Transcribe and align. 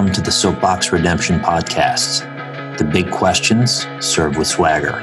Welcome 0.00 0.14
to 0.14 0.22
the 0.22 0.32
Soapbox 0.32 0.92
Redemption 0.92 1.40
Podcast, 1.40 2.24
the 2.78 2.84
big 2.84 3.10
questions 3.10 3.86
served 4.00 4.38
with 4.38 4.46
swagger. 4.46 4.94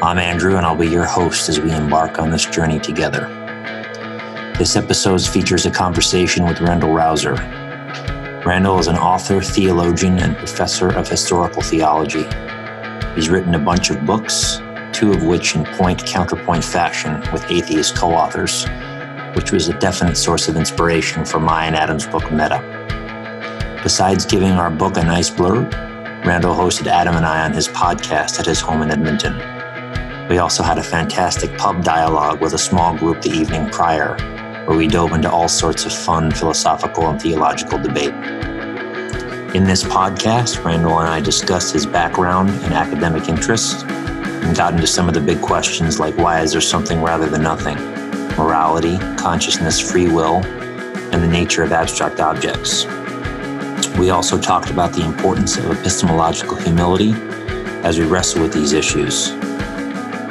I'm 0.00 0.16
Andrew, 0.16 0.56
and 0.56 0.64
I'll 0.64 0.76
be 0.76 0.86
your 0.86 1.06
host 1.06 1.48
as 1.48 1.58
we 1.58 1.72
embark 1.72 2.20
on 2.20 2.30
this 2.30 2.46
journey 2.46 2.78
together. 2.78 3.26
This 4.56 4.76
episode 4.76 5.22
features 5.22 5.66
a 5.66 5.72
conversation 5.72 6.44
with 6.44 6.60
Randall 6.60 6.92
Rauser. 6.94 7.34
Randall 8.46 8.78
is 8.78 8.86
an 8.86 8.94
author, 8.94 9.40
theologian, 9.40 10.20
and 10.20 10.36
professor 10.36 10.90
of 10.90 11.08
historical 11.08 11.60
theology. 11.60 12.24
He's 13.16 13.28
written 13.28 13.56
a 13.56 13.58
bunch 13.58 13.90
of 13.90 14.06
books, 14.06 14.58
two 14.92 15.10
of 15.10 15.24
which 15.24 15.56
in 15.56 15.64
point 15.64 16.06
counterpoint 16.06 16.62
fashion 16.62 17.20
with 17.32 17.44
atheist 17.50 17.96
co 17.96 18.12
authors, 18.12 18.66
which 19.34 19.50
was 19.50 19.66
a 19.66 19.76
definite 19.80 20.14
source 20.14 20.46
of 20.46 20.54
inspiration 20.54 21.24
for 21.24 21.40
my 21.40 21.66
and 21.66 21.74
Adam's 21.74 22.06
book 22.06 22.30
Meta. 22.30 22.71
Besides 23.82 24.26
giving 24.26 24.52
our 24.52 24.70
book 24.70 24.96
a 24.96 25.02
nice 25.02 25.28
blurb, 25.28 25.72
Randall 26.24 26.54
hosted 26.54 26.86
Adam 26.86 27.16
and 27.16 27.26
I 27.26 27.44
on 27.44 27.52
his 27.52 27.66
podcast 27.66 28.38
at 28.38 28.46
his 28.46 28.60
home 28.60 28.80
in 28.80 28.92
Edmonton. 28.92 29.36
We 30.28 30.38
also 30.38 30.62
had 30.62 30.78
a 30.78 30.84
fantastic 30.84 31.58
pub 31.58 31.82
dialogue 31.82 32.40
with 32.40 32.54
a 32.54 32.58
small 32.58 32.96
group 32.96 33.22
the 33.22 33.30
evening 33.30 33.68
prior, 33.70 34.14
where 34.66 34.76
we 34.76 34.86
dove 34.86 35.12
into 35.14 35.28
all 35.28 35.48
sorts 35.48 35.84
of 35.84 35.92
fun 35.92 36.30
philosophical 36.30 37.08
and 37.08 37.20
theological 37.20 37.76
debate. 37.76 38.14
In 39.52 39.64
this 39.64 39.82
podcast, 39.82 40.64
Randall 40.64 41.00
and 41.00 41.08
I 41.08 41.20
discussed 41.20 41.72
his 41.72 41.84
background 41.84 42.50
and 42.50 42.72
academic 42.74 43.28
interests 43.28 43.82
and 43.82 44.56
got 44.56 44.74
into 44.74 44.86
some 44.86 45.08
of 45.08 45.14
the 45.14 45.20
big 45.20 45.42
questions 45.42 45.98
like 45.98 46.16
why 46.16 46.40
is 46.40 46.52
there 46.52 46.60
something 46.60 47.02
rather 47.02 47.28
than 47.28 47.42
nothing, 47.42 47.76
morality, 48.36 48.96
consciousness, 49.16 49.80
free 49.80 50.06
will, 50.06 50.36
and 51.12 51.20
the 51.20 51.26
nature 51.26 51.64
of 51.64 51.72
abstract 51.72 52.20
objects. 52.20 52.86
We 54.02 54.10
also 54.10 54.36
talked 54.36 54.68
about 54.68 54.92
the 54.92 55.06
importance 55.06 55.56
of 55.56 55.70
epistemological 55.70 56.56
humility 56.56 57.12
as 57.84 58.00
we 58.00 58.04
wrestle 58.04 58.42
with 58.42 58.52
these 58.52 58.72
issues. 58.72 59.30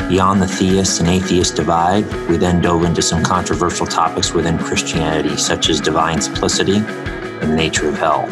Beyond 0.10 0.42
the 0.42 0.48
theist 0.48 1.00
and 1.00 1.08
atheist 1.08 1.56
divide, 1.56 2.04
we 2.28 2.36
then 2.36 2.60
dove 2.60 2.84
into 2.84 3.02
some 3.02 3.24
controversial 3.24 3.86
topics 3.86 4.34
within 4.34 4.58
Christianity, 4.58 5.38
such 5.38 5.70
as 5.70 5.80
divine 5.80 6.20
simplicity 6.20 6.80
and 6.80 7.50
the 7.50 7.56
nature 7.56 7.88
of 7.88 7.98
hell. 7.98 8.28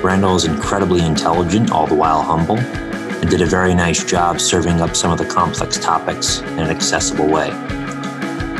Randall 0.00 0.36
is 0.36 0.44
incredibly 0.44 1.04
intelligent, 1.04 1.72
all 1.72 1.88
the 1.88 1.96
while 1.96 2.22
humble, 2.22 2.58
and 2.58 3.28
did 3.28 3.42
a 3.42 3.46
very 3.46 3.74
nice 3.74 4.04
job 4.04 4.40
serving 4.40 4.80
up 4.80 4.94
some 4.94 5.10
of 5.10 5.18
the 5.18 5.26
complex 5.26 5.76
topics 5.76 6.38
in 6.38 6.60
an 6.60 6.70
accessible 6.70 7.26
way. 7.26 7.50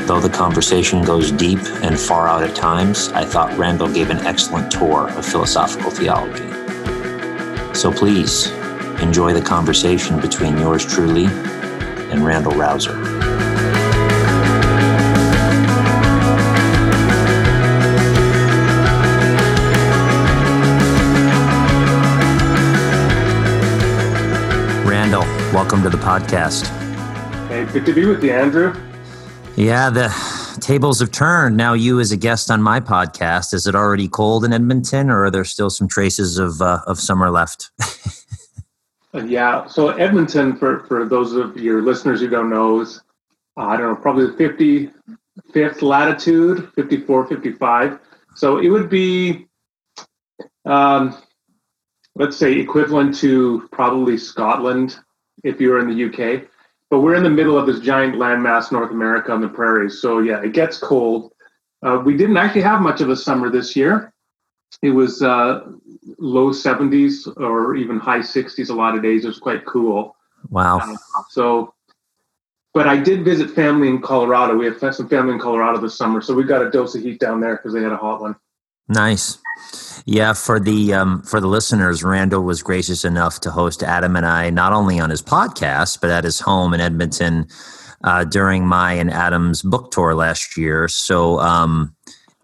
Though 0.06 0.20
the 0.20 0.30
conversation 0.30 1.02
goes 1.02 1.32
deep 1.32 1.58
and 1.82 1.98
far 1.98 2.28
out 2.28 2.44
at 2.44 2.54
times, 2.54 3.08
I 3.08 3.24
thought 3.24 3.58
Randall 3.58 3.92
gave 3.92 4.08
an 4.10 4.18
excellent 4.18 4.70
tour 4.70 5.08
of 5.10 5.26
philosophical 5.26 5.90
theology. 5.90 6.46
So 7.74 7.90
please 7.90 8.46
enjoy 9.02 9.32
the 9.32 9.42
conversation 9.42 10.20
between 10.20 10.58
yours 10.58 10.86
truly 10.86 11.26
and 11.26 12.24
Randall 12.24 12.52
Rauser. 12.52 12.94
Randall, 24.88 25.22
welcome 25.52 25.82
to 25.82 25.90
the 25.90 25.98
podcast. 25.98 26.68
Hey, 27.48 27.64
good 27.72 27.84
to 27.86 27.92
be 27.92 28.04
with 28.04 28.22
you, 28.22 28.30
Andrew. 28.30 28.72
Yeah, 29.56 29.88
the 29.88 30.58
tables 30.60 31.00
have 31.00 31.10
turned. 31.10 31.56
Now 31.56 31.72
you 31.72 31.98
as 31.98 32.12
a 32.12 32.16
guest 32.18 32.50
on 32.50 32.62
my 32.62 32.78
podcast. 32.78 33.54
Is 33.54 33.66
it 33.66 33.74
already 33.74 34.06
cold 34.06 34.44
in 34.44 34.52
Edmonton, 34.52 35.08
or 35.08 35.24
are 35.24 35.30
there 35.30 35.46
still 35.46 35.70
some 35.70 35.88
traces 35.88 36.36
of 36.36 36.60
uh, 36.60 36.80
of 36.86 36.98
summer 37.00 37.30
left? 37.30 37.70
Uh, 39.14 39.24
yeah. 39.24 39.66
So 39.66 39.88
Edmonton, 39.90 40.58
for 40.58 40.80
for 40.80 41.08
those 41.08 41.32
of 41.32 41.56
your 41.56 41.80
listeners 41.80 42.20
who 42.20 42.28
don't 42.28 42.50
know, 42.50 42.80
is 42.82 43.00
uh, 43.56 43.62
I 43.62 43.78
don't 43.78 43.94
know, 43.94 43.96
probably 43.96 44.26
the 44.26 44.90
55th 45.54 45.80
latitude, 45.80 46.70
54, 46.74 47.26
55. 47.26 47.98
So 48.34 48.58
it 48.58 48.68
would 48.68 48.90
be, 48.90 49.46
um, 50.66 51.16
let's 52.14 52.36
say, 52.36 52.52
equivalent 52.58 53.16
to 53.20 53.66
probably 53.72 54.18
Scotland 54.18 54.98
if 55.44 55.62
you 55.62 55.70
were 55.70 55.78
in 55.78 55.88
the 55.88 56.04
UK 56.04 56.46
but 56.90 57.00
we're 57.00 57.14
in 57.14 57.22
the 57.22 57.30
middle 57.30 57.58
of 57.58 57.66
this 57.66 57.80
giant 57.80 58.14
landmass, 58.14 58.70
North 58.70 58.90
America, 58.90 59.32
on 59.32 59.40
the 59.40 59.48
prairies. 59.48 60.00
So 60.00 60.20
yeah, 60.20 60.42
it 60.42 60.52
gets 60.52 60.78
cold. 60.78 61.32
Uh, 61.82 62.02
we 62.04 62.16
didn't 62.16 62.36
actually 62.36 62.62
have 62.62 62.80
much 62.80 63.00
of 63.00 63.10
a 63.10 63.16
summer 63.16 63.50
this 63.50 63.76
year. 63.76 64.12
It 64.82 64.90
was 64.90 65.22
uh, 65.22 65.62
low 66.18 66.50
70s 66.50 67.36
or 67.36 67.76
even 67.76 67.98
high 67.98 68.20
60s 68.20 68.70
a 68.70 68.74
lot 68.74 68.94
of 68.94 69.02
days. 69.02 69.24
It 69.24 69.28
was 69.28 69.38
quite 69.38 69.64
cool. 69.64 70.16
Wow. 70.50 70.78
Uh, 70.78 70.96
so, 71.30 71.74
but 72.74 72.86
I 72.86 72.96
did 72.96 73.24
visit 73.24 73.50
family 73.50 73.88
in 73.88 74.00
Colorado. 74.00 74.56
We 74.56 74.66
have 74.66 74.78
some 74.94 75.08
family 75.08 75.34
in 75.34 75.40
Colorado 75.40 75.80
this 75.80 75.96
summer, 75.96 76.20
so 76.20 76.34
we 76.34 76.44
got 76.44 76.62
a 76.62 76.70
dose 76.70 76.94
of 76.94 77.02
heat 77.02 77.20
down 77.20 77.40
there 77.40 77.56
because 77.56 77.72
they 77.72 77.82
had 77.82 77.92
a 77.92 77.96
hot 77.96 78.20
one. 78.20 78.36
Nice. 78.88 79.38
Yeah, 80.08 80.34
for 80.34 80.60
the 80.60 80.94
um, 80.94 81.22
for 81.22 81.40
the 81.40 81.48
listeners, 81.48 82.04
Randall 82.04 82.42
was 82.42 82.62
gracious 82.62 83.04
enough 83.04 83.40
to 83.40 83.50
host 83.50 83.82
Adam 83.82 84.14
and 84.14 84.24
I 84.24 84.50
not 84.50 84.72
only 84.72 85.00
on 85.00 85.10
his 85.10 85.20
podcast 85.20 86.00
but 86.00 86.10
at 86.10 86.22
his 86.22 86.38
home 86.38 86.72
in 86.72 86.80
Edmonton 86.80 87.48
uh, 88.04 88.22
during 88.22 88.64
my 88.64 88.92
and 88.92 89.10
Adam's 89.10 89.62
book 89.62 89.90
tour 89.90 90.14
last 90.14 90.56
year. 90.56 90.86
So 90.86 91.40
um, 91.40 91.92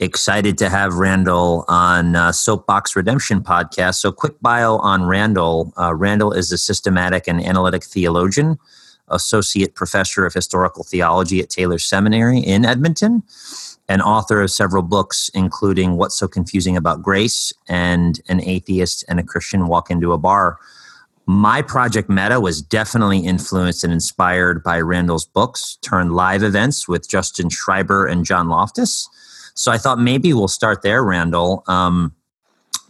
excited 0.01 0.59
to 0.59 0.69
have 0.69 0.95
Randall 0.95 1.65
on 1.69 2.17
uh, 2.17 2.33
Soapbox 2.33 2.97
Redemption 2.97 3.43
podcast. 3.43 3.95
So 3.95 4.11
quick 4.11 4.41
bio 4.43 4.79
on 4.79 5.05
Randall. 5.05 5.73
Uh, 5.79 5.95
Randall 5.95 6.33
is 6.33 6.51
a 6.51 6.59
systematic 6.59 7.29
and 7.29 7.41
analytic 7.41 7.85
theologian, 7.85 8.59
associate 9.07 9.77
professor 9.77 10.27
of 10.27 10.35
historical 10.35 10.83
theology 10.83 11.39
at 11.39 11.49
Taylor 11.49 11.79
Seminary 11.79 12.41
in 12.41 12.65
Edmonton 12.65 13.23
and 13.93 14.01
author 14.01 14.41
of 14.41 14.51
several 14.51 14.83
books, 14.83 15.31
including 15.35 15.99
What's 15.99 16.17
So 16.17 16.27
Confusing 16.27 16.79
About 16.79 17.03
Grace 17.03 17.53
and 17.69 18.23
An 18.27 18.41
Atheist 18.41 19.05
and 19.07 19.21
a 19.21 19.23
Christian 19.23 19.67
Walk 19.67 19.91
into 19.91 20.15
a 20.15 20.19
Bar. 20.19 20.57
My 21.27 21.61
project 21.61 22.09
Meta 22.09 22.41
was 22.41 22.63
definitely 22.63 23.19
influenced 23.19 23.85
and 23.85 23.93
inspired 23.93 24.63
by 24.63 24.81
Randall's 24.81 25.27
books, 25.27 25.77
turned 25.83 26.15
live 26.15 26.43
events 26.43 26.89
with 26.89 27.07
Justin 27.07 27.51
Schieber 27.51 28.11
and 28.11 28.25
John 28.25 28.49
Loftus. 28.49 29.11
So 29.53 29.71
I 29.71 29.77
thought 29.77 29.99
maybe 29.99 30.33
we'll 30.33 30.49
start 30.49 30.81
there, 30.81 31.05
Randall. 31.05 31.63
Um, 31.67 32.15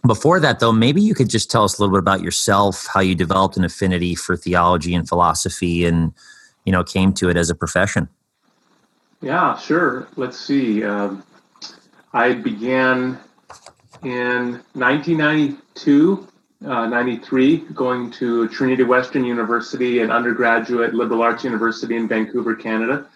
before 0.06 0.38
that, 0.38 0.60
though, 0.60 0.70
maybe 0.70 1.02
you 1.02 1.16
could 1.16 1.28
just 1.28 1.50
tell 1.50 1.64
us 1.64 1.76
a 1.76 1.82
little 1.82 1.96
bit 1.96 1.98
about 1.98 2.22
yourself, 2.22 2.86
how 2.94 3.00
you 3.00 3.16
developed 3.16 3.56
an 3.56 3.64
affinity 3.64 4.14
for 4.14 4.36
theology 4.36 4.94
and 4.94 5.08
philosophy, 5.08 5.84
and 5.84 6.12
you 6.64 6.70
know 6.70 6.84
came 6.84 7.12
to 7.14 7.28
it 7.28 7.36
as 7.36 7.50
a 7.50 7.56
profession. 7.56 8.08
Yeah, 9.22 9.56
sure. 9.56 10.08
Let's 10.16 10.36
see. 10.36 10.82
Um, 10.82 11.22
I 12.12 12.32
began 12.32 13.20
in 14.02 14.60
1992, 14.72 16.28
uh, 16.66 16.86
93, 16.86 17.58
going 17.72 18.10
to 18.10 18.48
Trinity 18.48 18.82
Western 18.82 19.24
University, 19.24 20.00
an 20.00 20.10
undergraduate 20.10 20.92
liberal 20.92 21.22
arts 21.22 21.44
university 21.44 21.94
in 21.96 22.08
Vancouver, 22.08 22.56
Canada, 22.56 23.06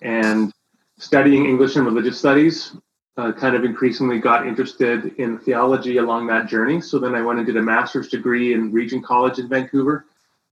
and 0.00 0.52
studying 0.98 1.46
English 1.46 1.74
and 1.74 1.86
religious 1.86 2.16
studies. 2.16 2.76
Uh, 3.16 3.32
kind 3.32 3.56
of 3.56 3.64
increasingly 3.64 4.20
got 4.20 4.46
interested 4.46 5.14
in 5.18 5.38
theology 5.38 5.98
along 5.98 6.28
that 6.28 6.46
journey. 6.46 6.80
So 6.80 7.00
then 7.00 7.16
I 7.16 7.20
went 7.20 7.40
and 7.40 7.46
did 7.46 7.56
a 7.56 7.62
master's 7.62 8.08
degree 8.08 8.54
in 8.54 8.72
Regent 8.72 9.04
College 9.04 9.38
in 9.40 9.48
Vancouver 9.48 10.06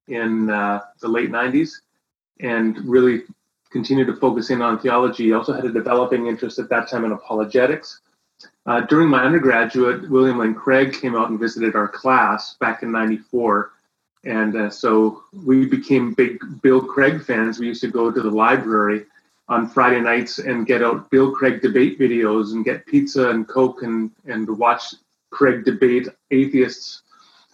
in 0.08 0.50
uh, 0.50 0.80
the 1.00 1.08
late 1.08 1.30
90s 1.30 1.70
and 2.40 2.76
really 2.84 3.22
continued 3.70 4.06
to 4.06 4.16
focus 4.16 4.50
in 4.50 4.62
on 4.62 4.78
theology. 4.78 5.32
I 5.32 5.36
also 5.36 5.52
had 5.52 5.64
a 5.64 5.72
developing 5.72 6.26
interest 6.26 6.58
at 6.58 6.68
that 6.70 6.88
time 6.88 7.04
in 7.04 7.12
apologetics. 7.12 8.00
Uh, 8.66 8.80
during 8.82 9.08
my 9.08 9.22
undergraduate, 9.22 10.08
William 10.10 10.38
Lane 10.38 10.54
Craig 10.54 10.92
came 10.92 11.16
out 11.16 11.30
and 11.30 11.38
visited 11.38 11.74
our 11.74 11.88
class 11.88 12.54
back 12.54 12.82
in 12.82 12.92
94. 12.92 13.72
And 14.24 14.56
uh, 14.56 14.70
so 14.70 15.22
we 15.32 15.66
became 15.66 16.14
big 16.14 16.38
Bill 16.62 16.82
Craig 16.82 17.22
fans. 17.24 17.58
We 17.58 17.66
used 17.66 17.80
to 17.82 17.88
go 17.88 18.10
to 18.10 18.20
the 18.20 18.30
library 18.30 19.06
on 19.48 19.68
Friday 19.68 20.00
nights 20.00 20.38
and 20.38 20.66
get 20.66 20.82
out 20.82 21.10
Bill 21.10 21.32
Craig 21.32 21.62
debate 21.62 21.98
videos 21.98 22.52
and 22.52 22.64
get 22.64 22.86
pizza 22.86 23.30
and 23.30 23.48
Coke 23.48 23.82
and, 23.82 24.10
and 24.26 24.48
watch 24.58 24.94
Craig 25.30 25.64
debate 25.64 26.08
atheists 26.30 27.02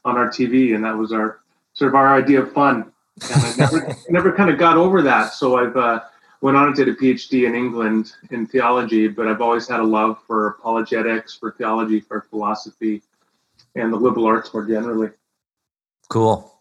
on 0.05 0.17
our 0.17 0.29
TV. 0.29 0.75
And 0.75 0.85
that 0.85 0.97
was 0.97 1.13
our 1.13 1.41
sort 1.73 1.89
of 1.89 1.95
our 1.95 2.15
idea 2.15 2.43
of 2.43 2.53
fun 2.53 2.93
and 3.23 3.43
I 3.43 3.55
never 3.57 3.97
never 4.09 4.33
kind 4.33 4.51
of 4.51 4.59
got 4.59 4.77
over 4.77 5.03
that. 5.03 5.33
So 5.33 5.57
I've 5.57 5.77
uh, 5.77 6.01
went 6.41 6.57
on 6.57 6.69
and 6.69 6.77
did 6.77 6.89
a 6.89 6.95
PhD 6.95 7.47
in 7.47 7.55
England 7.55 8.13
in 8.31 8.47
theology, 8.47 9.09
but 9.09 9.27
I've 9.27 9.41
always 9.41 9.69
had 9.69 9.81
a 9.81 9.85
love 9.85 10.23
for 10.27 10.49
apologetics, 10.49 11.35
for 11.35 11.53
theology, 11.53 12.01
for 12.01 12.27
philosophy, 12.31 13.03
and 13.75 13.93
the 13.93 13.97
liberal 13.97 14.27
arts 14.27 14.53
more 14.53 14.65
generally. 14.65 15.11
Cool. 16.09 16.53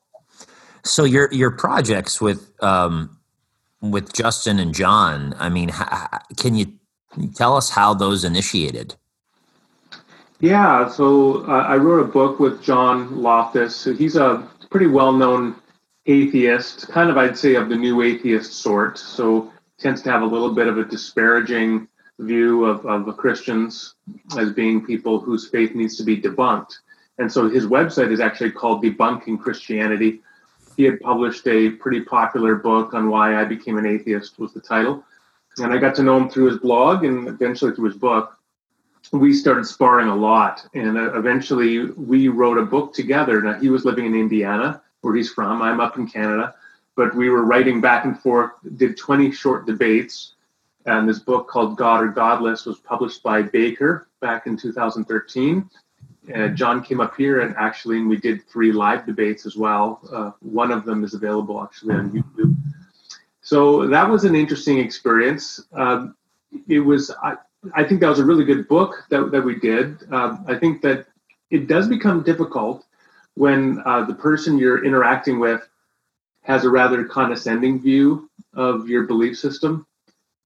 So 0.83 1.03
your 1.03 1.31
your 1.31 1.51
projects 1.51 2.21
with 2.21 2.51
um, 2.63 3.17
with 3.81 4.13
Justin 4.13 4.59
and 4.59 4.73
John, 4.73 5.35
I 5.39 5.49
mean, 5.49 5.71
can 6.37 6.55
you 6.55 6.77
tell 7.33 7.55
us 7.55 7.69
how 7.69 7.93
those 7.93 8.23
initiated? 8.23 8.95
Yeah, 10.41 10.89
so 10.89 11.45
uh, 11.47 11.63
I 11.67 11.77
wrote 11.77 12.01
a 12.01 12.07
book 12.07 12.39
with 12.39 12.61
John 12.61 13.21
Loftus. 13.21 13.75
So 13.75 13.93
he's 13.93 14.15
a 14.15 14.47
pretty 14.69 14.87
well-known 14.87 15.55
atheist, 16.05 16.87
kind 16.89 17.09
of 17.09 17.17
I'd 17.17 17.37
say 17.37 17.55
of 17.55 17.69
the 17.69 17.75
new 17.75 18.01
atheist 18.01 18.53
sort. 18.53 18.97
So 18.97 19.51
tends 19.77 20.01
to 20.03 20.11
have 20.11 20.21
a 20.21 20.25
little 20.25 20.53
bit 20.53 20.67
of 20.67 20.77
a 20.77 20.85
disparaging 20.85 21.87
view 22.19 22.65
of, 22.65 22.85
of 22.85 23.17
Christians 23.17 23.95
as 24.37 24.51
being 24.51 24.85
people 24.85 25.19
whose 25.19 25.49
faith 25.49 25.75
needs 25.75 25.97
to 25.97 26.03
be 26.03 26.21
debunked. 26.21 26.73
And 27.17 27.31
so 27.31 27.49
his 27.49 27.65
website 27.65 28.11
is 28.11 28.19
actually 28.19 28.51
called 28.51 28.83
Debunking 28.83 29.39
Christianity. 29.39 30.21
He 30.77 30.83
had 30.83 30.99
published 30.99 31.47
a 31.47 31.71
pretty 31.71 32.01
popular 32.01 32.55
book 32.55 32.93
on 32.93 33.09
why 33.09 33.39
I 33.39 33.45
became 33.45 33.77
an 33.77 33.85
atheist 33.85 34.39
was 34.39 34.53
the 34.53 34.61
title. 34.61 35.03
And 35.57 35.73
I 35.73 35.77
got 35.77 35.95
to 35.95 36.03
know 36.03 36.17
him 36.17 36.29
through 36.29 36.47
his 36.47 36.57
blog 36.57 37.05
and 37.05 37.27
eventually 37.27 37.73
through 37.73 37.85
his 37.85 37.97
book. 37.97 38.37
We 39.11 39.33
started 39.33 39.65
sparring 39.65 40.07
a 40.07 40.15
lot, 40.15 40.67
and 40.73 40.97
uh, 40.97 41.13
eventually 41.13 41.91
we 41.91 42.27
wrote 42.27 42.57
a 42.57 42.65
book 42.65 42.91
together. 42.93 43.39
Now 43.39 43.53
he 43.59 43.69
was 43.69 43.85
living 43.85 44.07
in 44.07 44.15
Indiana, 44.15 44.81
where 45.05 45.15
he's 45.15 45.31
from. 45.31 45.61
I'm 45.61 45.79
up 45.79 45.97
in 45.97 46.07
Canada, 46.07 46.55
but 46.95 47.15
we 47.15 47.29
were 47.29 47.45
writing 47.45 47.79
back 47.79 48.05
and 48.05 48.19
forth. 48.19 48.51
Did 48.75 48.97
20 48.97 49.31
short 49.31 49.65
debates, 49.65 50.33
and 50.85 51.07
this 51.07 51.19
book 51.19 51.47
called 51.47 51.77
God 51.77 52.03
or 52.03 52.07
Godless 52.07 52.65
was 52.65 52.79
published 52.79 53.23
by 53.23 53.41
Baker 53.41 54.07
back 54.19 54.47
in 54.47 54.57
2013 54.57 55.69
uh, 56.33 56.47
John 56.49 56.83
came 56.83 56.99
up 56.99 57.15
here 57.15 57.41
and 57.41 57.55
actually 57.57 58.01
we 58.01 58.17
did 58.17 58.47
three 58.47 58.71
live 58.71 59.05
debates 59.05 59.45
as 59.45 59.55
well. 59.55 59.99
Uh, 60.11 60.31
one 60.39 60.71
of 60.71 60.85
them 60.85 61.03
is 61.03 61.13
available 61.13 61.61
actually 61.61 61.95
on 61.95 62.11
YouTube. 62.11 62.55
So 63.41 63.87
that 63.87 64.09
was 64.09 64.23
an 64.23 64.35
interesting 64.35 64.79
experience. 64.79 65.61
Um, 65.73 66.15
it 66.67 66.79
was, 66.79 67.11
I, 67.21 67.35
I, 67.73 67.83
think 67.83 67.99
that 67.99 68.09
was 68.09 68.19
a 68.19 68.25
really 68.25 68.45
good 68.45 68.67
book 68.67 69.03
that, 69.09 69.31
that 69.31 69.41
we 69.41 69.59
did. 69.59 69.97
Um, 70.11 70.43
I 70.47 70.55
think 70.55 70.81
that 70.81 71.05
it 71.51 71.67
does 71.67 71.87
become 71.87 72.23
difficult 72.23 72.85
when 73.35 73.81
uh, 73.85 74.03
the 74.05 74.15
person 74.15 74.57
you're 74.57 74.83
interacting 74.83 75.39
with 75.39 75.67
has 76.41 76.65
a 76.65 76.69
rather 76.69 77.05
condescending 77.05 77.81
view 77.81 78.29
of 78.53 78.87
your 78.87 79.03
belief 79.03 79.37
system. 79.37 79.85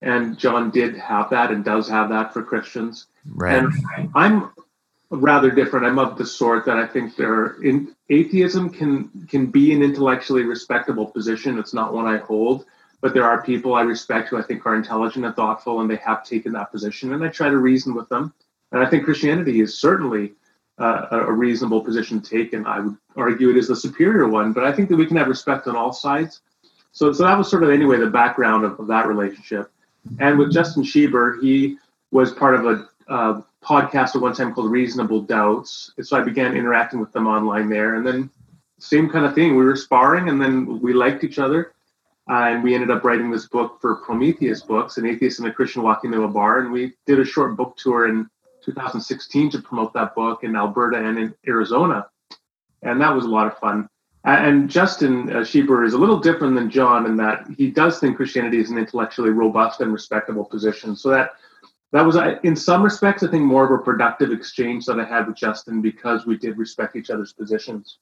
And 0.01 0.37
John 0.37 0.71
did 0.71 0.95
have 0.97 1.29
that 1.31 1.51
and 1.51 1.63
does 1.63 1.89
have 1.89 2.09
that 2.09 2.33
for 2.33 2.41
Christians. 2.41 3.07
Right. 3.25 3.63
And 3.63 3.73
I'm 4.15 4.51
rather 5.09 5.51
different. 5.51 5.85
I'm 5.85 5.99
of 5.99 6.17
the 6.17 6.25
sort 6.25 6.65
that 6.65 6.77
I 6.77 6.87
think 6.87 7.15
there 7.15 7.61
in 7.63 7.95
atheism 8.09 8.69
can 8.69 9.27
can 9.29 9.47
be 9.47 9.73
an 9.73 9.83
intellectually 9.83 10.43
respectable 10.43 11.07
position. 11.07 11.59
It's 11.59 11.73
not 11.73 11.93
one 11.93 12.05
I 12.05 12.17
hold, 12.17 12.65
but 13.01 13.13
there 13.13 13.25
are 13.25 13.43
people 13.43 13.73
I 13.73 13.81
respect 13.81 14.29
who 14.29 14.37
I 14.37 14.41
think 14.41 14.65
are 14.65 14.75
intelligent 14.75 15.25
and 15.25 15.35
thoughtful, 15.35 15.81
and 15.81 15.89
they 15.89 15.97
have 15.97 16.23
taken 16.23 16.53
that 16.53 16.71
position, 16.71 17.13
and 17.13 17.23
I 17.23 17.27
try 17.27 17.49
to 17.49 17.57
reason 17.57 17.93
with 17.93 18.07
them. 18.09 18.33
And 18.71 18.81
I 18.81 18.89
think 18.89 19.03
Christianity 19.03 19.61
is 19.61 19.79
certainly 19.79 20.33
uh, 20.79 21.07
a 21.11 21.31
reasonable 21.31 21.81
position 21.81 22.21
to 22.21 22.29
take, 22.29 22.53
and 22.53 22.65
I 22.65 22.79
would 22.79 22.97
argue 23.15 23.49
it 23.49 23.57
is 23.57 23.67
the 23.67 23.75
superior 23.75 24.27
one. 24.27 24.53
But 24.53 24.63
I 24.63 24.71
think 24.71 24.89
that 24.89 24.95
we 24.95 25.05
can 25.05 25.17
have 25.17 25.27
respect 25.27 25.67
on 25.67 25.75
all 25.75 25.93
sides. 25.93 26.41
So, 26.91 27.13
so 27.13 27.23
that 27.23 27.37
was 27.37 27.49
sort 27.49 27.63
of 27.63 27.69
anyway 27.69 27.97
the 27.97 28.07
background 28.07 28.65
of, 28.65 28.79
of 28.79 28.87
that 28.87 29.07
relationship. 29.07 29.71
And 30.19 30.39
with 30.39 30.53
Justin 30.53 30.83
Schieber, 30.83 31.41
he 31.41 31.77
was 32.11 32.31
part 32.31 32.55
of 32.55 32.65
a 32.65 33.43
podcast 33.63 34.15
at 34.15 34.21
one 34.21 34.33
time 34.33 34.53
called 34.53 34.71
Reasonable 34.71 35.21
Doubts. 35.21 35.91
So 36.01 36.17
I 36.17 36.21
began 36.21 36.55
interacting 36.55 36.99
with 36.99 37.11
them 37.11 37.27
online 37.27 37.69
there. 37.69 37.95
And 37.95 38.05
then 38.05 38.29
same 38.79 39.09
kind 39.09 39.25
of 39.25 39.35
thing. 39.35 39.55
We 39.55 39.65
were 39.65 39.75
sparring 39.75 40.29
and 40.29 40.41
then 40.41 40.79
we 40.79 40.93
liked 40.93 41.23
each 41.23 41.39
other. 41.39 41.73
Uh, 42.29 42.49
and 42.49 42.63
we 42.63 42.75
ended 42.75 42.91
up 42.91 43.03
writing 43.03 43.31
this 43.31 43.47
book 43.47 43.81
for 43.81 43.95
Prometheus 44.05 44.61
Books, 44.61 44.97
an 44.97 45.05
atheist 45.07 45.39
and 45.39 45.47
a 45.47 45.51
Christian 45.51 45.81
walking 45.81 46.13
into 46.13 46.25
a 46.25 46.27
bar. 46.27 46.59
And 46.59 46.71
we 46.71 46.93
did 47.07 47.19
a 47.19 47.25
short 47.25 47.57
book 47.57 47.75
tour 47.75 48.07
in 48.07 48.29
2016 48.63 49.51
to 49.51 49.61
promote 49.61 49.93
that 49.93 50.15
book 50.15 50.43
in 50.43 50.55
Alberta 50.55 50.97
and 50.97 51.17
in 51.17 51.33
Arizona. 51.47 52.07
And 52.81 53.01
that 53.01 53.13
was 53.13 53.25
a 53.25 53.29
lot 53.29 53.47
of 53.47 53.57
fun. 53.57 53.89
And 54.25 54.69
Justin 54.69 55.29
uh, 55.29 55.39
Schieber 55.39 55.85
is 55.85 55.93
a 55.93 55.97
little 55.97 56.19
different 56.19 56.55
than 56.55 56.69
John 56.69 57.05
in 57.05 57.15
that 57.17 57.45
he 57.57 57.71
does 57.71 57.99
think 57.99 58.17
Christianity 58.17 58.59
is 58.59 58.69
an 58.69 58.77
intellectually 58.77 59.29
robust 59.29 59.79
and 59.79 59.93
respectable 59.93 60.43
position. 60.43 60.95
So 60.95 61.09
that 61.09 61.31
that 61.91 62.05
was 62.05 62.17
in 62.43 62.55
some 62.55 62.83
respects 62.83 63.23
i 63.23 63.27
think 63.27 63.43
more 63.43 63.65
of 63.65 63.71
a 63.71 63.83
productive 63.83 64.31
exchange 64.31 64.85
that 64.85 64.99
i 64.99 65.03
had 65.03 65.27
with 65.27 65.35
justin 65.35 65.81
because 65.81 66.25
we 66.25 66.37
did 66.37 66.57
respect 66.57 66.95
each 66.95 67.09
other's 67.09 67.33
positions 67.33 67.99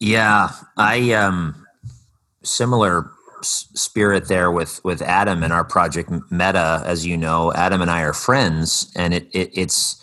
yeah 0.00 0.50
i 0.76 1.12
um 1.12 1.66
similar 2.42 3.10
spirit 3.44 4.28
there 4.28 4.50
with 4.50 4.82
with 4.84 5.02
adam 5.02 5.42
and 5.42 5.52
our 5.52 5.64
project 5.64 6.10
meta 6.30 6.82
as 6.84 7.06
you 7.06 7.16
know 7.16 7.52
adam 7.54 7.80
and 7.80 7.90
i 7.90 8.02
are 8.02 8.12
friends 8.12 8.92
and 8.96 9.14
it, 9.14 9.28
it 9.32 9.50
it's 9.52 9.98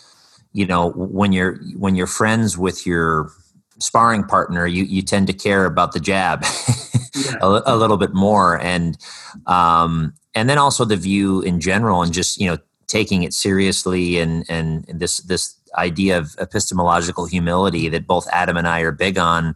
you 0.52 0.66
know 0.66 0.90
when 0.90 1.32
you're 1.32 1.56
when 1.76 1.94
you're 1.94 2.06
friends 2.06 2.58
with 2.58 2.86
your 2.86 3.30
sparring 3.78 4.24
partner 4.24 4.66
you 4.66 4.84
you 4.84 5.02
tend 5.02 5.26
to 5.26 5.32
care 5.32 5.64
about 5.64 5.92
the 5.92 6.00
jab 6.00 6.42
yeah. 7.14 7.36
a, 7.40 7.62
a, 7.66 7.76
little 7.76 7.96
bit 7.96 8.12
more 8.12 8.60
and 8.60 8.98
um 9.46 10.12
and 10.34 10.50
then 10.50 10.58
also 10.58 10.84
the 10.84 10.96
view 10.96 11.40
in 11.40 11.60
general 11.60 12.02
and 12.02 12.12
just 12.12 12.38
you 12.38 12.46
know 12.46 12.58
taking 12.86 13.22
it 13.22 13.32
seriously 13.32 14.18
and 14.18 14.44
and 14.50 14.84
this 14.86 15.18
this 15.18 15.56
idea 15.76 16.18
of 16.18 16.34
epistemological 16.38 17.26
humility 17.26 17.88
that 17.88 18.06
both 18.06 18.26
Adam 18.32 18.56
and 18.56 18.66
I 18.66 18.80
are 18.80 18.92
big 18.92 19.18
on 19.18 19.54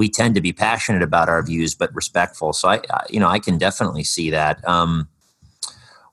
we 0.00 0.08
tend 0.08 0.34
to 0.34 0.40
be 0.40 0.52
passionate 0.52 1.02
about 1.02 1.28
our 1.28 1.42
views 1.42 1.74
but 1.74 1.94
respectful. 1.94 2.52
So 2.52 2.68
I, 2.68 2.76
I 2.90 3.02
you 3.14 3.20
know 3.20 3.28
I 3.28 3.38
can 3.38 3.58
definitely 3.58 4.04
see 4.04 4.30
that. 4.30 4.56
Um, 4.66 5.08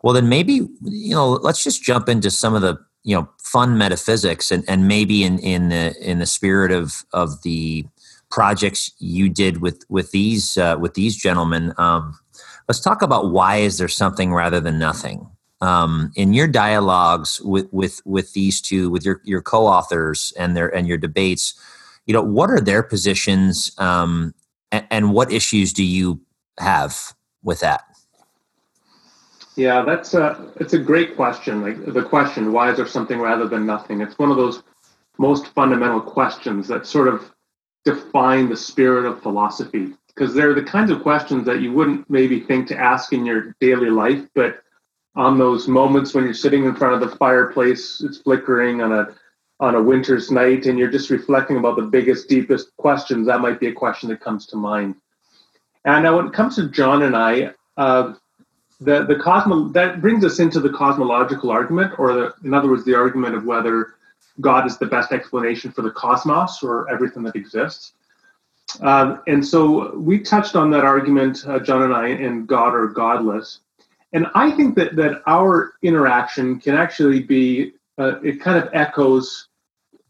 well 0.03 0.13
then 0.13 0.29
maybe 0.29 0.55
you 0.83 1.15
know 1.15 1.27
let's 1.47 1.63
just 1.63 1.81
jump 1.81 2.09
into 2.09 2.29
some 2.29 2.53
of 2.57 2.61
the 2.61 2.73
you 3.03 3.15
know 3.15 3.27
fun 3.53 3.77
metaphysics 3.77 4.51
and 4.51 4.63
and 4.67 4.87
maybe 4.87 5.23
in 5.23 5.39
in 5.39 5.69
the 5.69 5.95
in 6.01 6.19
the 6.19 6.25
spirit 6.37 6.71
of 6.71 7.05
of 7.13 7.41
the 7.43 7.85
projects 8.29 8.91
you 8.99 9.29
did 9.29 9.61
with 9.61 9.79
with 9.89 10.11
these 10.11 10.57
uh, 10.57 10.75
with 10.79 10.93
these 10.93 11.15
gentlemen. 11.15 11.73
Um, 11.77 12.19
Let's 12.67 12.81
talk 12.81 13.01
about 13.01 13.31
why 13.31 13.57
is 13.57 13.77
there 13.77 13.87
something 13.87 14.33
rather 14.33 14.59
than 14.59 14.77
nothing. 14.77 15.29
Um, 15.61 16.11
in 16.15 16.33
your 16.33 16.47
dialogues 16.47 17.41
with, 17.41 17.67
with 17.71 18.01
with 18.05 18.33
these 18.33 18.61
two, 18.61 18.89
with 18.91 19.05
your 19.05 19.21
your 19.23 19.41
co-authors 19.41 20.33
and 20.37 20.55
their 20.55 20.67
and 20.75 20.85
your 20.87 20.97
debates, 20.97 21.55
you 22.07 22.13
know, 22.13 22.23
what 22.23 22.49
are 22.49 22.61
their 22.61 22.81
positions, 22.81 23.71
um, 23.77 24.33
and, 24.71 24.87
and 24.89 25.13
what 25.13 25.31
issues 25.31 25.73
do 25.73 25.83
you 25.83 26.19
have 26.59 27.13
with 27.43 27.59
that? 27.59 27.83
Yeah, 29.55 29.83
that's 29.83 30.13
a 30.13 30.51
it's 30.55 30.73
a 30.73 30.79
great 30.79 31.15
question. 31.15 31.61
Like 31.61 31.93
the 31.93 32.03
question, 32.03 32.53
why 32.53 32.71
is 32.71 32.77
there 32.77 32.87
something 32.87 33.19
rather 33.19 33.47
than 33.47 33.65
nothing? 33.65 34.01
It's 34.01 34.17
one 34.17 34.31
of 34.31 34.37
those 34.37 34.63
most 35.17 35.47
fundamental 35.47 35.99
questions 35.99 36.67
that 36.67 36.85
sort 36.85 37.07
of 37.07 37.31
define 37.83 38.49
the 38.49 38.57
spirit 38.57 39.05
of 39.05 39.21
philosophy 39.21 39.93
because 40.07 40.33
they're 40.33 40.53
the 40.53 40.63
kinds 40.63 40.91
of 40.91 41.01
questions 41.01 41.45
that 41.45 41.61
you 41.61 41.71
wouldn't 41.71 42.09
maybe 42.09 42.39
think 42.39 42.67
to 42.67 42.77
ask 42.77 43.13
in 43.13 43.25
your 43.25 43.55
daily 43.59 43.89
life, 43.89 44.25
but 44.33 44.61
on 45.15 45.37
those 45.37 45.67
moments 45.67 46.13
when 46.13 46.23
you're 46.23 46.33
sitting 46.33 46.65
in 46.65 46.75
front 46.75 47.01
of 47.01 47.09
the 47.09 47.15
fireplace, 47.17 48.01
it's 48.01 48.19
flickering 48.19 48.81
on 48.81 48.91
a 48.91 49.07
on 49.59 49.75
a 49.75 49.81
winter's 49.81 50.29
night, 50.29 50.65
and 50.65 50.77
you're 50.77 50.91
just 50.91 51.09
reflecting 51.09 51.57
about 51.57 51.75
the 51.75 51.81
biggest, 51.81 52.29
deepest 52.29 52.75
questions. 52.77 53.27
That 53.27 53.41
might 53.41 53.59
be 53.59 53.67
a 53.67 53.73
question 53.73 54.09
that 54.09 54.21
comes 54.21 54.45
to 54.47 54.55
mind. 54.55 54.95
And 55.85 56.03
now, 56.03 56.17
when 56.17 56.27
it 56.27 56.33
comes 56.33 56.55
to 56.55 56.69
John 56.69 57.03
and 57.03 57.15
I, 57.15 57.51
uh, 57.77 58.13
the 58.79 59.05
the 59.05 59.15
cosmo 59.15 59.69
that 59.69 60.01
brings 60.01 60.23
us 60.23 60.39
into 60.39 60.59
the 60.59 60.69
cosmological 60.69 61.49
argument, 61.49 61.97
or 61.97 62.13
the, 62.13 62.33
in 62.43 62.53
other 62.53 62.69
words, 62.69 62.85
the 62.85 62.95
argument 62.95 63.35
of 63.35 63.45
whether 63.45 63.95
God 64.39 64.67
is 64.67 64.77
the 64.77 64.85
best 64.85 65.11
explanation 65.11 65.71
for 65.71 65.81
the 65.81 65.91
cosmos 65.91 66.61
or 66.61 66.87
everything 66.91 67.23
that 67.23 67.35
exists. 67.35 67.93
Um, 68.81 69.21
and 69.27 69.45
so 69.45 69.95
we 69.95 70.19
touched 70.19 70.55
on 70.55 70.69
that 70.71 70.83
argument, 70.83 71.43
uh, 71.47 71.59
John 71.59 71.83
and 71.83 71.93
I, 71.93 72.09
in 72.09 72.45
God 72.45 72.75
or 72.75 72.87
Godless. 72.87 73.61
And 74.13 74.27
I 74.35 74.51
think 74.51 74.75
that, 74.75 74.95
that 74.95 75.21
our 75.25 75.73
interaction 75.81 76.59
can 76.59 76.75
actually 76.75 77.23
be, 77.23 77.73
uh, 77.97 78.19
it 78.21 78.39
kind 78.41 78.63
of 78.63 78.69
echoes 78.73 79.47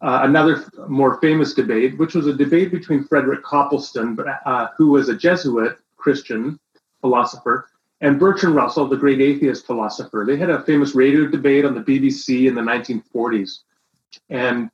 uh, 0.02 0.20
another 0.24 0.66
more 0.88 1.20
famous 1.22 1.54
debate, 1.54 1.98
which 1.98 2.14
was 2.14 2.28
a 2.28 2.34
debate 2.34 2.72
between 2.72 3.04
Frederick 3.04 3.44
Copleston, 3.44 4.18
uh, 4.46 4.68
who 4.78 4.90
was 4.90 5.10
a 5.10 5.16
Jesuit 5.16 5.78
Christian 5.98 6.60
philosopher, 7.02 7.70
and 8.02 8.20
Bertrand 8.20 8.56
Russell, 8.56 8.88
the 8.88 8.96
great 8.96 9.22
atheist 9.22 9.66
philosopher. 9.66 10.24
They 10.28 10.38
had 10.38 10.52
a 10.52 10.64
famous 10.64 10.94
radio 10.94 11.26
debate 11.26 11.66
on 11.66 11.74
the 11.74 11.82
BBC 11.82 12.48
in 12.48 12.54
the 12.54 12.62
1940s. 12.62 13.60
And 14.30 14.70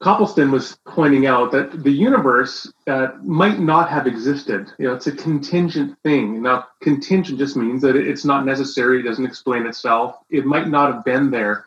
Copleston 0.00 0.50
was 0.50 0.78
pointing 0.86 1.26
out 1.26 1.50
that 1.52 1.82
the 1.82 1.90
universe 1.90 2.70
uh, 2.86 3.08
might 3.22 3.58
not 3.58 3.88
have 3.88 4.06
existed. 4.06 4.70
You 4.78 4.88
know, 4.88 4.94
it's 4.94 5.06
a 5.06 5.12
contingent 5.12 5.96
thing. 6.02 6.42
Now, 6.42 6.66
contingent 6.82 7.38
just 7.38 7.56
means 7.56 7.80
that 7.82 7.96
it's 7.96 8.24
not 8.24 8.44
necessary. 8.44 9.00
It 9.00 9.04
doesn't 9.04 9.24
explain 9.24 9.66
itself. 9.66 10.16
It 10.28 10.44
might 10.44 10.68
not 10.68 10.92
have 10.92 11.04
been 11.04 11.30
there. 11.30 11.66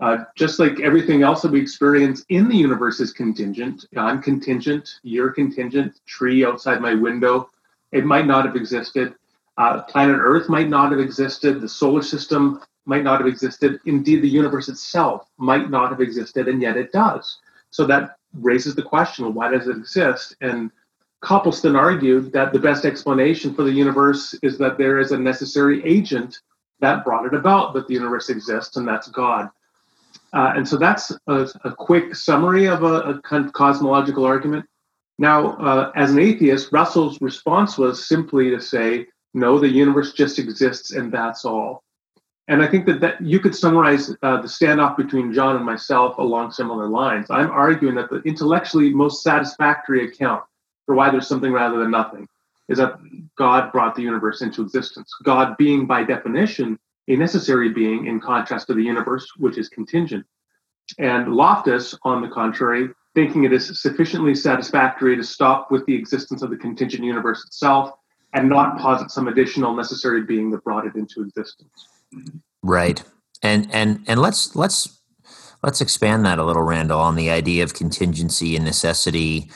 Uh, 0.00 0.24
just 0.36 0.58
like 0.58 0.80
everything 0.80 1.22
else 1.22 1.42
that 1.42 1.50
we 1.50 1.60
experience 1.60 2.24
in 2.28 2.48
the 2.48 2.56
universe 2.56 3.00
is 3.00 3.12
contingent. 3.12 3.84
I'm 3.96 4.22
contingent. 4.22 5.00
You're 5.02 5.30
contingent. 5.30 6.00
Tree 6.06 6.44
outside 6.44 6.80
my 6.80 6.94
window. 6.94 7.50
It 7.92 8.04
might 8.04 8.26
not 8.26 8.44
have 8.44 8.56
existed. 8.56 9.14
Uh, 9.56 9.82
planet 9.82 10.16
Earth 10.20 10.48
might 10.48 10.68
not 10.68 10.92
have 10.92 11.00
existed. 11.00 11.60
The 11.60 11.68
solar 11.68 12.02
system 12.02 12.60
might 12.86 13.02
not 13.02 13.20
have 13.20 13.26
existed. 13.26 13.80
Indeed, 13.86 14.22
the 14.22 14.28
universe 14.28 14.68
itself 14.68 15.28
might 15.36 15.68
not 15.68 15.90
have 15.90 16.00
existed, 16.00 16.48
and 16.48 16.62
yet 16.62 16.76
it 16.76 16.92
does. 16.92 17.38
So 17.70 17.86
that 17.86 18.16
raises 18.34 18.74
the 18.74 18.82
question 18.82 19.34
why 19.34 19.50
does 19.50 19.68
it 19.68 19.76
exist? 19.76 20.36
And 20.40 20.70
Copleston 21.20 21.76
argued 21.76 22.32
that 22.32 22.52
the 22.52 22.58
best 22.58 22.84
explanation 22.84 23.54
for 23.54 23.64
the 23.64 23.72
universe 23.72 24.34
is 24.42 24.58
that 24.58 24.78
there 24.78 24.98
is 24.98 25.12
a 25.12 25.18
necessary 25.18 25.84
agent 25.84 26.38
that 26.80 27.04
brought 27.04 27.26
it 27.26 27.34
about 27.34 27.74
that 27.74 27.88
the 27.88 27.94
universe 27.94 28.30
exists, 28.30 28.76
and 28.76 28.86
that's 28.86 29.08
God. 29.08 29.48
Uh, 30.32 30.52
and 30.54 30.68
so 30.68 30.76
that's 30.76 31.10
a, 31.26 31.48
a, 31.64 31.72
quick 31.72 32.14
summary 32.14 32.66
of 32.66 32.82
a, 32.82 33.00
a 33.00 33.22
kind 33.22 33.44
of 33.46 33.52
cosmological 33.52 34.24
argument. 34.24 34.64
Now, 35.18 35.56
uh, 35.56 35.92
as 35.96 36.12
an 36.12 36.18
atheist, 36.18 36.70
Russell's 36.70 37.20
response 37.20 37.78
was 37.78 38.06
simply 38.06 38.50
to 38.50 38.60
say, 38.60 39.06
no, 39.34 39.58
the 39.58 39.68
universe 39.68 40.12
just 40.12 40.38
exists 40.38 40.92
and 40.92 41.10
that's 41.10 41.44
all. 41.44 41.82
And 42.48 42.62
I 42.62 42.66
think 42.66 42.86
that, 42.86 43.00
that 43.00 43.20
you 43.20 43.40
could 43.40 43.54
summarize 43.54 44.10
uh, 44.22 44.40
the 44.40 44.48
standoff 44.48 44.96
between 44.96 45.34
John 45.34 45.56
and 45.56 45.64
myself 45.64 46.16
along 46.16 46.50
similar 46.50 46.88
lines. 46.88 47.30
I'm 47.30 47.50
arguing 47.50 47.94
that 47.96 48.08
the 48.08 48.22
intellectually 48.22 48.90
most 48.90 49.22
satisfactory 49.22 50.06
account 50.06 50.42
for 50.86 50.94
why 50.94 51.10
there's 51.10 51.28
something 51.28 51.52
rather 51.52 51.78
than 51.78 51.90
nothing 51.90 52.26
is 52.70 52.78
that 52.78 52.98
God 53.36 53.70
brought 53.70 53.94
the 53.94 54.02
universe 54.02 54.40
into 54.40 54.62
existence. 54.62 55.14
God 55.24 55.56
being, 55.58 55.86
by 55.86 56.04
definition, 56.04 56.78
a 57.08 57.16
necessary 57.16 57.68
being 57.70 58.06
in 58.06 58.18
contrast 58.18 58.66
to 58.66 58.74
the 58.74 58.82
universe, 58.82 59.26
which 59.36 59.58
is 59.58 59.68
contingent. 59.68 60.24
And 60.98 61.34
Loftus, 61.34 61.94
on 62.02 62.22
the 62.22 62.28
contrary, 62.28 62.88
thinking 63.14 63.44
it 63.44 63.52
is 63.52 63.80
sufficiently 63.80 64.34
satisfactory 64.34 65.16
to 65.16 65.24
stop 65.24 65.70
with 65.70 65.84
the 65.86 65.94
existence 65.94 66.40
of 66.42 66.50
the 66.50 66.56
contingent 66.56 67.04
universe 67.04 67.44
itself 67.44 67.92
and 68.32 68.48
not 68.48 68.78
posit 68.78 69.10
some 69.10 69.28
additional 69.28 69.74
necessary 69.74 70.22
being 70.22 70.50
that 70.50 70.64
brought 70.64 70.86
it 70.86 70.94
into 70.94 71.22
existence. 71.22 71.88
Right. 72.62 73.02
And 73.42 73.68
and 73.72 74.04
and 74.06 74.20
let's 74.20 74.54
let's 74.56 75.00
let's 75.62 75.80
expand 75.80 76.24
that 76.24 76.38
a 76.38 76.44
little, 76.44 76.62
Randall, 76.62 77.00
on 77.00 77.16
the 77.16 77.30
idea 77.30 77.62
of 77.64 77.74
contingency 77.74 78.56
and 78.56 78.64
necessity. 78.64 79.50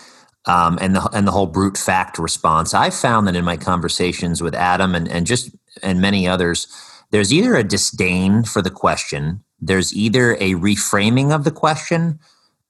Um, 0.47 0.76
and 0.80 0.97
the 0.97 1.09
and 1.12 1.26
the 1.26 1.30
whole 1.30 1.47
brute 1.47 1.78
fact 1.78 2.18
response. 2.18 2.75
I 2.75 2.90
found 2.90 3.28
that 3.28 3.37
in 3.37 3.44
my 3.44 3.56
conversations 3.56 4.42
with 4.42 4.56
Adam 4.56 4.97
and, 4.97 5.06
and 5.09 5.25
just 5.25 5.54
and 5.85 6.00
many 6.00 6.26
others, 6.26 6.66
there's 7.12 7.32
either 7.32 7.54
a 7.54 7.62
disdain 7.62 8.42
for 8.42 8.61
the 8.61 8.71
question, 8.71 9.44
there's 9.61 9.94
either 9.94 10.35
a 10.35 10.54
reframing 10.54 11.32
of 11.32 11.44
the 11.44 11.52
question, 11.52 12.18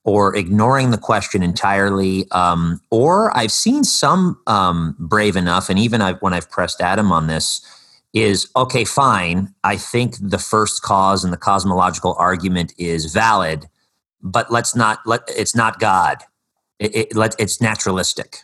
or 0.04 0.36
ignoring 0.36 0.90
the 0.90 0.98
question 0.98 1.42
entirely. 1.42 2.30
Um, 2.32 2.80
or 2.90 3.34
I've 3.36 3.52
seen 3.52 3.84
some 3.84 4.38
um, 4.46 4.96
brave 4.98 5.36
enough, 5.36 5.70
and 5.70 5.78
even 5.78 6.02
I've, 6.02 6.20
when 6.20 6.34
I've 6.34 6.50
pressed 6.50 6.80
Adam 6.80 7.10
on 7.12 7.28
this, 7.28 7.64
is 8.12 8.50
okay, 8.56 8.84
fine. 8.84 9.54
I 9.64 9.76
think 9.76 10.16
the 10.20 10.38
first 10.38 10.82
cause 10.82 11.24
and 11.24 11.32
the 11.32 11.38
cosmological 11.38 12.14
argument 12.18 12.74
is 12.78 13.12
valid, 13.12 13.68
but 14.20 14.50
let's 14.52 14.76
not 14.76 14.98
let 15.06 15.22
it's 15.28 15.56
not 15.56 15.78
God. 15.78 16.18
It, 16.78 16.94
it 16.94 17.16
let, 17.16 17.34
it's 17.38 17.60
naturalistic. 17.60 18.38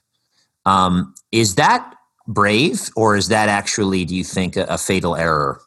Um, 0.64 1.14
is 1.32 1.56
that 1.56 1.94
brave, 2.26 2.88
or 2.96 3.16
is 3.16 3.28
that 3.28 3.48
actually, 3.48 4.04
do 4.04 4.14
you 4.14 4.24
think, 4.24 4.56
a, 4.56 4.64
a 4.64 4.78
fatal 4.78 5.16
error? 5.16 5.60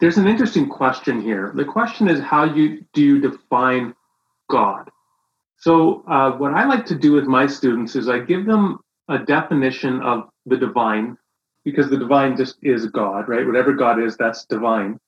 There's 0.00 0.18
an 0.18 0.26
interesting 0.26 0.68
question 0.68 1.22
here. 1.22 1.52
The 1.54 1.64
question 1.64 2.08
is 2.08 2.20
how 2.20 2.44
you 2.44 2.84
do 2.92 3.02
you 3.02 3.20
define 3.20 3.94
God? 4.50 4.90
So 5.58 6.04
uh, 6.06 6.32
what 6.32 6.52
I 6.52 6.66
like 6.66 6.84
to 6.86 6.94
do 6.94 7.12
with 7.12 7.24
my 7.24 7.46
students 7.46 7.96
is 7.96 8.08
I 8.08 8.18
give 8.18 8.44
them 8.44 8.78
a 9.08 9.18
definition 9.18 10.02
of 10.02 10.28
the 10.46 10.56
divine, 10.56 11.18
because 11.64 11.90
the 11.90 11.98
divine 11.98 12.36
just 12.36 12.56
is 12.62 12.86
God, 12.86 13.28
right? 13.28 13.46
Whatever 13.46 13.72
God 13.72 14.00
is, 14.00 14.16
that's 14.16 14.46
divine. 14.46 14.98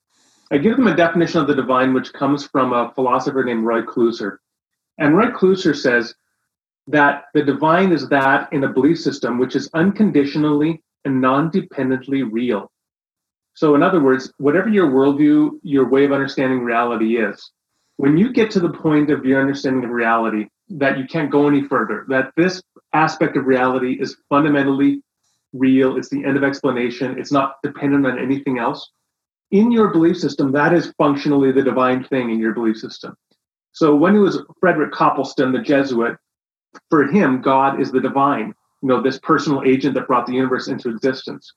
I 0.50 0.58
give 0.58 0.76
them 0.76 0.86
a 0.86 0.96
definition 0.96 1.40
of 1.40 1.46
the 1.46 1.54
divine 1.54 1.94
which 1.94 2.12
comes 2.12 2.46
from 2.46 2.72
a 2.72 2.92
philosopher 2.94 3.44
named 3.44 3.64
Roy 3.64 3.82
Clouser. 3.82 4.38
And 4.98 5.16
Roy 5.16 5.30
Clusar 5.30 5.76
says 5.76 6.14
that 6.88 7.26
the 7.34 7.42
divine 7.42 7.92
is 7.92 8.08
that 8.08 8.52
in 8.52 8.64
a 8.64 8.72
belief 8.72 8.98
system 8.98 9.38
which 9.38 9.54
is 9.54 9.70
unconditionally 9.74 10.82
and 11.04 11.20
non 11.20 11.50
dependently 11.50 12.22
real. 12.22 12.70
So, 13.54 13.74
in 13.74 13.82
other 13.82 14.00
words, 14.02 14.32
whatever 14.38 14.68
your 14.68 14.90
worldview, 14.90 15.58
your 15.62 15.88
way 15.88 16.04
of 16.04 16.12
understanding 16.12 16.60
reality 16.60 17.18
is, 17.18 17.50
when 17.96 18.16
you 18.16 18.32
get 18.32 18.50
to 18.52 18.60
the 18.60 18.70
point 18.70 19.10
of 19.10 19.24
your 19.24 19.40
understanding 19.40 19.84
of 19.84 19.90
reality 19.90 20.46
that 20.68 20.98
you 20.98 21.06
can't 21.06 21.30
go 21.30 21.48
any 21.48 21.62
further, 21.64 22.06
that 22.08 22.32
this 22.36 22.62
aspect 22.92 23.36
of 23.36 23.46
reality 23.46 23.98
is 24.00 24.16
fundamentally 24.28 25.02
real, 25.52 25.96
it's 25.96 26.08
the 26.08 26.24
end 26.24 26.36
of 26.36 26.44
explanation, 26.44 27.18
it's 27.18 27.32
not 27.32 27.56
dependent 27.62 28.06
on 28.06 28.18
anything 28.18 28.58
else, 28.58 28.90
in 29.50 29.72
your 29.72 29.88
belief 29.88 30.18
system, 30.18 30.52
that 30.52 30.74
is 30.74 30.92
functionally 30.98 31.52
the 31.52 31.62
divine 31.62 32.04
thing 32.04 32.30
in 32.30 32.38
your 32.38 32.52
belief 32.52 32.76
system. 32.76 33.16
So, 33.72 33.94
when 33.94 34.14
it 34.14 34.20
was 34.20 34.42
Frederick 34.60 34.92
Copleston, 34.92 35.52
the 35.52 35.60
Jesuit, 35.60 36.16
for 36.90 37.04
him, 37.06 37.40
God 37.40 37.80
is 37.80 37.90
the 37.90 38.00
divine, 38.00 38.54
you 38.82 38.88
know, 38.88 39.00
this 39.00 39.18
personal 39.18 39.62
agent 39.64 39.94
that 39.94 40.06
brought 40.06 40.26
the 40.26 40.34
universe 40.34 40.68
into 40.68 40.90
existence 40.90 41.52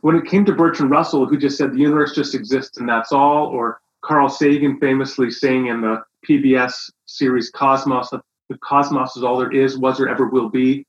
when 0.00 0.16
it 0.16 0.26
came 0.26 0.44
to 0.44 0.52
Bertrand 0.52 0.90
Russell, 0.90 1.26
who 1.26 1.36
just 1.36 1.58
said 1.58 1.72
the 1.72 1.78
universe 1.78 2.14
just 2.14 2.34
exists 2.34 2.78
and 2.78 2.88
that's 2.88 3.12
all, 3.12 3.46
or 3.46 3.80
Carl 4.02 4.28
Sagan 4.28 4.78
famously 4.78 5.30
saying 5.30 5.66
in 5.66 5.80
the 5.80 6.02
PBS 6.28 6.92
series 7.06 7.50
Cosmos 7.50 8.10
that 8.10 8.20
the 8.48 8.58
cosmos 8.58 9.16
is 9.16 9.24
all 9.24 9.36
there 9.38 9.50
is, 9.50 9.76
was 9.76 9.98
or 9.98 10.08
ever 10.08 10.28
will 10.28 10.48
be, 10.48 10.86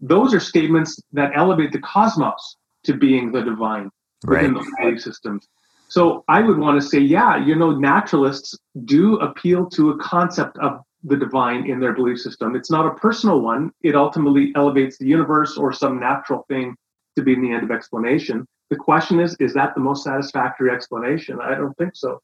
those 0.00 0.34
are 0.34 0.40
statements 0.40 1.00
that 1.12 1.32
elevate 1.34 1.72
the 1.72 1.80
cosmos 1.80 2.56
to 2.84 2.94
being 2.94 3.32
the 3.32 3.42
divine 3.42 3.90
within 4.26 4.54
right. 4.54 4.64
the 4.64 4.76
belief 4.80 5.00
systems. 5.00 5.48
So 5.88 6.24
I 6.28 6.40
would 6.40 6.58
want 6.58 6.80
to 6.80 6.86
say, 6.86 6.98
yeah, 6.98 7.36
you 7.36 7.54
know, 7.54 7.70
naturalists 7.70 8.58
do 8.84 9.16
appeal 9.18 9.66
to 9.70 9.90
a 9.90 9.98
concept 9.98 10.58
of 10.58 10.80
the 11.04 11.16
divine 11.16 11.70
in 11.70 11.78
their 11.78 11.92
belief 11.92 12.18
system. 12.18 12.56
It's 12.56 12.70
not 12.70 12.86
a 12.86 12.94
personal 12.94 13.40
one. 13.40 13.70
It 13.82 13.94
ultimately 13.94 14.52
elevates 14.56 14.98
the 14.98 15.06
universe 15.06 15.56
or 15.56 15.72
some 15.72 16.00
natural 16.00 16.44
thing 16.48 16.74
to 17.14 17.22
be 17.22 17.34
in 17.34 17.42
the 17.42 17.52
end 17.52 17.62
of 17.62 17.70
explanation. 17.70 18.46
The 18.70 18.76
question 18.76 19.20
is, 19.20 19.36
is 19.38 19.54
that 19.54 19.74
the 19.74 19.80
most 19.80 20.02
satisfactory 20.02 20.70
explanation? 20.70 21.38
I 21.40 21.54
don't 21.54 21.76
think 21.78 21.92
so. 21.94 22.20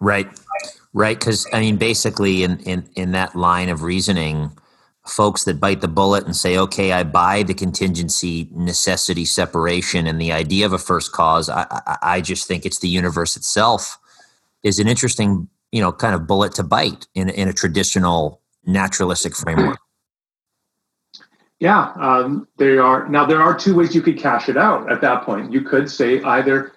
Right, 0.00 0.28
right. 0.92 1.18
Because 1.18 1.46
I 1.52 1.60
mean, 1.60 1.76
basically, 1.76 2.44
in 2.44 2.60
in 2.60 2.88
in 2.94 3.12
that 3.12 3.34
line 3.34 3.68
of 3.68 3.82
reasoning, 3.82 4.52
folks 5.08 5.44
that 5.44 5.60
bite 5.60 5.80
the 5.80 5.88
bullet 5.88 6.24
and 6.24 6.36
say, 6.36 6.56
"Okay, 6.58 6.92
I 6.92 7.04
buy 7.04 7.42
the 7.42 7.54
contingency, 7.54 8.48
necessity, 8.52 9.24
separation, 9.24 10.06
and 10.06 10.20
the 10.20 10.32
idea 10.32 10.66
of 10.66 10.72
a 10.72 10.78
first 10.78 11.12
cause," 11.12 11.48
I, 11.48 11.66
I, 12.02 12.20
just 12.20 12.46
think 12.46 12.64
it's 12.66 12.78
the 12.78 12.88
universe 12.88 13.36
itself 13.36 13.98
is 14.62 14.78
an 14.78 14.88
interesting, 14.88 15.48
you 15.72 15.80
know, 15.80 15.92
kind 15.92 16.14
of 16.14 16.26
bullet 16.26 16.54
to 16.54 16.62
bite 16.62 17.06
in 17.14 17.28
in 17.28 17.48
a 17.48 17.52
traditional 17.52 18.40
naturalistic 18.64 19.34
framework. 19.34 19.78
Yeah, 21.60 21.92
um, 21.96 22.46
there 22.56 22.82
are 22.82 23.08
now. 23.08 23.26
There 23.26 23.42
are 23.42 23.56
two 23.56 23.74
ways 23.74 23.94
you 23.94 24.02
could 24.02 24.18
cash 24.18 24.48
it 24.48 24.56
out 24.56 24.90
at 24.92 25.00
that 25.00 25.24
point. 25.24 25.52
You 25.52 25.62
could 25.62 25.90
say 25.90 26.22
either, 26.22 26.72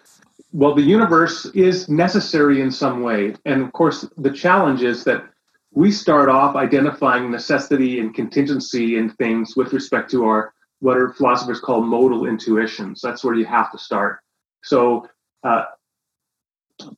well, 0.54 0.74
the 0.74 0.82
universe 0.82 1.46
is 1.54 1.88
necessary 1.88 2.62
in 2.62 2.72
some 2.72 3.04
way, 3.04 3.36
and 3.46 3.62
of 3.62 3.74
course, 3.74 4.08
the 4.18 4.32
challenge 4.32 4.82
is 4.82 5.04
that 5.04 5.24
we 5.74 5.92
start 5.92 6.30
off 6.30 6.56
identifying 6.56 7.32
necessity 7.32 8.00
and 8.00 8.14
contingency 8.14 8.98
in 8.98 9.10
things 9.10 9.56
with 9.56 9.74
respect 9.74 10.12
to 10.12 10.26
our 10.26 10.54
what 10.80 10.98
are 10.98 11.14
philosophers 11.14 11.60
call 11.60 11.82
modal 11.82 12.26
intuitions. 12.26 13.02
That's 13.02 13.24
where 13.24 13.36
you 13.36 13.46
have 13.46 13.72
to 13.72 13.78
start. 13.78 14.20
So, 14.64 15.08
uh, 15.44 15.66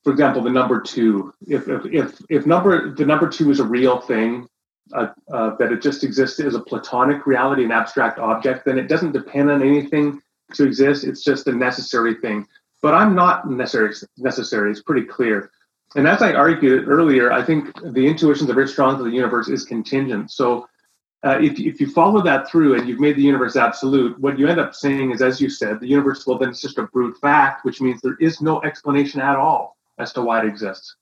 for 0.03 0.11
example, 0.11 0.41
the 0.41 0.49
number 0.49 0.81
two. 0.81 1.33
If, 1.45 1.67
if 1.67 1.85
if 1.85 2.21
if 2.29 2.45
number 2.45 2.93
the 2.93 3.05
number 3.05 3.29
two 3.29 3.51
is 3.51 3.59
a 3.59 3.65
real 3.65 3.99
thing, 3.99 4.47
uh, 4.93 5.07
uh, 5.31 5.55
that 5.57 5.71
it 5.71 5.81
just 5.81 6.03
exists 6.03 6.39
as 6.39 6.55
a 6.55 6.59
platonic 6.59 7.27
reality, 7.27 7.63
an 7.65 7.71
abstract 7.71 8.19
object, 8.19 8.65
then 8.65 8.79
it 8.79 8.87
doesn't 8.87 9.11
depend 9.11 9.51
on 9.51 9.61
anything 9.61 10.21
to 10.53 10.65
exist. 10.65 11.03
It's 11.03 11.23
just 11.23 11.47
a 11.47 11.51
necessary 11.51 12.15
thing. 12.15 12.47
But 12.81 12.93
I'm 12.93 13.15
not 13.15 13.49
necessary. 13.49 13.93
Necessary. 14.17 14.71
It's 14.71 14.81
pretty 14.81 15.05
clear. 15.05 15.51
And 15.95 16.07
as 16.07 16.21
I 16.21 16.33
argued 16.33 16.87
earlier, 16.87 17.31
I 17.31 17.43
think 17.43 17.73
the 17.93 18.07
intuitions 18.07 18.49
are 18.49 18.55
very 18.55 18.67
strong 18.67 18.97
that 18.97 19.03
the 19.03 19.11
universe 19.11 19.47
is 19.47 19.63
contingent. 19.63 20.31
So 20.31 20.67
uh, 21.23 21.37
if, 21.39 21.59
if 21.59 21.79
you 21.79 21.87
follow 21.87 22.21
that 22.21 22.49
through 22.49 22.75
and 22.75 22.87
you've 22.87 22.99
made 22.99 23.15
the 23.15 23.21
universe 23.21 23.55
absolute, 23.55 24.19
what 24.19 24.37
you 24.37 24.47
end 24.47 24.59
up 24.59 24.73
saying 24.73 25.11
is, 25.11 25.21
as 25.21 25.39
you 25.39 25.49
said, 25.49 25.79
the 25.79 25.87
universe, 25.87 26.25
well, 26.25 26.37
then 26.37 26.49
it's 26.49 26.61
just 26.61 26.79
a 26.79 26.83
brute 26.83 27.17
fact, 27.19 27.63
which 27.63 27.79
means 27.79 28.01
there 28.01 28.17
is 28.19 28.41
no 28.41 28.61
explanation 28.63 29.21
at 29.21 29.35
all 29.35 29.77
as 29.99 30.11
to 30.13 30.21
why 30.21 30.41
it 30.41 30.47
exists. 30.47 30.95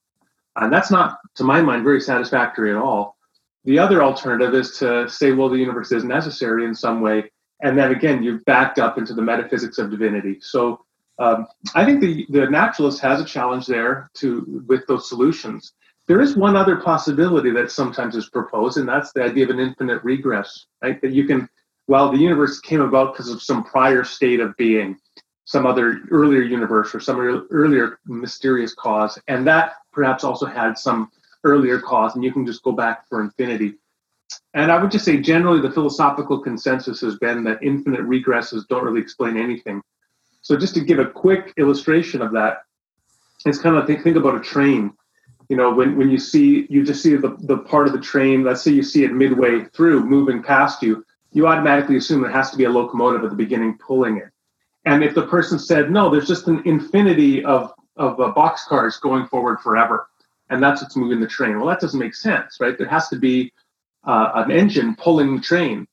And 0.57 0.71
that's 0.71 0.91
not, 0.91 1.17
to 1.35 1.43
my 1.43 1.61
mind, 1.61 1.83
very 1.83 2.01
satisfactory 2.01 2.71
at 2.71 2.77
all. 2.77 3.17
The 3.63 3.79
other 3.79 4.03
alternative 4.03 4.53
is 4.53 4.77
to 4.79 5.09
say, 5.09 5.31
well, 5.31 5.49
the 5.49 5.57
universe 5.57 5.91
is 5.91 6.03
necessary 6.03 6.65
in 6.65 6.75
some 6.75 6.99
way. 6.99 7.31
And 7.63 7.77
then 7.77 7.91
again, 7.91 8.21
you've 8.21 8.43
backed 8.45 8.77
up 8.77 8.97
into 8.97 9.13
the 9.13 9.21
metaphysics 9.21 9.77
of 9.77 9.89
divinity. 9.89 10.39
So 10.41 10.83
um, 11.23 11.39
I 11.79 11.81
think 11.85 11.97
the, 12.01 12.13
the 12.35 12.43
naturalist 12.49 12.99
has 13.07 13.17
a 13.21 13.25
challenge 13.35 13.65
there 13.75 14.09
to 14.19 14.63
with 14.71 14.83
those 14.87 15.05
solutions. 15.11 15.73
There 16.07 16.21
is 16.25 16.35
one 16.35 16.55
other 16.61 16.77
possibility 16.91 17.51
that 17.57 17.71
sometimes 17.71 18.13
is 18.15 18.29
proposed, 18.29 18.75
and 18.79 18.87
that's 18.91 19.11
the 19.13 19.23
idea 19.29 19.43
of 19.45 19.51
an 19.55 19.59
infinite 19.67 20.01
regress, 20.03 20.49
right? 20.83 20.99
That 21.01 21.13
you 21.17 21.23
can, 21.29 21.47
well, 21.91 22.11
the 22.11 22.23
universe 22.29 22.55
came 22.69 22.81
about 22.89 23.07
because 23.13 23.29
of 23.33 23.41
some 23.49 23.61
prior 23.63 24.03
state 24.03 24.41
of 24.45 24.57
being. 24.57 24.89
some 25.45 25.65
other 25.65 26.01
earlier 26.11 26.41
universe 26.41 26.93
or 26.95 26.99
some 26.99 27.19
earlier 27.51 27.99
mysterious 28.05 28.73
cause, 28.73 29.19
and 29.27 29.45
that 29.45 29.73
perhaps 29.91 30.23
also 30.23 30.45
had 30.45 30.77
some 30.77 31.09
earlier 31.43 31.79
cause, 31.79 32.15
and 32.15 32.23
you 32.23 32.31
can 32.31 32.45
just 32.45 32.63
go 32.63 32.71
back 32.71 33.07
for 33.09 33.21
infinity. 33.21 33.73
And 34.53 34.71
I 34.71 34.81
would 34.81 34.91
just 34.91 35.03
say 35.03 35.17
generally 35.17 35.61
the 35.61 35.71
philosophical 35.71 36.39
consensus 36.39 37.01
has 37.01 37.17
been 37.17 37.43
that 37.43 37.61
infinite 37.61 38.01
regresses 38.01 38.67
don't 38.69 38.83
really 38.83 39.01
explain 39.01 39.35
anything. 39.37 39.81
So 40.41 40.57
just 40.57 40.73
to 40.75 40.81
give 40.81 40.99
a 40.99 41.05
quick 41.05 41.53
illustration 41.57 42.21
of 42.21 42.31
that, 42.33 42.63
it's 43.45 43.59
kind 43.59 43.75
of 43.75 43.87
think, 43.87 44.03
think 44.03 44.17
about 44.17 44.35
a 44.35 44.39
train. 44.39 44.93
You 45.49 45.57
know, 45.57 45.73
when, 45.73 45.97
when 45.97 46.09
you 46.09 46.17
see 46.17 46.65
you 46.69 46.83
just 46.85 47.03
see 47.03 47.15
the, 47.15 47.35
the 47.39 47.57
part 47.57 47.87
of 47.87 47.93
the 47.93 47.99
train, 47.99 48.43
let's 48.43 48.61
say 48.61 48.71
you 48.71 48.83
see 48.83 49.03
it 49.03 49.11
midway 49.11 49.65
through 49.65 50.05
moving 50.05 50.41
past 50.41 50.81
you, 50.81 51.03
you 51.33 51.47
automatically 51.47 51.97
assume 51.97 52.21
there 52.21 52.31
has 52.31 52.51
to 52.51 52.57
be 52.57 52.65
a 52.65 52.69
locomotive 52.69 53.23
at 53.23 53.29
the 53.29 53.35
beginning 53.35 53.77
pulling 53.77 54.17
it. 54.17 54.29
And 54.85 55.03
if 55.03 55.13
the 55.13 55.27
person 55.27 55.59
said, 55.59 55.91
no, 55.91 56.09
there's 56.09 56.27
just 56.27 56.47
an 56.47 56.61
infinity 56.65 57.43
of, 57.43 57.73
of 57.97 58.19
uh, 58.19 58.33
boxcars 58.33 58.99
going 58.99 59.27
forward 59.27 59.59
forever, 59.59 60.07
and 60.49 60.61
that's 60.61 60.81
what's 60.81 60.95
moving 60.95 61.19
the 61.19 61.27
train. 61.27 61.57
Well, 61.57 61.67
that 61.67 61.79
doesn't 61.79 61.99
make 61.99 62.15
sense, 62.15 62.57
right? 62.59 62.77
There 62.77 62.87
has 62.87 63.07
to 63.09 63.17
be 63.17 63.53
uh, 64.03 64.31
an 64.35 64.51
engine 64.51 64.95
pulling 64.95 65.35
the 65.35 65.41
train. 65.41 65.87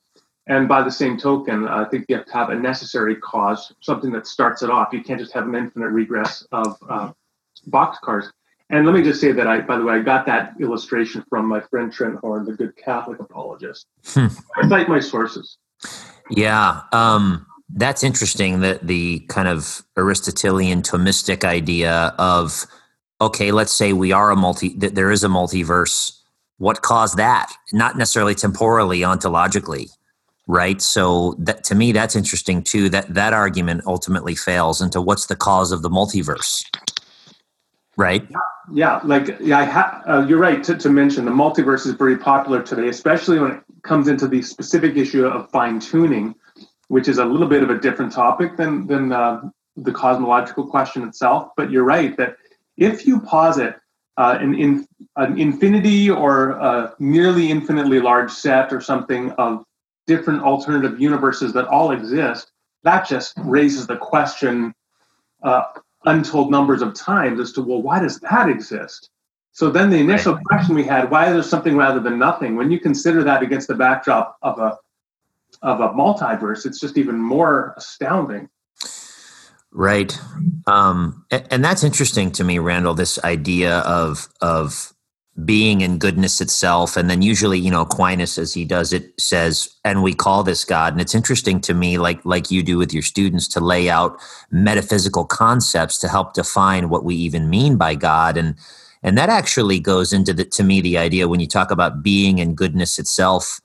And 0.49 0.67
by 0.67 0.83
the 0.83 0.91
same 0.91 1.19
token, 1.19 1.69
I 1.69 1.85
think 1.85 2.07
you 2.09 2.17
have 2.17 2.25
to 2.27 2.33
have 2.33 2.49
a 2.49 2.55
necessary 2.55 3.17
cause, 3.17 3.73
something 3.81 4.11
that 4.13 4.27
starts 4.27 4.63
it 4.63 4.71
off. 4.71 4.89
You 4.93 5.03
can't 5.03 5.21
just 5.21 5.33
have 5.35 5.47
an 5.47 5.55
infinite 5.55 5.91
regress 5.91 6.47
of 6.53 6.77
uh, 6.89 7.13
boxcars. 7.69 8.31
And 8.71 8.87
let 8.87 8.95
me 8.95 9.03
just 9.03 9.21
say 9.21 9.33
that 9.33 9.47
I, 9.47 9.61
by 9.61 9.77
the 9.79 9.85
way, 9.85 9.95
I 9.95 10.01
got 10.01 10.27
that 10.27 10.55
illustration 10.59 11.25
from 11.29 11.47
my 11.47 11.61
friend 11.61 11.93
Trent 11.93 12.17
Horn, 12.17 12.45
the 12.47 12.53
good 12.53 12.77
Catholic 12.77 13.21
apologist. 13.21 13.87
Hmm. 14.07 14.27
I 14.57 14.69
cite 14.69 14.89
my 14.89 15.01
sources. 15.01 15.59
Yeah, 16.31 16.83
um, 16.93 17.47
that's 17.71 18.03
interesting. 18.03 18.61
That 18.61 18.87
the 18.87 19.21
kind 19.29 19.49
of 19.49 19.83
Aristotelian 19.97 20.83
Thomistic 20.83 21.45
idea 21.45 22.15
of 22.19 22.67
okay, 23.21 23.53
let's 23.53 23.73
say 23.73 23.93
we 23.93 24.13
are 24.13 24.31
a 24.31 24.37
multi, 24.37 24.71
that 24.75 24.95
there 24.95 25.11
is 25.11 25.25
a 25.25 25.29
multiverse. 25.29 26.15
What 26.59 26.83
caused 26.83 27.17
that? 27.17 27.53
Not 27.73 27.97
necessarily 27.97 28.35
temporally, 28.35 29.01
ontologically, 29.01 29.91
right? 30.49 30.81
So 30.81 31.37
that 31.39 31.63
to 31.65 31.75
me, 31.77 31.93
that's 31.93 32.17
interesting 32.17 32.63
too. 32.63 32.89
That 32.89 33.15
that 33.15 33.33
argument 33.33 33.83
ultimately 33.87 34.35
fails 34.35 34.83
into 34.83 35.01
what's 35.01 35.27
the 35.27 35.37
cause 35.37 35.71
of 35.71 35.83
the 35.83 35.91
multiverse, 35.91 36.65
right? 37.97 38.27
Yeah, 38.73 39.01
like 39.05 39.37
yeah, 39.41 39.59
I 39.59 39.65
ha- 39.65 40.03
uh, 40.09 40.27
you're 40.27 40.39
right 40.39 40.65
to, 40.65 40.77
to 40.77 40.91
mention 40.91 41.25
the 41.25 41.31
multiverse 41.31 41.87
is 41.87 41.93
very 41.93 42.17
popular 42.17 42.63
today, 42.63 42.89
especially 42.89 43.39
when 43.39 43.53
it 43.53 43.63
comes 43.83 44.09
into 44.09 44.27
the 44.27 44.43
specific 44.43 44.97
issue 44.97 45.25
of 45.25 45.51
fine 45.51 45.79
tuning, 45.79 46.35
which 46.89 47.09
is 47.09 47.19
a 47.19 47.25
little 47.25 47.47
bit 47.47 47.63
of 47.63 47.71
a 47.71 47.79
different 47.79 48.13
topic 48.13 48.57
than 48.57 48.87
than 48.87 49.13
uh, 49.13 49.43
the 49.77 49.93
cosmological 49.93 50.67
question 50.67 51.03
itself. 51.07 51.51
But 51.57 51.71
you're 51.71 51.85
right 51.85 52.17
that 52.17 52.37
if 52.77 53.07
you 53.07 53.21
posit 53.21 53.77
uh, 54.17 54.37
an, 54.41 54.55
in, 54.55 54.87
an 55.17 55.39
infinity 55.39 56.11
or 56.11 56.51
a 56.51 56.95
nearly 56.99 57.51
infinitely 57.51 58.01
large 58.01 58.33
set 58.33 58.73
or 58.73 58.81
something 58.81 59.31
of 59.33 59.65
different 60.09 60.43
alternative 60.43 61.01
universes 61.01 61.53
that 61.53 61.69
all 61.69 61.93
exist, 61.93 62.51
that 62.83 63.07
just 63.07 63.35
raises 63.37 63.87
the 63.87 63.97
question 63.97 64.75
uh, 65.45 65.63
untold 66.07 66.51
numbers 66.51 66.83
of 66.83 66.95
times 66.95 67.39
as 67.39 67.53
to, 67.53 67.63
well, 67.63 67.83
why 67.83 68.01
does 68.01 68.19
that 68.21 68.49
exist? 68.49 69.11
So 69.53 69.71
then 69.71 69.91
the 69.91 69.99
initial 69.99 70.39
question 70.47 70.75
we 70.75 70.85
had, 70.85 71.11
why 71.11 71.27
is 71.27 71.35
there 71.35 71.43
something 71.43 71.77
rather 71.77 72.01
than 72.01 72.19
nothing? 72.19 72.57
When 72.57 72.71
you 72.71 72.81
consider 72.81 73.23
that 73.25 73.43
against 73.43 73.69
the 73.69 73.75
backdrop 73.75 74.37
of 74.43 74.59
a 74.59 74.79
of 75.63 75.81
a 75.81 75.89
multiverse, 75.89 76.67
it's 76.67 76.79
just 76.79 76.99
even 76.99 77.17
more 77.17 77.75
astounding. 77.77 78.49
Right. 79.73 80.17
Um, 80.67 81.25
and, 81.31 81.47
and, 81.51 81.65
that's 81.65 81.83
interesting 81.83 82.31
to 82.33 82.45
me, 82.45 82.59
Randall, 82.59 82.95
this 82.95 83.19
idea 83.25 83.79
of 83.79 84.29
of 84.41 84.93
being 85.45 85.83
in 85.83 85.99
goodness 85.99 86.41
itself. 86.41 86.97
And 86.97 87.09
then 87.09 87.23
usually, 87.23 87.59
you 87.59 87.71
know, 87.71 87.83
Aquinas, 87.83 88.39
as 88.39 88.55
he 88.55 88.65
does 88.65 88.93
it, 88.93 89.13
says, 89.21 89.69
and 89.85 90.03
we 90.03 90.13
call 90.15 90.43
this 90.43 90.65
God. 90.65 90.93
And 90.93 91.01
it's 91.01 91.15
interesting 91.15 91.61
to 91.63 91.75
me, 91.75 91.99
like 91.99 92.25
like 92.25 92.51
you 92.51 92.63
do 92.63 92.79
with 92.79 92.93
your 92.93 93.03
students, 93.03 93.47
to 93.49 93.61
lay 93.61 93.89
out 93.89 94.19
metaphysical 94.51 95.25
concepts 95.25 95.99
to 95.99 96.09
help 96.09 96.35
define 96.35 96.89
what 96.89 97.05
we 97.05 97.15
even 97.15 97.51
mean 97.51 97.77
by 97.77 97.95
God. 97.95 98.37
And 98.37 98.57
and 99.03 99.17
that 99.17 99.29
actually 99.29 99.79
goes 99.79 100.13
into 100.13 100.33
the 100.33 100.45
to 100.45 100.65
me 100.65 100.81
the 100.81 100.99
idea 100.99 101.29
when 101.29 101.41
you 101.41 101.47
talk 101.47 101.71
about 101.71 102.03
being 102.03 102.41
and 102.41 102.57
goodness 102.57 102.99
itself, 102.99 103.61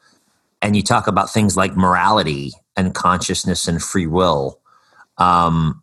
and 0.62 0.75
you 0.75 0.83
talk 0.83 1.07
about 1.07 1.31
things 1.31 1.57
like 1.57 1.75
morality 1.75 2.51
and 2.77 2.93
consciousness 2.93 3.67
and 3.67 3.81
free 3.81 4.07
will. 4.07 4.59
Um, 5.17 5.81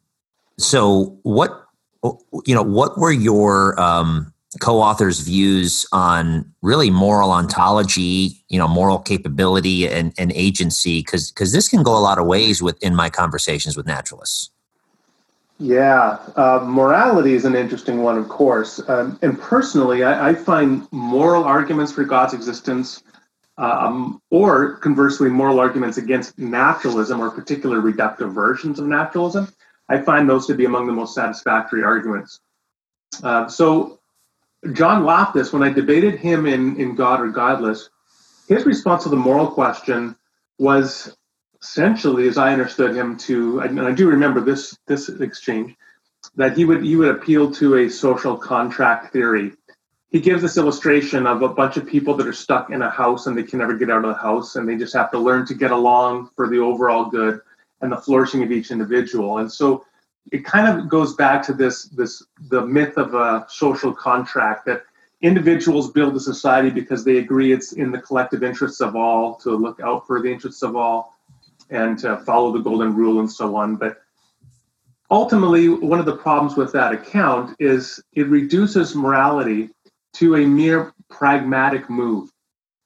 so, 0.58 1.18
what 1.22 1.64
you 2.46 2.54
know, 2.54 2.62
what 2.62 2.96
were 2.96 3.12
your 3.12 3.78
um, 3.80 4.32
co-authors' 4.58 5.20
views 5.20 5.86
on 5.92 6.50
really 6.62 6.90
moral 6.90 7.30
ontology, 7.30 8.42
you 8.48 8.58
know, 8.58 8.66
moral 8.66 8.98
capability 8.98 9.88
and, 9.88 10.12
and 10.18 10.32
agency? 10.32 11.00
Because 11.00 11.30
because 11.30 11.52
this 11.52 11.68
can 11.68 11.82
go 11.82 11.96
a 11.96 12.00
lot 12.00 12.18
of 12.18 12.26
ways 12.26 12.62
within 12.62 12.94
my 12.94 13.08
conversations 13.08 13.76
with 13.76 13.86
naturalists. 13.86 14.50
Yeah, 15.60 16.16
uh, 16.36 16.64
morality 16.66 17.34
is 17.34 17.44
an 17.44 17.54
interesting 17.54 18.02
one, 18.02 18.16
of 18.16 18.30
course. 18.30 18.80
Um, 18.88 19.18
and 19.20 19.38
personally, 19.38 20.02
I, 20.02 20.30
I, 20.30 20.34
find 20.34 20.88
moral 20.90 21.44
arguments 21.44 21.92
for 21.92 22.02
God's 22.02 22.32
existence, 22.32 23.02
um, 23.58 24.22
or 24.30 24.76
conversely, 24.76 25.28
moral 25.28 25.60
arguments 25.60 25.98
against 25.98 26.38
naturalism 26.38 27.20
or 27.20 27.30
particular 27.30 27.82
reductive 27.82 28.32
versions 28.32 28.78
of 28.78 28.86
naturalism, 28.86 29.52
I 29.90 30.00
find 30.00 30.30
those 30.30 30.46
to 30.46 30.54
be 30.54 30.64
among 30.64 30.86
the 30.86 30.94
most 30.94 31.14
satisfactory 31.14 31.84
arguments. 31.84 32.40
Uh, 33.22 33.46
so, 33.46 33.99
John 34.72 35.04
Loftus, 35.04 35.52
when 35.52 35.62
I 35.62 35.70
debated 35.70 36.18
him 36.18 36.46
in, 36.46 36.76
in 36.78 36.94
God 36.94 37.20
or 37.20 37.28
Godless, 37.28 37.88
his 38.48 38.66
response 38.66 39.04
to 39.04 39.08
the 39.08 39.16
moral 39.16 39.50
question 39.50 40.16
was 40.58 41.16
essentially, 41.62 42.28
as 42.28 42.36
I 42.36 42.52
understood 42.52 42.94
him, 42.94 43.16
to 43.18 43.60
and 43.60 43.80
I 43.80 43.92
do 43.92 44.08
remember 44.08 44.40
this 44.40 44.76
this 44.86 45.08
exchange, 45.08 45.76
that 46.36 46.56
he 46.56 46.64
would 46.64 46.82
he 46.82 46.96
would 46.96 47.08
appeal 47.08 47.50
to 47.52 47.76
a 47.76 47.88
social 47.88 48.36
contract 48.36 49.12
theory. 49.12 49.52
He 50.10 50.20
gives 50.20 50.42
this 50.42 50.56
illustration 50.56 51.26
of 51.26 51.42
a 51.42 51.48
bunch 51.48 51.76
of 51.76 51.86
people 51.86 52.14
that 52.16 52.26
are 52.26 52.32
stuck 52.32 52.70
in 52.70 52.82
a 52.82 52.90
house 52.90 53.26
and 53.26 53.38
they 53.38 53.44
can 53.44 53.60
never 53.60 53.76
get 53.76 53.90
out 53.90 54.04
of 54.04 54.10
the 54.14 54.20
house 54.20 54.56
and 54.56 54.68
they 54.68 54.76
just 54.76 54.92
have 54.94 55.12
to 55.12 55.18
learn 55.18 55.46
to 55.46 55.54
get 55.54 55.70
along 55.70 56.30
for 56.34 56.48
the 56.48 56.58
overall 56.58 57.04
good 57.04 57.40
and 57.80 57.92
the 57.92 57.96
flourishing 57.96 58.42
of 58.42 58.50
each 58.50 58.72
individual. 58.72 59.38
And 59.38 59.50
so 59.50 59.86
it 60.32 60.44
kind 60.44 60.68
of 60.68 60.88
goes 60.88 61.14
back 61.14 61.44
to 61.46 61.52
this 61.52 61.84
this 61.84 62.22
the 62.48 62.64
myth 62.64 62.96
of 62.96 63.14
a 63.14 63.46
social 63.48 63.92
contract 63.92 64.66
that 64.66 64.84
individuals 65.22 65.90
build 65.90 66.16
a 66.16 66.20
society 66.20 66.70
because 66.70 67.04
they 67.04 67.18
agree 67.18 67.52
it's 67.52 67.72
in 67.72 67.90
the 67.90 68.00
collective 68.00 68.42
interests 68.42 68.80
of 68.80 68.96
all 68.96 69.34
to 69.36 69.50
look 69.50 69.80
out 69.80 70.06
for 70.06 70.20
the 70.22 70.32
interests 70.32 70.62
of 70.62 70.76
all 70.76 71.14
and 71.68 71.98
to 71.98 72.16
follow 72.18 72.52
the 72.52 72.58
golden 72.58 72.94
rule 72.94 73.20
and 73.20 73.30
so 73.30 73.54
on. 73.54 73.76
But 73.76 73.98
ultimately 75.10 75.68
one 75.68 75.98
of 75.98 76.06
the 76.06 76.16
problems 76.16 76.56
with 76.56 76.72
that 76.72 76.92
account 76.92 77.54
is 77.58 78.02
it 78.12 78.28
reduces 78.28 78.94
morality 78.94 79.70
to 80.14 80.36
a 80.36 80.46
mere 80.46 80.92
pragmatic 81.08 81.88
move. 81.90 82.30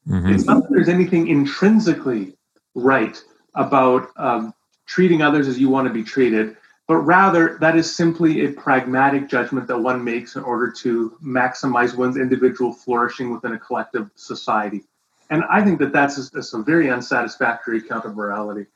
Mm-hmm. 0.09 0.35
it's 0.35 0.44
not 0.44 0.62
that 0.62 0.70
there's 0.70 0.90
anything 0.90 1.29
intrinsically 1.29 2.37
right 2.75 3.23
about 3.55 4.09
um, 4.16 4.53
treating 4.85 5.23
others 5.23 5.49
as 5.49 5.59
you 5.59 5.70
want 5.70 5.88
to 5.88 5.94
be 5.94 6.03
treated, 6.03 6.59
but 6.87 6.97
rather 6.97 7.57
that 7.61 7.77
is 7.77 7.94
simply 7.94 8.44
a 8.44 8.53
pragmatic 8.53 9.29
judgment 9.29 9.66
that 9.68 9.79
one 9.79 10.05
makes 10.05 10.37
in 10.37 10.42
order 10.42 10.70
to 10.70 11.16
maximize 11.23 11.97
one's 11.97 12.16
individual 12.16 12.73
flourishing 12.73 13.33
within 13.33 13.53
a 13.53 13.59
collective 13.59 14.11
society. 14.16 14.85
And 15.31 15.44
I 15.51 15.64
think 15.64 15.79
that 15.79 15.92
that's 15.92 16.18
a, 16.18 16.31
that's 16.31 16.53
a 16.53 16.59
very 16.59 16.90
unsatisfactory 16.90 17.79
account 17.79 18.05
of 18.05 18.14
morality. 18.14 18.66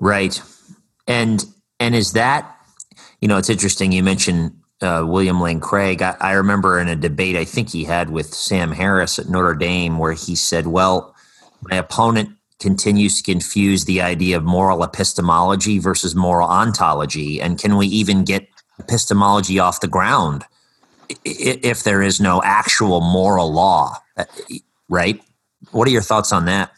Right. 0.00 0.40
And 1.06 1.44
and 1.80 1.94
is 1.94 2.12
that 2.12 2.56
you 3.20 3.28
know 3.28 3.36
it's 3.36 3.50
interesting 3.50 3.92
you 3.92 4.02
mentioned 4.02 4.52
uh, 4.80 5.04
William 5.06 5.40
Lane 5.40 5.60
Craig. 5.60 6.02
I, 6.02 6.16
I 6.20 6.32
remember 6.32 6.78
in 6.78 6.88
a 6.88 6.96
debate 6.96 7.36
I 7.36 7.44
think 7.44 7.70
he 7.70 7.84
had 7.84 8.10
with 8.10 8.32
Sam 8.34 8.72
Harris 8.72 9.18
at 9.18 9.28
Notre 9.28 9.54
Dame 9.54 9.98
where 9.98 10.12
he 10.12 10.34
said, 10.34 10.66
"Well, 10.66 11.14
my 11.62 11.76
opponent 11.76 12.37
continues 12.60 13.22
to 13.22 13.32
confuse 13.32 13.84
the 13.84 14.00
idea 14.00 14.36
of 14.36 14.44
moral 14.44 14.82
epistemology 14.82 15.78
versus 15.78 16.14
moral 16.14 16.48
ontology. 16.48 17.40
And 17.40 17.58
can 17.58 17.76
we 17.76 17.86
even 17.86 18.24
get 18.24 18.48
epistemology 18.78 19.58
off 19.58 19.80
the 19.80 19.88
ground 19.88 20.44
if 21.24 21.84
there 21.84 22.02
is 22.02 22.20
no 22.20 22.42
actual 22.44 23.00
moral 23.00 23.52
law? 23.52 23.96
Uh, 24.16 24.24
right? 24.88 25.20
What 25.70 25.86
are 25.88 25.90
your 25.90 26.02
thoughts 26.02 26.32
on 26.32 26.46
that? 26.46 26.72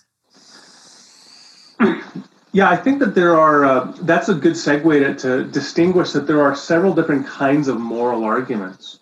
Yeah, 2.53 2.69
I 2.69 2.77
think 2.77 2.99
that 2.99 3.15
there 3.15 3.39
are, 3.39 3.65
uh, 3.65 3.93
that's 4.03 4.29
a 4.29 4.35
good 4.35 4.55
segue 4.55 4.83
to, 4.83 5.15
to, 5.15 5.45
distinguish 5.45 6.11
that 6.13 6.27
there 6.27 6.43
are 6.43 6.57
several 6.57 6.93
different 6.93 7.27
kinds 7.27 7.69
of 7.69 7.79
moral 7.79 8.25
arguments. 8.25 8.99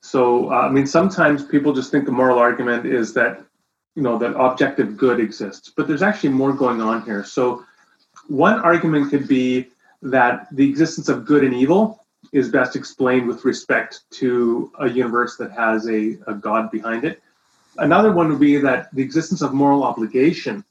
So, 0.00 0.50
uh, 0.50 0.62
I 0.62 0.70
mean, 0.70 0.86
sometimes 0.86 1.44
people 1.44 1.72
just 1.72 1.92
think 1.92 2.04
the 2.04 2.10
moral 2.10 2.38
argument 2.38 2.86
is 2.86 3.14
that 3.14 3.44
you 3.94 4.02
know 4.02 4.18
that 4.18 4.34
objective 4.36 4.96
good 4.96 5.20
exists 5.20 5.72
but 5.76 5.86
there's 5.86 6.02
actually 6.02 6.30
more 6.30 6.52
going 6.52 6.80
on 6.80 7.02
here 7.02 7.24
so 7.24 7.64
one 8.28 8.60
argument 8.60 9.10
could 9.10 9.26
be 9.26 9.66
that 10.02 10.46
the 10.52 10.68
existence 10.68 11.08
of 11.08 11.24
good 11.24 11.44
and 11.44 11.54
evil 11.54 12.00
is 12.32 12.48
best 12.48 12.76
explained 12.76 13.26
with 13.26 13.44
respect 13.44 14.02
to 14.10 14.72
a 14.78 14.88
universe 14.88 15.36
that 15.36 15.50
has 15.52 15.88
a, 15.88 16.18
a 16.26 16.34
God 16.34 16.70
behind 16.70 17.04
it. 17.04 17.22
Another 17.78 18.12
one 18.12 18.28
would 18.28 18.40
be 18.40 18.56
that 18.58 18.94
the 18.94 19.02
existence 19.02 19.42
of 19.42 19.52
moral 19.52 19.82
obligation 19.82 20.64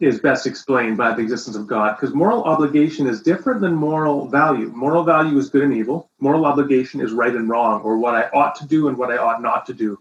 is 0.00 0.20
best 0.20 0.46
explained 0.46 0.96
by 0.96 1.12
the 1.12 1.22
existence 1.22 1.56
of 1.56 1.66
God 1.66 1.96
because 1.96 2.14
moral 2.14 2.44
obligation 2.44 3.08
is 3.08 3.20
different 3.22 3.60
than 3.60 3.74
moral 3.74 4.28
value. 4.28 4.68
Moral 4.68 5.02
value 5.02 5.36
is 5.38 5.50
good 5.50 5.64
and 5.64 5.74
evil, 5.74 6.10
moral 6.20 6.46
obligation 6.46 7.00
is 7.00 7.12
right 7.12 7.34
and 7.34 7.48
wrong, 7.48 7.82
or 7.82 7.98
what 7.98 8.14
I 8.14 8.28
ought 8.28 8.54
to 8.56 8.66
do 8.66 8.88
and 8.88 8.96
what 8.96 9.10
I 9.10 9.18
ought 9.18 9.42
not 9.42 9.66
to 9.66 9.74
do. 9.74 9.98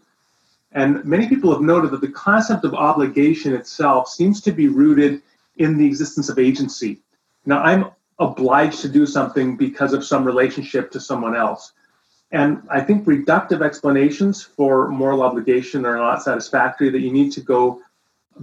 And 0.71 1.03
many 1.05 1.27
people 1.27 1.51
have 1.51 1.61
noted 1.61 1.91
that 1.91 2.01
the 2.01 2.09
concept 2.09 2.65
of 2.65 2.73
obligation 2.73 3.53
itself 3.53 4.09
seems 4.09 4.41
to 4.41 4.51
be 4.51 4.67
rooted 4.67 5.21
in 5.57 5.77
the 5.77 5.85
existence 5.85 6.29
of 6.29 6.39
agency. 6.39 6.99
Now, 7.45 7.61
I'm 7.61 7.91
obliged 8.19 8.81
to 8.81 8.89
do 8.89 9.05
something 9.05 9.55
because 9.55 9.93
of 9.93 10.03
some 10.05 10.25
relationship 10.25 10.91
to 10.91 10.99
someone 10.99 11.35
else. 11.35 11.73
And 12.31 12.61
I 12.69 12.81
think 12.81 13.05
reductive 13.05 13.61
explanations 13.63 14.43
for 14.43 14.89
moral 14.89 15.21
obligation 15.21 15.85
are 15.85 15.95
not 15.95 16.21
satisfactory, 16.23 16.89
that 16.89 16.99
you 16.99 17.11
need 17.11 17.31
to 17.33 17.41
go 17.41 17.81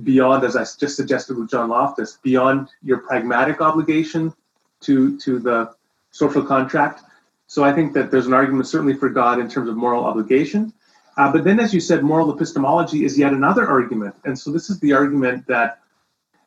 beyond, 0.03 0.45
as 0.45 0.57
I 0.57 0.63
just 0.63 0.97
suggested 0.97 1.37
with 1.37 1.51
John 1.51 1.69
Loftus, 1.69 2.19
beyond 2.23 2.69
your 2.83 2.99
pragmatic 2.99 3.61
obligation 3.61 4.33
to, 4.81 5.19
to 5.19 5.39
the 5.39 5.75
social 6.13 6.43
contract. 6.43 7.03
So 7.47 7.63
I 7.63 7.73
think 7.73 7.93
that 7.93 8.11
there's 8.11 8.27
an 8.27 8.33
argument 8.33 8.67
certainly 8.67 8.95
for 8.95 9.11
God 9.11 9.39
in 9.39 9.49
terms 9.49 9.69
of 9.69 9.77
moral 9.77 10.05
obligation. 10.05 10.73
Uh, 11.17 11.31
but 11.31 11.45
then, 11.45 11.61
as 11.61 11.73
you 11.73 11.81
said, 11.81 12.03
moral 12.03 12.35
epistemology 12.35 13.05
is 13.05 13.19
yet 13.19 13.33
another 13.33 13.69
argument. 13.69 14.15
And 14.25 14.39
so 14.39 14.51
this 14.51 14.69
is 14.71 14.81
the 14.81 14.93
argument 14.93 15.47
that 15.47 15.81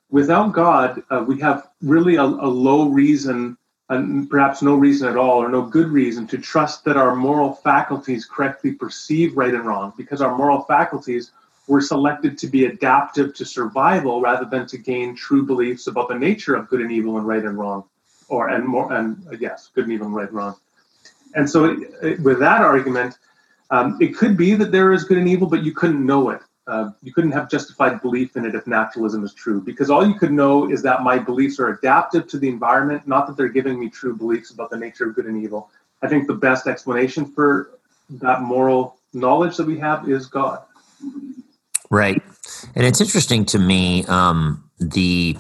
without 0.10 0.53
God, 0.53 1.03
uh, 1.10 1.23
we 1.27 1.39
have 1.39 1.69
really 1.82 2.15
a, 2.15 2.23
a 2.23 2.49
low 2.49 2.89
reason, 2.89 3.58
and 3.89 4.30
perhaps 4.30 4.62
no 4.62 4.75
reason 4.75 5.08
at 5.08 5.17
all, 5.17 5.41
or 5.41 5.49
no 5.49 5.62
good 5.62 5.88
reason 5.88 6.27
to 6.27 6.38
trust 6.38 6.84
that 6.86 6.97
our 6.97 7.15
moral 7.15 7.53
faculties 7.53 8.25
correctly 8.25 8.73
perceive 8.73 9.38
right 9.38 9.53
and 9.53 9.65
wrong, 9.65 9.93
because 9.95 10.21
our 10.21 10.38
moral 10.38 10.62
faculties 10.63 11.32
were 11.67 11.82
selected 11.82 12.38
to 12.38 12.47
be 12.47 12.65
adaptive 12.65 13.34
to 13.36 13.45
survival 13.45 14.21
rather 14.21 14.45
than 14.45 14.65
to 14.67 14.77
gain 14.77 15.15
true 15.15 15.45
beliefs 15.45 15.88
about 15.88 16.08
the 16.08 16.17
nature 16.17 16.56
of 16.56 16.69
good 16.69 16.82
and 16.82 16.91
evil 16.91 17.17
and 17.17 17.27
right 17.27 17.43
and 17.43 17.58
wrong, 17.58 17.84
or 18.27 18.49
and 18.49 18.65
more 18.65 18.91
and 18.93 19.25
uh, 19.27 19.36
yes, 19.39 19.69
good 19.73 19.86
and 19.86 19.93
evil 19.93 20.08
and 20.08 20.15
right 20.15 20.27
and 20.27 20.38
wrong. 20.38 20.56
And 21.36 21.49
so, 21.49 21.65
it, 21.65 21.80
it, 22.01 22.19
with 22.21 22.39
that 22.39 22.62
argument, 22.62 23.17
um, 23.69 23.97
it 23.99 24.15
could 24.15 24.38
be 24.38 24.56
that 24.56 24.71
there 24.71 24.93
is 24.93 25.03
good 25.03 25.17
and 25.17 25.27
evil, 25.27 25.47
but 25.47 25.63
you 25.63 25.73
couldn't 25.73 26.06
know 26.06 26.30
it. 26.30 26.41
Uh, 26.67 26.91
you 27.01 27.13
couldn't 27.13 27.32
have 27.32 27.49
justified 27.49 28.01
belief 28.01 28.36
in 28.36 28.45
it 28.45 28.53
if 28.53 28.67
naturalism 28.67 29.23
is 29.23 29.34
true, 29.34 29.62
because 29.62 29.89
all 29.89 30.06
you 30.06 30.15
could 30.15 30.34
know 30.34 30.69
is 30.69 30.82
that 30.82 31.01
my 31.01 31.17
beliefs 31.17 31.60
are 31.60 31.69
adaptive 31.69 32.27
to 32.27 32.38
the 32.38 32.49
environment, 32.49 33.08
not 33.08 33.25
that 33.25 33.38
they're 33.38 33.47
giving 33.47 33.80
me 33.80 33.89
true 33.89 34.15
beliefs 34.15 34.51
about 34.51 34.69
the 34.69 34.77
nature 34.77 35.08
of 35.08 35.15
good 35.15 35.27
and 35.27 35.41
evil. 35.41 35.69
I 36.01 36.10
think 36.10 36.27
the 36.27 36.34
best 36.34 36.67
explanation 36.67 37.25
for 37.25 37.80
that 38.10 38.41
moral 38.41 38.97
knowledge 39.13 39.56
that 39.58 39.65
we 39.65 39.80
have 39.80 40.10
is 40.10 40.27
God. 40.27 40.63
Right, 41.89 42.21
and 42.75 42.86
it's 42.86 42.99
interesting 42.99 43.45
to 43.45 43.60
me 43.60 44.03
um, 44.06 44.69
the 44.77 45.38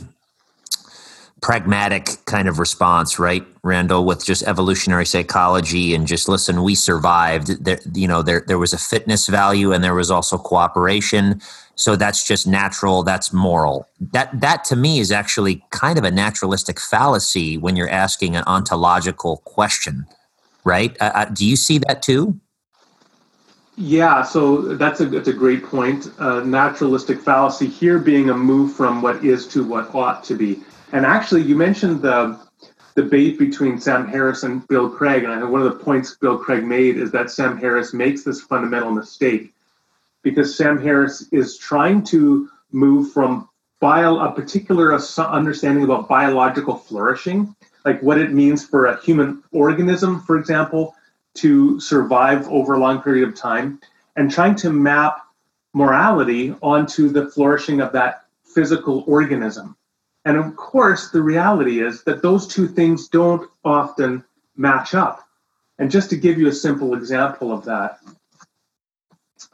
pragmatic 1.47 2.17
kind 2.25 2.49
of 2.49 2.59
response, 2.59 3.17
right, 3.17 3.47
Randall, 3.63 4.03
with 4.03 4.25
just 4.25 4.43
evolutionary 4.43 5.05
psychology 5.05 5.95
and 5.95 6.05
just 6.05 6.27
listen, 6.27 6.61
we 6.61 6.75
survived. 6.75 7.63
There, 7.63 7.79
you 7.93 8.05
know, 8.05 8.21
there 8.21 8.43
there 8.47 8.59
was 8.59 8.73
a 8.73 8.77
fitness 8.77 9.27
value 9.27 9.71
and 9.71 9.81
there 9.81 9.95
was 9.95 10.11
also 10.11 10.37
cooperation. 10.37 11.39
So 11.75 11.95
that's 11.95 12.27
just 12.27 12.47
natural. 12.47 13.01
That's 13.01 13.31
moral. 13.31 13.87
That 14.11 14.41
that 14.41 14.65
to 14.65 14.75
me 14.75 14.99
is 14.99 15.09
actually 15.09 15.63
kind 15.69 15.97
of 15.97 16.03
a 16.03 16.11
naturalistic 16.11 16.81
fallacy 16.81 17.57
when 17.57 17.77
you're 17.77 17.89
asking 17.89 18.35
an 18.35 18.43
ontological 18.45 19.37
question, 19.45 20.05
right? 20.65 20.97
Uh, 20.99 21.11
uh 21.15 21.25
do 21.25 21.45
you 21.45 21.55
see 21.55 21.77
that 21.87 22.01
too? 22.01 22.37
Yeah, 23.77 24.23
so 24.23 24.75
that's 24.75 24.99
a 24.99 25.05
that's 25.05 25.29
a 25.29 25.33
great 25.43 25.63
point. 25.63 26.11
Uh, 26.19 26.41
naturalistic 26.41 27.21
fallacy 27.21 27.67
here 27.67 27.99
being 27.99 28.31
a 28.31 28.35
move 28.35 28.73
from 28.73 29.01
what 29.01 29.23
is 29.23 29.47
to 29.53 29.63
what 29.63 29.95
ought 29.95 30.25
to 30.25 30.35
be. 30.35 30.59
And 30.91 31.05
actually, 31.05 31.41
you 31.41 31.55
mentioned 31.55 32.01
the 32.01 32.39
debate 32.95 33.37
between 33.37 33.79
Sam 33.79 34.07
Harris 34.07 34.43
and 34.43 34.67
Bill 34.67 34.89
Craig. 34.89 35.23
And 35.23 35.31
I 35.31 35.39
know 35.39 35.49
one 35.49 35.61
of 35.61 35.71
the 35.71 35.83
points 35.83 36.15
Bill 36.15 36.37
Craig 36.37 36.63
made 36.63 36.97
is 36.97 37.11
that 37.11 37.29
Sam 37.29 37.57
Harris 37.57 37.93
makes 37.93 38.23
this 38.23 38.41
fundamental 38.41 38.91
mistake 38.91 39.53
because 40.23 40.57
Sam 40.57 40.81
Harris 40.81 41.27
is 41.31 41.57
trying 41.57 42.03
to 42.05 42.49
move 42.71 43.13
from 43.13 43.47
bio, 43.79 44.17
a 44.17 44.31
particular 44.31 44.97
understanding 45.19 45.83
about 45.83 46.09
biological 46.09 46.75
flourishing, 46.75 47.55
like 47.85 48.01
what 48.01 48.17
it 48.17 48.33
means 48.33 48.65
for 48.65 48.87
a 48.87 48.99
human 49.01 49.43
organism, 49.51 50.21
for 50.21 50.37
example, 50.39 50.95
to 51.35 51.79
survive 51.79 52.47
over 52.49 52.73
a 52.73 52.79
long 52.79 53.01
period 53.01 53.29
of 53.29 53.35
time, 53.35 53.79
and 54.15 54.31
trying 54.31 54.55
to 54.55 54.71
map 54.71 55.19
morality 55.73 56.55
onto 56.63 57.09
the 57.09 57.29
flourishing 57.29 57.79
of 57.79 57.91
that 57.91 58.25
physical 58.43 59.03
organism. 59.05 59.75
And 60.27 60.35
of 60.35 60.57
course, 60.57 61.09
the 61.09 61.21
reality 61.21 61.79
is 61.81 62.03
that 62.03 62.21
those 62.21 62.47
two 62.47 62.67
things 62.67 63.07
don't 63.07 63.49
often 63.63 64.25
match 64.57 64.93
up. 64.93 65.25
And 65.79 65.89
just 65.89 66.09
to 66.09 66.17
give 66.17 66.37
you 66.37 66.49
a 66.49 66.51
simple 66.51 66.95
example 66.95 67.53
of 67.53 67.63
that, 67.63 67.99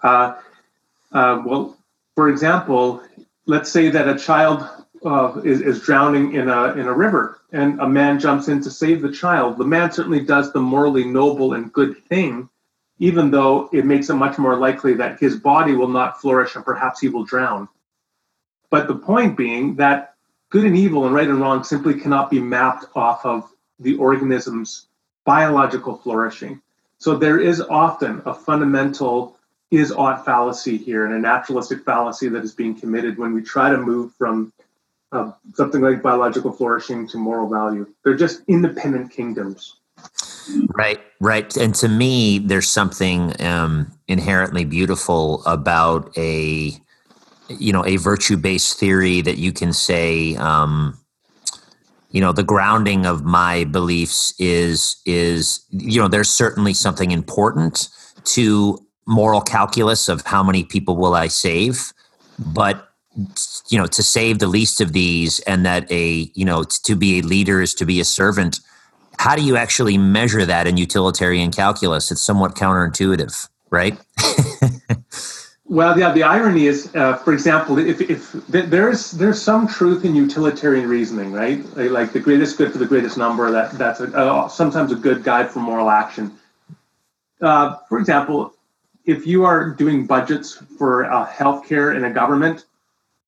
uh, 0.01 0.39
uh, 1.11 1.43
well, 1.45 1.77
for 2.15 2.27
example, 2.27 3.03
let's 3.45 3.71
say 3.71 3.91
that 3.91 4.07
a 4.09 4.17
child 4.17 4.67
uh, 5.05 5.39
is, 5.43 5.61
is 5.61 5.79
drowning 5.79 6.33
in 6.33 6.49
a, 6.49 6.73
in 6.73 6.87
a 6.87 6.93
river 6.93 7.41
and 7.51 7.79
a 7.79 7.87
man 7.87 8.19
jumps 8.19 8.47
in 8.47 8.59
to 8.63 8.71
save 8.71 9.03
the 9.03 9.11
child. 9.11 9.59
The 9.59 9.65
man 9.65 9.91
certainly 9.91 10.25
does 10.25 10.53
the 10.53 10.59
morally 10.59 11.03
noble 11.03 11.53
and 11.53 11.71
good 11.71 12.03
thing, 12.05 12.49
even 12.97 13.29
though 13.29 13.69
it 13.73 13.85
makes 13.85 14.09
it 14.09 14.15
much 14.15 14.39
more 14.39 14.57
likely 14.57 14.95
that 14.95 15.19
his 15.19 15.35
body 15.35 15.75
will 15.75 15.87
not 15.87 16.19
flourish 16.19 16.55
and 16.55 16.65
perhaps 16.65 16.99
he 16.99 17.09
will 17.09 17.25
drown. 17.25 17.69
But 18.71 18.87
the 18.87 18.95
point 18.95 19.37
being 19.37 19.75
that 19.75 20.12
good 20.53 20.65
and 20.65 20.77
evil 20.77 21.07
and 21.07 21.15
right 21.15 21.27
and 21.27 21.41
wrong 21.41 21.63
simply 21.63 21.99
cannot 21.99 22.29
be 22.29 22.39
mapped 22.39 22.85
off 22.95 23.25
of 23.25 23.51
the 23.79 23.97
organism's 23.97 24.85
biological 25.25 25.97
flourishing. 25.97 26.61
So 26.99 27.15
there 27.15 27.39
is 27.39 27.59
often 27.59 28.21
a 28.27 28.35
fundamental 28.35 29.35
is 29.71 29.91
ought 29.91 30.23
fallacy 30.23 30.77
here 30.77 31.07
and 31.07 31.15
a 31.15 31.17
naturalistic 31.17 31.83
fallacy 31.83 32.29
that 32.29 32.43
is 32.43 32.53
being 32.53 32.79
committed 32.79 33.17
when 33.17 33.33
we 33.33 33.41
try 33.41 33.71
to 33.71 33.77
move 33.79 34.13
from 34.13 34.53
uh, 35.11 35.31
something 35.55 35.81
like 35.81 36.03
biological 36.03 36.51
flourishing 36.51 37.07
to 37.07 37.17
moral 37.17 37.49
value. 37.49 37.87
They're 38.03 38.13
just 38.13 38.43
independent 38.47 39.11
kingdoms. 39.11 39.77
Right, 40.75 41.01
right. 41.19 41.57
And 41.57 41.73
to 41.75 41.89
me, 41.89 42.37
there's 42.37 42.69
something 42.69 43.33
um, 43.41 43.91
inherently 44.07 44.65
beautiful 44.65 45.43
about 45.47 46.15
a 46.15 46.79
you 47.49 47.73
know 47.73 47.85
a 47.85 47.97
virtue 47.97 48.37
based 48.37 48.79
theory 48.79 49.21
that 49.21 49.37
you 49.37 49.51
can 49.51 49.73
say 49.73 50.35
um, 50.37 50.97
you 52.11 52.21
know 52.21 52.31
the 52.31 52.43
grounding 52.43 53.05
of 53.05 53.23
my 53.23 53.63
beliefs 53.65 54.33
is 54.39 54.97
is 55.05 55.65
you 55.71 55.99
know 55.99 56.07
there's 56.07 56.29
certainly 56.29 56.73
something 56.73 57.11
important 57.11 57.89
to 58.23 58.79
moral 59.05 59.41
calculus 59.41 60.07
of 60.07 60.25
how 60.25 60.41
many 60.41 60.63
people 60.63 60.95
will 60.95 61.13
i 61.13 61.27
save 61.27 61.91
but 62.39 62.89
you 63.69 63.77
know 63.77 63.85
to 63.85 64.01
save 64.01 64.39
the 64.39 64.47
least 64.47 64.79
of 64.79 64.93
these 64.93 65.39
and 65.41 65.65
that 65.65 65.91
a 65.91 66.31
you 66.33 66.45
know 66.45 66.63
to 66.63 66.95
be 66.95 67.19
a 67.19 67.21
leader 67.21 67.61
is 67.61 67.73
to 67.73 67.85
be 67.85 67.99
a 67.99 68.05
servant 68.05 68.59
how 69.19 69.35
do 69.35 69.41
you 69.41 69.55
actually 69.55 69.97
measure 69.97 70.45
that 70.45 70.67
in 70.67 70.77
utilitarian 70.77 71.51
calculus? 71.51 72.11
It's 72.11 72.21
somewhat 72.21 72.55
counterintuitive 72.55 73.49
right 73.69 73.97
Well, 75.73 75.97
yeah. 75.97 76.11
The 76.11 76.21
irony 76.21 76.67
is, 76.67 76.95
uh, 76.95 77.15
for 77.15 77.33
example, 77.33 77.79
if, 77.79 77.99
if 77.99 78.31
there's 78.47 79.09
there's 79.09 79.41
some 79.41 79.67
truth 79.67 80.05
in 80.05 80.13
utilitarian 80.13 80.87
reasoning, 80.87 81.31
right? 81.31 81.65
Like 81.75 82.13
the 82.13 82.19
greatest 82.19 82.59
good 82.59 82.71
for 82.71 82.77
the 82.77 82.85
greatest 82.85 83.17
number. 83.17 83.49
That 83.49 83.71
that's 83.71 83.99
a, 83.99 84.47
sometimes 84.51 84.91
a 84.91 84.95
good 84.95 85.23
guide 85.23 85.49
for 85.49 85.61
moral 85.61 85.89
action. 85.89 86.37
Uh, 87.41 87.77
for 87.89 87.97
example, 87.97 88.53
if 89.05 89.25
you 89.25 89.45
are 89.45 89.71
doing 89.71 90.05
budgets 90.05 90.61
for 90.77 91.11
uh, 91.11 91.25
healthcare 91.25 91.95
in 91.95 92.03
a 92.03 92.11
government, 92.13 92.65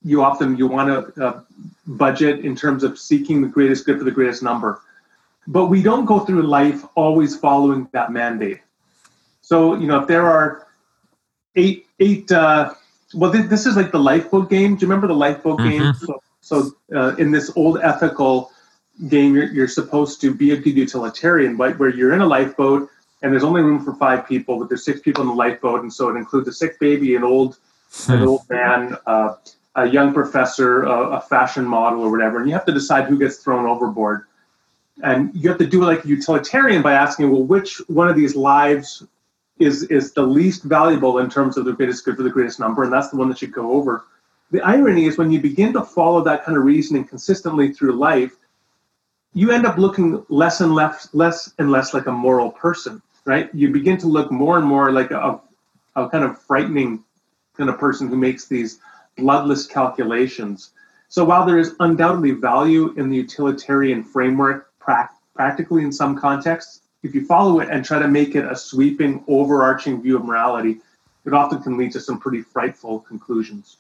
you 0.04 0.22
often 0.22 0.56
you 0.56 0.68
want 0.68 1.16
to 1.16 1.44
budget 1.88 2.46
in 2.46 2.56
terms 2.56 2.84
of 2.84 3.00
seeking 3.00 3.42
the 3.42 3.48
greatest 3.48 3.88
good 3.88 3.98
for 3.98 4.04
the 4.04 4.12
greatest 4.12 4.44
number. 4.44 4.84
But 5.48 5.66
we 5.66 5.82
don't 5.82 6.06
go 6.06 6.20
through 6.20 6.44
life 6.44 6.84
always 6.94 7.36
following 7.36 7.90
that 7.92 8.12
mandate. 8.12 8.60
So 9.42 9.74
you 9.74 9.88
know, 9.88 10.00
if 10.02 10.08
there 10.08 10.28
are 10.28 10.68
eight 11.56 11.85
eight. 12.00 12.32
Uh, 12.32 12.74
well, 13.14 13.32
th- 13.32 13.46
this 13.46 13.66
is 13.66 13.76
like 13.76 13.92
the 13.92 14.00
lifeboat 14.00 14.50
game. 14.50 14.76
Do 14.76 14.86
you 14.86 14.90
remember 14.90 15.08
the 15.08 15.14
lifeboat 15.14 15.60
mm-hmm. 15.60 15.70
game? 15.70 15.94
So, 15.94 16.22
so 16.42 16.72
uh, 16.96 17.16
in 17.16 17.32
this 17.32 17.52
old 17.56 17.80
ethical 17.82 18.52
game, 19.08 19.36
you're, 19.36 19.52
you're 19.52 19.68
supposed 19.68 20.22
to 20.22 20.34
be 20.34 20.52
a 20.52 20.58
good 20.58 20.76
utilitarian, 20.76 21.58
right? 21.58 21.78
Where 21.78 21.90
you're 21.90 22.14
in 22.14 22.22
a 22.22 22.26
lifeboat 22.28 22.90
and 23.22 23.34
there's 23.34 23.44
only 23.44 23.62
room 23.62 23.84
for 23.84 23.96
five 23.96 24.28
people, 24.28 24.60
but 24.60 24.70
there's 24.70 24.86
six 24.86 25.00
people 25.00 25.24
in 25.24 25.28
the 25.28 25.34
lifeboat, 25.34 25.82
and 25.82 25.92
so 25.92 26.10
it 26.10 26.16
includes 26.16 26.48
a 26.48 26.54
sick 26.54 26.80
baby, 26.80 27.16
an 27.16 27.24
old 27.24 27.58
an 28.08 28.20
hmm. 28.20 28.28
old 28.28 28.42
man, 28.50 28.98
uh, 29.08 29.36
a 29.76 29.88
young 29.88 30.14
professor, 30.14 30.84
a, 30.84 31.18
a 31.18 31.22
fashion 31.22 31.66
model, 31.66 32.02
or 32.02 32.12
whatever, 32.12 32.38
and 32.38 32.48
you 32.48 32.54
have 32.54 32.66
to 32.66 32.72
decide 32.72 33.06
who 33.06 33.18
gets 33.18 33.38
thrown 33.38 33.66
overboard. 33.66 34.26
and 35.04 35.34
you 35.34 35.50
have 35.50 35.58
to 35.58 35.66
do 35.66 35.82
it 35.82 35.86
like 35.86 36.06
a 36.06 36.08
utilitarian 36.08 36.82
by 36.82 36.94
asking, 36.94 37.32
well, 37.32 37.44
which 37.44 37.82
one 37.88 38.08
of 38.08 38.16
these 38.16 38.36
lives 38.36 39.04
is 39.60 39.84
is 39.84 40.14
the 40.14 40.22
least 40.22 40.64
valuable 40.64 41.20
in 41.20 41.30
terms 41.30 41.58
of 41.58 41.66
the 41.66 41.74
greatest 41.74 42.04
good 42.06 42.18
for 42.18 42.24
the 42.24 42.30
greatest 42.30 42.60
number, 42.60 42.84
and 42.84 42.92
that's 42.92 43.10
the 43.10 43.18
one 43.18 43.30
that 43.30 43.38
should 43.38 43.54
go 43.54 43.72
over. 43.72 44.06
The 44.52 44.62
irony 44.62 45.06
is 45.06 45.18
when 45.18 45.32
you 45.32 45.40
begin 45.40 45.74
to 45.74 45.84
follow 45.84 46.22
that 46.24 46.44
kind 46.46 46.58
of 46.58 46.64
reasoning 46.64 47.06
consistently 47.06 47.74
through 47.74 47.94
life, 47.94 48.36
you 49.34 49.52
end 49.52 49.66
up 49.66 49.78
looking 49.78 50.26
less 50.30 50.62
and 50.62 50.74
less 50.76 51.10
less 51.14 51.54
and 51.58 51.72
less 51.72 51.94
like 51.94 52.08
a 52.08 52.12
moral 52.12 52.52
person, 52.52 53.02
right? 53.26 53.54
You 53.54 53.72
begin 53.72 53.98
to 54.00 54.08
look 54.08 54.32
more 54.32 54.58
and 54.58 54.68
more 54.68 54.92
like 54.92 55.12
a, 55.12 55.40
a 55.96 56.10
kind 56.10 56.24
of 56.24 56.40
frightening 56.42 57.04
kind 57.58 57.70
of 57.70 57.80
person 57.80 58.08
who 58.08 58.18
makes 58.18 58.48
these 58.48 58.80
bloodless 59.18 59.66
calculations. 59.66 60.72
So 61.08 61.24
while 61.24 61.46
there 61.46 61.58
is 61.58 61.76
undoubtedly 61.80 62.32
value 62.32 62.94
in 62.98 63.10
the 63.10 63.16
utilitarian 63.16 64.04
framework, 64.04 64.72
pra- 64.80 65.10
practically 65.34 65.84
in 65.84 65.92
some 65.92 66.18
contexts, 66.18 66.82
if 67.06 67.14
you 67.14 67.26
follow 67.26 67.60
it 67.60 67.70
and 67.70 67.86
try 67.86 68.00
to 68.00 68.08
make 68.08 68.36
it 68.36 68.46
a 68.46 68.56
sweeping, 68.56 69.24
overarching 69.28 70.02
view 70.02 70.18
of 70.18 70.26
morality, 70.26 70.78
it 71.26 71.34
often 71.34 71.62
can 71.62 71.78
lead 71.78 71.92
to 71.92 72.00
some 72.00 72.20
pretty 72.20 72.42
frightful 72.42 73.00
conclusions. 73.02 73.78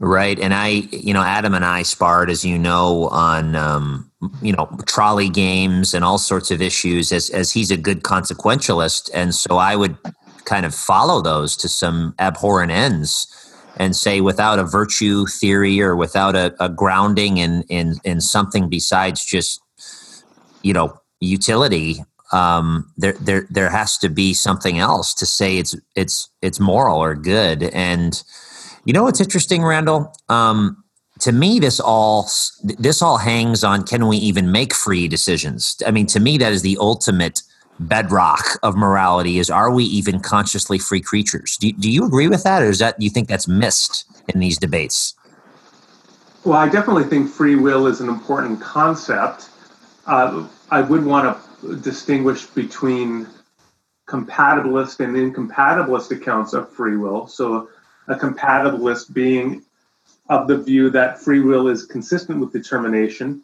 Right, 0.00 0.38
and 0.38 0.52
I, 0.52 0.68
you 0.90 1.14
know, 1.14 1.22
Adam 1.22 1.54
and 1.54 1.64
I 1.64 1.82
sparred, 1.82 2.30
as 2.30 2.44
you 2.44 2.58
know, 2.58 3.08
on 3.08 3.54
um, 3.54 4.10
you 4.42 4.52
know 4.52 4.68
trolley 4.86 5.28
games 5.28 5.94
and 5.94 6.04
all 6.04 6.18
sorts 6.18 6.50
of 6.50 6.62
issues. 6.62 7.12
As 7.12 7.30
as 7.30 7.52
he's 7.52 7.70
a 7.70 7.76
good 7.76 8.02
consequentialist, 8.02 9.10
and 9.14 9.34
so 9.34 9.56
I 9.58 9.76
would 9.76 9.96
kind 10.44 10.64
of 10.64 10.74
follow 10.74 11.20
those 11.20 11.54
to 11.58 11.68
some 11.68 12.14
abhorrent 12.18 12.72
ends 12.72 13.26
and 13.76 13.94
say 13.94 14.20
without 14.20 14.58
a 14.58 14.64
virtue 14.64 15.26
theory 15.26 15.80
or 15.80 15.94
without 15.94 16.34
a, 16.34 16.54
a 16.60 16.70
grounding 16.70 17.36
in, 17.36 17.62
in 17.68 17.96
in 18.04 18.22
something 18.22 18.70
besides 18.70 19.22
just 19.22 19.60
you 20.62 20.72
know 20.72 20.98
utility 21.20 22.02
um, 22.32 22.90
there 22.96 23.14
there 23.14 23.46
there 23.50 23.70
has 23.70 23.98
to 23.98 24.08
be 24.08 24.34
something 24.34 24.78
else 24.78 25.14
to 25.14 25.26
say 25.26 25.58
it's 25.58 25.74
it's 25.96 26.28
it's 26.42 26.60
moral 26.60 26.98
or 26.98 27.14
good. 27.14 27.64
And 27.64 28.22
you 28.84 28.92
know 28.92 29.04
what's 29.04 29.20
interesting 29.20 29.64
Randall? 29.64 30.12
Um, 30.28 30.82
to 31.20 31.32
me 31.32 31.58
this 31.58 31.80
all 31.80 32.28
this 32.78 33.02
all 33.02 33.18
hangs 33.18 33.62
on 33.64 33.84
can 33.84 34.06
we 34.06 34.16
even 34.18 34.52
make 34.52 34.74
free 34.74 35.08
decisions? 35.08 35.76
I 35.86 35.90
mean 35.90 36.06
to 36.06 36.20
me 36.20 36.38
that 36.38 36.52
is 36.52 36.62
the 36.62 36.78
ultimate 36.80 37.42
bedrock 37.80 38.58
of 38.62 38.76
morality 38.76 39.38
is 39.38 39.50
are 39.50 39.70
we 39.72 39.84
even 39.84 40.20
consciously 40.20 40.78
free 40.78 41.00
creatures? 41.00 41.56
Do, 41.58 41.72
do 41.72 41.90
you 41.90 42.04
agree 42.04 42.28
with 42.28 42.42
that 42.44 42.62
or 42.62 42.66
is 42.66 42.78
that 42.78 43.00
you 43.00 43.10
think 43.10 43.28
that's 43.28 43.48
missed 43.48 44.04
in 44.28 44.40
these 44.40 44.58
debates? 44.58 45.14
Well 46.44 46.58
i 46.58 46.68
definitely 46.68 47.04
think 47.04 47.28
free 47.28 47.56
will 47.56 47.86
is 47.86 48.00
an 48.00 48.08
important 48.08 48.60
concept. 48.60 49.50
Uh, 50.06 50.46
i 50.70 50.80
would 50.80 51.04
want 51.04 51.24
to 51.26 51.49
distinguish 51.82 52.46
between 52.46 53.26
compatibilist 54.08 55.00
and 55.00 55.16
incompatibilist 55.16 56.10
accounts 56.10 56.52
of 56.52 56.72
free 56.72 56.96
will 56.96 57.26
so 57.26 57.68
a 58.08 58.14
compatibilist 58.14 59.12
being 59.12 59.62
of 60.28 60.48
the 60.48 60.56
view 60.56 60.90
that 60.90 61.20
free 61.20 61.40
will 61.40 61.68
is 61.68 61.84
consistent 61.84 62.40
with 62.40 62.52
determination 62.52 63.42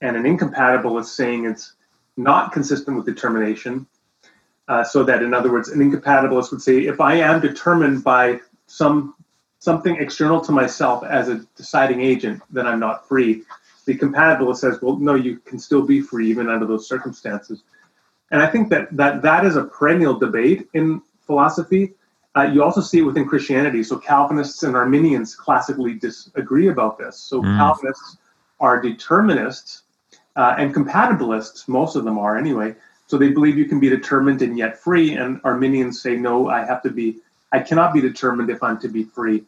and 0.00 0.16
an 0.16 0.24
incompatibilist 0.24 1.06
saying 1.06 1.46
it's 1.46 1.74
not 2.16 2.52
consistent 2.52 2.96
with 2.96 3.06
determination. 3.06 3.86
Uh, 4.66 4.82
so 4.82 5.02
that, 5.04 5.22
in 5.22 5.34
other 5.34 5.52
words, 5.52 5.68
an 5.68 5.80
incompatibilist 5.80 6.50
would 6.50 6.62
say, 6.62 6.86
if 6.86 7.00
I 7.00 7.16
am 7.16 7.40
determined 7.40 8.02
by 8.02 8.40
some 8.66 9.14
something 9.58 9.96
external 9.96 10.40
to 10.42 10.52
myself 10.52 11.04
as 11.04 11.28
a 11.28 11.36
deciding 11.56 12.02
agent, 12.02 12.42
then 12.50 12.66
I'm 12.66 12.80
not 12.80 13.08
free. 13.08 13.42
The 13.84 13.96
compatibilist 13.96 14.58
says, 14.58 14.80
well, 14.80 14.96
no, 14.96 15.14
you 15.14 15.38
can 15.38 15.58
still 15.58 15.82
be 15.82 16.00
free 16.00 16.28
even 16.30 16.48
under 16.48 16.66
those 16.66 16.88
circumstances. 16.88 17.62
And 18.30 18.42
I 18.42 18.46
think 18.46 18.70
that 18.70 18.88
that 18.96 19.22
that 19.22 19.44
is 19.44 19.56
a 19.56 19.64
perennial 19.64 20.18
debate 20.18 20.68
in 20.74 21.02
philosophy. 21.26 21.92
Uh, 22.36 22.42
you 22.42 22.64
also 22.64 22.80
see 22.80 22.98
it 22.98 23.02
within 23.02 23.28
Christianity. 23.28 23.82
So 23.84 23.96
Calvinists 23.96 24.64
and 24.64 24.74
Arminians 24.74 25.36
classically 25.36 25.94
disagree 25.94 26.68
about 26.68 26.98
this. 26.98 27.16
So 27.16 27.42
mm. 27.42 27.56
Calvinists 27.56 28.16
are 28.58 28.80
determinists 28.80 29.82
uh, 30.36 30.54
and 30.58 30.74
compatibilists, 30.74 31.68
most 31.68 31.96
of 31.96 32.04
them 32.04 32.18
are 32.18 32.36
anyway. 32.36 32.74
So 33.06 33.18
they 33.18 33.28
believe 33.28 33.56
you 33.56 33.66
can 33.66 33.80
be 33.80 33.88
determined 33.88 34.42
and 34.42 34.58
yet 34.58 34.78
free. 34.78 35.14
And 35.14 35.40
Arminians 35.44 36.02
say, 36.02 36.16
no, 36.16 36.48
I 36.48 36.64
have 36.64 36.82
to 36.82 36.90
be, 36.90 37.18
I 37.52 37.60
cannot 37.60 37.92
be 37.92 38.00
determined 38.00 38.50
if 38.50 38.62
I'm 38.62 38.80
to 38.80 38.88
be 38.88 39.04
free. 39.04 39.44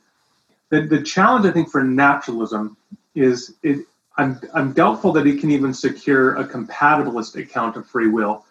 The, 0.69 0.83
the 0.83 1.03
challenge, 1.03 1.47
I 1.47 1.53
think, 1.53 1.71
for 1.71 1.83
naturalism 1.83 2.77
is 3.15 3.55
it, 3.63 3.87
I'm, 4.19 4.41
I'm 4.55 4.73
doubtful 4.73 5.13
that 5.13 5.27
it 5.27 5.41
can 5.41 5.51
even 5.51 5.75
secure 5.75 6.37
a 6.37 6.45
compatibilist 6.45 7.41
account 7.41 7.77
of 7.77 7.87
free 7.87 8.09
will 8.09 8.45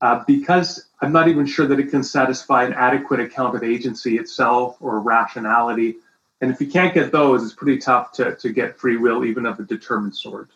uh, 0.00 0.24
because 0.26 0.86
I'm 1.00 1.12
not 1.12 1.28
even 1.28 1.46
sure 1.46 1.66
that 1.66 1.78
it 1.78 1.90
can 1.90 2.02
satisfy 2.02 2.64
an 2.64 2.72
adequate 2.72 3.20
account 3.20 3.54
of 3.54 3.62
agency 3.62 4.18
itself 4.18 4.76
or 4.80 5.00
rationality. 5.00 5.96
And 6.40 6.50
if 6.50 6.60
you 6.60 6.66
can't 6.66 6.92
get 6.92 7.12
those, 7.12 7.44
it's 7.44 7.54
pretty 7.54 7.78
tough 7.78 8.12
to, 8.12 8.34
to 8.34 8.52
get 8.52 8.78
free 8.78 8.96
will, 8.96 9.24
even 9.24 9.46
of 9.46 9.60
a 9.60 9.62
determined 9.62 10.16
sort. 10.16 10.50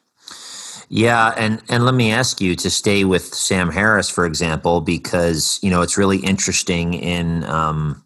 Yeah, 0.88 1.33
and 1.37 1.61
and 1.68 1.85
let 1.85 1.94
me 1.94 2.12
ask 2.12 2.40
you 2.40 2.55
to 2.57 2.70
stay 2.70 3.05
with 3.05 3.35
Sam 3.35 3.70
Harris, 3.70 4.09
for 4.09 4.24
example, 4.24 4.81
because 4.81 5.59
you 5.61 5.68
know 5.68 5.83
it's 5.83 5.98
really 5.98 6.18
interesting 6.18 6.94
in 6.94 7.42
um, 7.44 8.05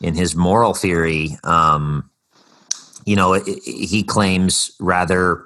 in 0.00 0.14
his 0.14 0.36
moral 0.36 0.72
theory. 0.72 1.36
Um, 1.42 2.08
you 3.04 3.16
know, 3.16 3.32
it, 3.32 3.48
it, 3.48 3.62
he 3.64 4.04
claims 4.04 4.70
rather 4.78 5.44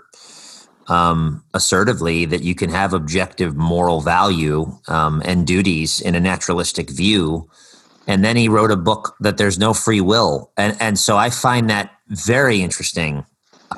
um, 0.89 1.43
assertively 1.55 2.25
that 2.27 2.43
you 2.43 2.55
can 2.55 2.71
have 2.71 2.93
objective 2.93 3.57
moral 3.57 4.01
value 4.01 4.79
um, 4.89 5.23
and 5.25 5.47
duties 5.47 6.01
in 6.01 6.15
a 6.15 6.21
naturalistic 6.21 6.91
view. 6.91 7.49
And 8.07 8.25
then 8.25 8.37
he 8.37 8.49
wrote 8.49 8.71
a 8.71 8.77
book 8.77 9.17
that 9.21 9.37
there's 9.37 9.59
no 9.59 9.75
free 9.75 10.01
will, 10.01 10.53
and 10.57 10.77
and 10.81 10.97
so 10.97 11.17
I 11.17 11.29
find 11.29 11.69
that 11.71 11.91
very 12.09 12.63
interesting 12.63 13.25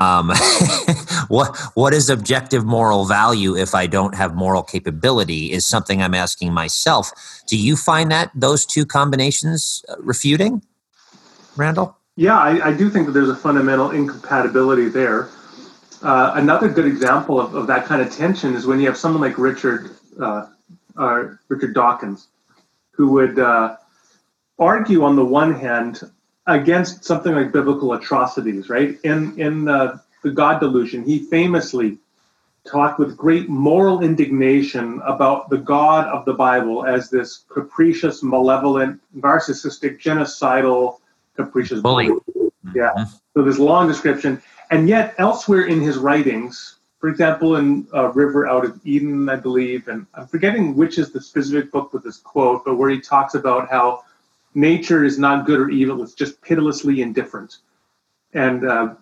um, 0.01 0.29
what 1.29 1.57
what 1.75 1.95
is 1.95 2.11
objective 2.11 2.65
moral 2.65 3.05
value 3.05 3.57
if 3.57 3.75
I 3.75 3.87
don't 3.87 4.15
have 4.15 4.35
moral 4.35 4.63
capability 4.63 5.53
is 5.53 5.67
something 5.67 6.03
I'm 6.03 6.15
asking 6.15 6.53
myself. 6.53 7.11
Do 7.47 7.57
you 7.57 7.77
find 7.77 8.11
that 8.11 8.31
those 8.35 8.67
two 8.67 8.85
combinations 8.85 9.85
uh, 9.89 9.97
refuting, 10.01 10.63
Randall? 11.57 11.97
Yeah, 12.17 12.37
I, 12.37 12.71
I, 12.71 12.73
do 12.73 12.91
think 12.91 13.07
that 13.07 13.13
there's 13.13 13.29
a 13.29 13.37
fundamental 13.37 13.93
incompatibility 13.93 14.89
there. 14.89 15.29
Uh, 16.03 16.33
another 16.35 16.69
good 16.69 16.87
example 16.87 17.41
of, 17.41 17.55
of, 17.55 17.67
that 17.67 17.85
kind 17.87 18.01
of 18.01 18.13
tension 18.13 18.55
is 18.55 18.67
when 18.67 18.79
you 18.81 18.87
have 18.87 18.97
someone 18.97 19.21
like 19.21 19.39
Richard 19.39 19.91
uh, 20.21 20.47
uh 20.97 21.25
Richard 21.49 21.75
Dawkins, 21.75 22.29
who 22.93 23.13
would 23.13 23.39
uh, 23.39 23.77
argue 24.59 25.03
on 25.05 25.17
the 25.17 25.25
one 25.25 25.55
hand 25.55 26.03
against 26.47 27.05
something 27.05 27.35
like 27.35 27.53
biblical 27.53 27.93
atrocities, 27.95 28.69
right? 28.69 28.99
In 29.05 29.39
in 29.39 29.69
uh, 29.69 29.99
the 30.23 30.31
God 30.31 30.61
delusion, 30.61 31.05
he 31.05 31.21
famously 31.21 31.99
talked 32.65 32.99
with 32.99 33.17
great 33.17 33.49
moral 33.49 34.03
indignation 34.03 35.01
about 35.05 35.49
the 35.49 35.59
God 35.59 36.07
of 36.07 36.25
the 36.25 36.35
Bible 36.35 36.85
as 36.85 37.11
this 37.11 37.45
capricious, 37.49 38.23
malevolent, 38.23 39.01
narcissistic, 39.17 40.01
genocidal, 40.01 40.99
capricious 41.35 41.81
bully. 41.81 42.11
Yeah. 42.75 42.93
Mm-hmm. 42.97 43.05
So 43.35 43.43
this 43.43 43.59
long 43.59 43.89
description, 43.89 44.43
and 44.71 44.89
yet 44.89 45.15
elsewhere 45.19 45.67
in 45.67 45.81
his 45.81 45.99
writings, 45.99 46.77
for 47.01 47.09
example, 47.09 47.57
in 47.57 47.87
uh, 47.95 48.09
River 48.13 48.49
Out 48.49 48.65
of 48.65 48.81
Eden, 48.85 49.29
I 49.29 49.37
believe, 49.37 49.89
and 49.89 50.07
I'm 50.15 50.27
forgetting 50.27 50.77
which 50.77 50.99
is 50.99 51.13
the 51.13 51.21
specific 51.21 51.71
book 51.71 51.93
with 51.93 52.03
this 52.03 52.19
quote, 52.19 52.65
but 52.65 52.77
where 52.77 52.91
he 52.91 53.01
talks 53.01 53.35
about 53.35 53.71
how 53.71 54.03
nature 54.55 55.05
is 55.05 55.19
not 55.19 55.47
good 55.47 55.61
or 55.61 55.71
evil; 55.71 56.03
it's 56.03 56.15
just 56.15 56.43
pitilessly 56.43 57.03
indifferent, 57.03 57.59
and 58.35 58.65
uh, 58.65 58.95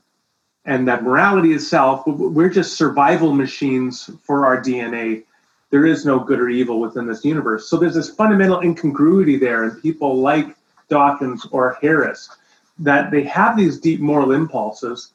and 0.67 0.87
that 0.89 1.05
morality 1.05 1.53
itself, 1.53 2.07
we're 2.07 2.51
just 2.51 2.77
survival 2.77 3.33
machines 3.33 4.11
for 4.23 4.45
our 4.45 4.61
DNA. 4.61 5.23
There 5.71 5.87
is 5.87 6.05
no 6.05 6.19
good 6.19 6.41
or 6.41 6.49
evil 6.49 6.81
within 6.81 7.07
this 7.07 7.25
universe. 7.25 7.69
So 7.69 7.77
there's 7.77 7.95
this 7.95 8.11
fundamental 8.11 8.61
incongruity 8.61 9.39
there 9.39 9.65
in 9.65 9.81
people 9.81 10.21
like 10.21 10.57
Dawkins 10.89 11.47
or 11.51 11.79
Harris 11.81 12.29
that 12.79 13.11
they 13.11 13.23
have 13.25 13.57
these 13.57 13.79
deep 13.79 14.01
moral 14.01 14.33
impulses, 14.33 15.13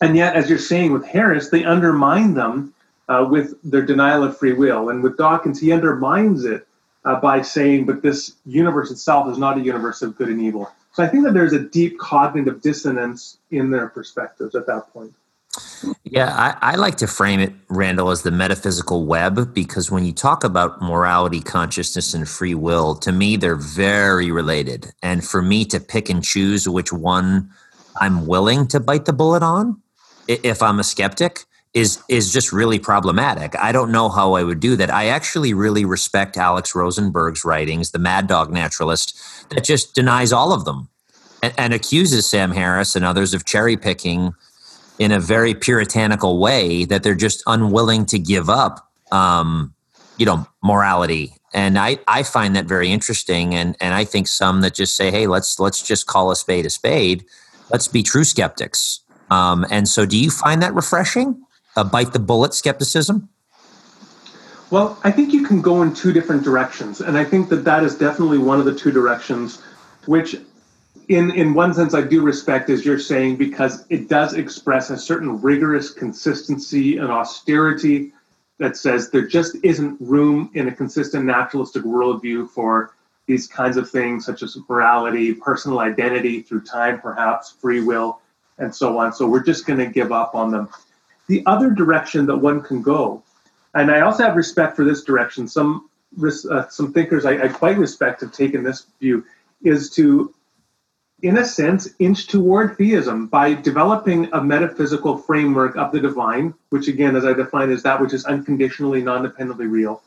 and 0.00 0.16
yet, 0.16 0.34
as 0.34 0.48
you're 0.48 0.58
saying 0.58 0.92
with 0.92 1.04
Harris, 1.04 1.50
they 1.50 1.64
undermine 1.64 2.34
them 2.34 2.74
uh, 3.08 3.26
with 3.28 3.54
their 3.62 3.82
denial 3.82 4.24
of 4.24 4.36
free 4.36 4.52
will, 4.52 4.88
and 4.88 5.02
with 5.02 5.16
Dawkins, 5.16 5.60
he 5.60 5.72
undermines 5.72 6.44
it 6.44 6.66
uh, 7.04 7.20
by 7.20 7.42
saying, 7.42 7.86
but 7.86 8.02
this 8.02 8.34
universe 8.46 8.90
itself 8.90 9.30
is 9.30 9.38
not 9.38 9.58
a 9.58 9.60
universe 9.60 10.02
of 10.02 10.16
good 10.16 10.28
and 10.28 10.40
evil. 10.40 10.70
So 10.92 11.02
I 11.02 11.08
think 11.08 11.24
that 11.24 11.34
there's 11.34 11.52
a 11.52 11.58
deep 11.58 11.98
cognitive 11.98 12.60
dissonance 12.60 13.38
in 13.50 13.70
their 13.70 13.88
perspectives 13.88 14.54
at 14.54 14.66
that 14.66 14.92
point. 14.92 15.14
Yeah, 16.04 16.34
I, 16.34 16.72
I, 16.72 16.76
like 16.76 16.96
to 16.96 17.06
frame 17.06 17.40
it, 17.40 17.52
Randall, 17.68 18.10
as 18.10 18.22
the 18.22 18.30
metaphysical 18.30 19.04
web 19.04 19.52
because 19.52 19.90
when 19.90 20.04
you 20.04 20.12
talk 20.12 20.44
about 20.44 20.80
morality, 20.80 21.40
consciousness, 21.40 22.14
and 22.14 22.26
free 22.26 22.54
will, 22.54 22.94
to 22.96 23.12
me, 23.12 23.36
they're 23.36 23.56
very 23.56 24.30
related. 24.30 24.92
And 25.02 25.24
for 25.24 25.42
me 25.42 25.64
to 25.66 25.80
pick 25.80 26.08
and 26.08 26.24
choose 26.24 26.68
which 26.68 26.92
one 26.92 27.50
I'm 28.00 28.26
willing 28.26 28.66
to 28.68 28.80
bite 28.80 29.04
the 29.04 29.12
bullet 29.12 29.42
on, 29.42 29.81
if 30.28 30.62
I'm 30.62 30.78
a 30.78 30.84
skeptic, 30.84 31.44
is 31.74 32.02
is 32.08 32.32
just 32.32 32.52
really 32.52 32.78
problematic. 32.78 33.56
I 33.58 33.72
don't 33.72 33.90
know 33.90 34.08
how 34.08 34.34
I 34.34 34.42
would 34.42 34.60
do 34.60 34.76
that. 34.76 34.90
I 34.90 35.06
actually 35.06 35.54
really 35.54 35.84
respect 35.84 36.36
Alex 36.36 36.74
Rosenberg's 36.74 37.44
writings, 37.44 37.90
the 37.90 37.98
Mad 37.98 38.26
Dog 38.26 38.52
Naturalist, 38.52 39.16
that 39.50 39.64
just 39.64 39.94
denies 39.94 40.32
all 40.32 40.52
of 40.52 40.64
them 40.64 40.88
and, 41.42 41.54
and 41.56 41.74
accuses 41.74 42.26
Sam 42.26 42.52
Harris 42.52 42.94
and 42.94 43.04
others 43.04 43.34
of 43.34 43.44
cherry 43.44 43.76
picking 43.76 44.34
in 44.98 45.12
a 45.12 45.20
very 45.20 45.54
puritanical 45.54 46.38
way 46.38 46.84
that 46.84 47.02
they're 47.02 47.14
just 47.14 47.42
unwilling 47.46 48.06
to 48.06 48.18
give 48.18 48.50
up, 48.50 48.90
um, 49.10 49.74
you 50.18 50.26
know, 50.26 50.46
morality. 50.62 51.34
And 51.54 51.78
I, 51.78 51.98
I 52.06 52.22
find 52.22 52.54
that 52.56 52.66
very 52.66 52.90
interesting. 52.90 53.54
And, 53.54 53.76
and 53.80 53.94
I 53.94 54.04
think 54.04 54.28
some 54.28 54.60
that 54.60 54.74
just 54.74 54.94
say, 54.94 55.10
hey, 55.10 55.26
let's 55.26 55.58
let's 55.58 55.82
just 55.82 56.06
call 56.06 56.30
a 56.30 56.36
spade 56.36 56.66
a 56.66 56.70
spade. 56.70 57.24
Let's 57.70 57.88
be 57.88 58.02
true 58.02 58.24
skeptics. 58.24 59.00
Um, 59.32 59.64
and 59.70 59.88
so, 59.88 60.04
do 60.04 60.18
you 60.18 60.30
find 60.30 60.62
that 60.62 60.74
refreshing? 60.74 61.42
A 61.74 61.84
bite 61.84 62.12
the 62.12 62.18
bullet 62.18 62.52
skepticism? 62.52 63.30
Well, 64.68 64.98
I 65.04 65.10
think 65.10 65.32
you 65.32 65.42
can 65.46 65.62
go 65.62 65.80
in 65.80 65.94
two 65.94 66.12
different 66.12 66.44
directions, 66.44 67.00
and 67.00 67.16
I 67.16 67.24
think 67.24 67.48
that 67.48 67.64
that 67.64 67.82
is 67.82 67.94
definitely 67.96 68.36
one 68.36 68.58
of 68.58 68.66
the 68.66 68.74
two 68.74 68.90
directions, 68.90 69.62
which 70.04 70.36
in 71.08 71.30
in 71.30 71.54
one 71.54 71.72
sense 71.72 71.94
I 71.94 72.02
do 72.02 72.20
respect 72.20 72.68
as 72.68 72.84
you're 72.84 72.98
saying 72.98 73.36
because 73.36 73.86
it 73.88 74.10
does 74.10 74.34
express 74.34 74.90
a 74.90 74.98
certain 74.98 75.40
rigorous 75.40 75.90
consistency 75.90 76.98
and 76.98 77.10
austerity 77.10 78.12
that 78.58 78.76
says 78.76 79.10
there 79.10 79.26
just 79.26 79.56
isn't 79.62 79.98
room 79.98 80.50
in 80.52 80.68
a 80.68 80.74
consistent 80.74 81.24
naturalistic 81.24 81.84
worldview 81.84 82.50
for 82.50 82.94
these 83.26 83.46
kinds 83.46 83.78
of 83.78 83.88
things 83.88 84.26
such 84.26 84.42
as 84.42 84.58
morality, 84.68 85.32
personal 85.32 85.80
identity 85.80 86.42
through 86.42 86.60
time, 86.64 87.00
perhaps 87.00 87.54
free 87.60 87.80
will, 87.80 88.20
and 88.58 88.74
so 88.74 88.98
on. 88.98 89.12
So 89.12 89.26
we're 89.26 89.42
just 89.42 89.66
going 89.66 89.78
to 89.78 89.86
give 89.86 90.12
up 90.12 90.34
on 90.34 90.50
them. 90.50 90.68
The 91.28 91.42
other 91.46 91.70
direction 91.70 92.26
that 92.26 92.36
one 92.36 92.62
can 92.62 92.82
go, 92.82 93.22
and 93.74 93.90
I 93.90 94.00
also 94.00 94.24
have 94.24 94.36
respect 94.36 94.76
for 94.76 94.84
this 94.84 95.02
direction. 95.04 95.48
Some 95.48 95.88
uh, 96.22 96.68
some 96.68 96.92
thinkers 96.92 97.24
I, 97.24 97.44
I 97.44 97.48
quite 97.48 97.78
respect 97.78 98.20
have 98.20 98.32
taken 98.32 98.62
this 98.62 98.86
view, 99.00 99.24
is 99.62 99.90
to 99.90 100.34
in 101.22 101.38
a 101.38 101.44
sense, 101.44 101.88
inch 102.00 102.26
toward 102.26 102.76
theism 102.76 103.28
by 103.28 103.54
developing 103.54 104.28
a 104.32 104.42
metaphysical 104.42 105.16
framework 105.16 105.76
of 105.76 105.92
the 105.92 106.00
divine, 106.00 106.52
which 106.70 106.88
again, 106.88 107.14
as 107.14 107.24
I 107.24 107.32
define, 107.32 107.70
is 107.70 107.84
that 107.84 108.00
which 108.00 108.12
is 108.12 108.24
unconditionally, 108.24 109.02
non 109.02 109.22
dependently 109.22 109.66
real, 109.66 110.02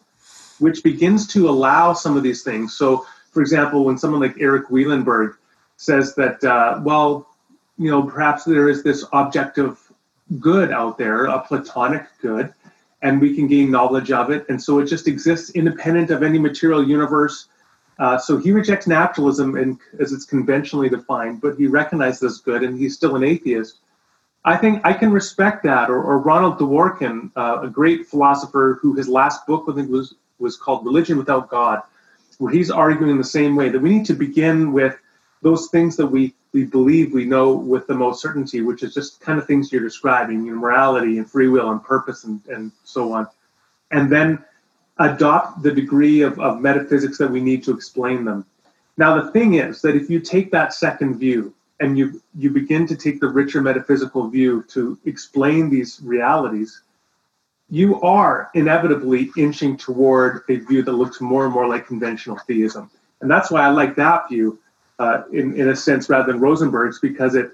which 0.60 0.84
begins 0.84 1.28
to 1.28 1.50
allow 1.50 1.94
some 1.94 2.18
of 2.18 2.24
these 2.24 2.44
things. 2.44 2.76
So, 2.78 3.06
for 3.32 3.42
example, 3.42 3.86
when 3.86 3.98
someone 3.98 4.20
like 4.20 4.36
Eric 4.40 4.68
Wielenberg 4.68 5.36
says 5.78 6.16
that, 6.16 6.44
uh, 6.44 6.82
well, 6.84 7.30
you 7.78 7.92
know, 7.92 8.04
perhaps 8.04 8.44
there 8.44 8.70
is 8.70 8.84
this 8.84 9.06
objective 9.14 9.80
good 10.40 10.72
out 10.72 10.98
there, 10.98 11.26
a 11.26 11.40
platonic 11.40 12.08
good, 12.22 12.54
and 13.02 13.22
we 13.22 13.36
can 13.36 13.48
gain 13.48 13.70
knowledge 13.70 14.12
of 14.12 14.32
it. 14.32 14.46
And 14.50 14.62
so 14.62 14.80
it 14.80 14.86
just 14.86 15.08
exists 15.08 15.52
independent 15.52 16.10
of 16.10 16.24
any 16.24 16.40
material 16.40 16.88
universe 16.88 17.48
uh, 17.98 18.18
so 18.18 18.38
he 18.38 18.52
rejects 18.52 18.88
naturalism 18.88 19.56
in, 19.56 19.80
as 20.00 20.12
it's 20.12 20.26
conventionally 20.26 20.90
defined, 20.90 21.42
but 21.42 21.56
he 21.56 21.68
recognizes 21.68 22.24
as 22.24 22.38
good, 22.40 22.64
and 22.64 22.78
he's 22.78 22.96
still 22.96 23.16
an 23.16 23.24
atheist. 23.24 23.80
I 24.44 24.58
think 24.58 24.86
I 24.86 24.94
can 24.94 25.12
respect 25.12 25.64
that. 25.64 25.90
Or, 25.90 26.04
or 26.04 26.20
Ronald 26.20 26.60
Dworkin, 26.60 27.32
uh, 27.36 27.62
a 27.62 27.68
great 27.68 28.08
philosopher 28.08 28.80
who 28.82 28.94
his 28.94 29.08
last 29.08 29.48
book 29.48 29.66
I 29.70 29.74
think 29.74 29.90
was 29.90 30.16
was 30.38 30.58
called 30.58 30.86
Religion 30.86 31.18
Without 31.18 31.50
God, 31.50 31.82
where 32.38 32.52
he's 32.52 32.70
arguing 32.70 33.12
in 33.12 33.18
the 33.18 33.24
same 33.24 33.56
way 33.56 33.70
that 33.70 33.80
we 33.80 33.90
need 33.90 34.06
to 34.08 34.14
begin 34.14 34.74
with 34.74 34.98
those 35.42 35.68
things 35.68 35.96
that 35.98 36.08
we 36.08 36.34
we 36.54 36.64
believe 36.64 37.14
we 37.14 37.26
know 37.26 37.54
with 37.54 37.86
the 37.86 37.94
most 37.94 38.22
certainty, 38.22 38.62
which 38.62 38.82
is 38.82 38.94
just 38.94 39.20
kind 39.20 39.38
of 39.38 39.46
things 39.46 39.74
you're 39.74 39.84
describing, 39.84 40.46
you 40.46 40.54
know, 40.54 40.62
morality 40.62 41.18
and 41.18 41.30
free 41.30 41.50
will 41.50 41.70
and 41.72 41.84
purpose 41.84 42.24
and, 42.24 42.40
and 42.48 42.72
so 42.86 43.12
on, 43.12 43.28
and 43.92 44.10
then 44.10 44.42
adopt 45.00 45.62
the 45.62 45.72
degree 45.72 46.22
of, 46.22 46.40
of 46.40 46.62
metaphysics 46.62 47.18
that 47.18 47.30
we 47.30 47.42
need 47.42 47.62
to 47.66 47.72
explain 47.72 48.24
them. 48.24 48.46
Now, 48.96 49.22
the 49.22 49.32
thing 49.32 49.56
is 49.56 49.82
that 49.82 49.98
if 49.98 50.10
you 50.10 50.22
take 50.22 50.50
that 50.52 50.74
second 50.74 51.20
view 51.20 51.54
and 51.82 51.98
you, 51.98 52.22
you 52.38 52.50
begin 52.50 52.88
to 52.88 52.96
take 52.96 53.20
the 53.20 53.28
richer 53.28 53.62
metaphysical 53.62 54.30
view 54.30 54.64
to 54.70 54.98
explain 55.04 55.70
these 55.70 56.00
realities, 56.02 56.82
you 57.70 58.00
are 58.02 58.50
inevitably 58.54 59.32
inching 59.36 59.76
toward 59.76 60.44
a 60.48 60.56
view 60.58 60.84
that 60.84 60.94
looks 60.94 61.20
more 61.20 61.44
and 61.44 61.54
more 61.54 61.68
like 61.68 61.88
conventional 61.88 62.38
theism. 62.48 62.90
And 63.20 63.30
that's 63.30 63.52
why 63.52 63.62
I 63.64 63.70
like 63.70 63.96
that 63.98 64.30
view 64.30 64.60
uh, 65.00 65.24
in, 65.32 65.56
in 65.60 65.70
a 65.70 65.76
sense 65.76 66.10
rather 66.10 66.32
than 66.32 66.42
Rosenberg's 66.42 67.00
because 67.00 67.36
it 67.36 67.52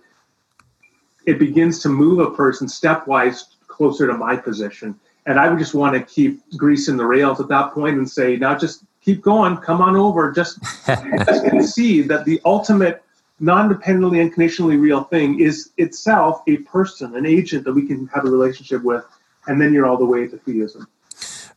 it 1.25 1.37
begins 1.37 1.79
to 1.79 1.89
move 1.89 2.19
a 2.19 2.31
person 2.31 2.67
stepwise 2.67 3.43
closer 3.67 4.07
to 4.07 4.13
my 4.13 4.35
position 4.35 4.99
and 5.25 5.39
I 5.39 5.49
would 5.49 5.59
just 5.59 5.73
want 5.73 5.95
to 5.95 6.01
keep 6.01 6.41
greasing 6.57 6.97
the 6.97 7.05
rails 7.05 7.39
at 7.39 7.47
that 7.49 7.73
point 7.73 7.97
and 7.97 8.09
say, 8.09 8.37
now 8.37 8.57
just 8.57 8.83
keep 9.01 9.21
going, 9.21 9.57
come 9.57 9.81
on 9.81 9.95
over. 9.95 10.31
Just, 10.31 10.59
just 10.85 11.45
can 11.45 11.63
see 11.63 12.01
that 12.03 12.25
the 12.25 12.41
ultimate 12.45 13.03
non-dependently 13.39 14.19
and 14.19 14.31
conditionally 14.31 14.77
real 14.77 15.03
thing 15.05 15.39
is 15.39 15.71
itself 15.77 16.41
a 16.47 16.57
person, 16.57 17.15
an 17.15 17.25
agent 17.25 17.63
that 17.65 17.73
we 17.73 17.87
can 17.87 18.07
have 18.07 18.25
a 18.25 18.29
relationship 18.29 18.83
with, 18.83 19.03
and 19.47 19.59
then 19.59 19.73
you're 19.73 19.85
all 19.85 19.97
the 19.97 20.05
way 20.05 20.27
to 20.27 20.37
theism. 20.37 20.87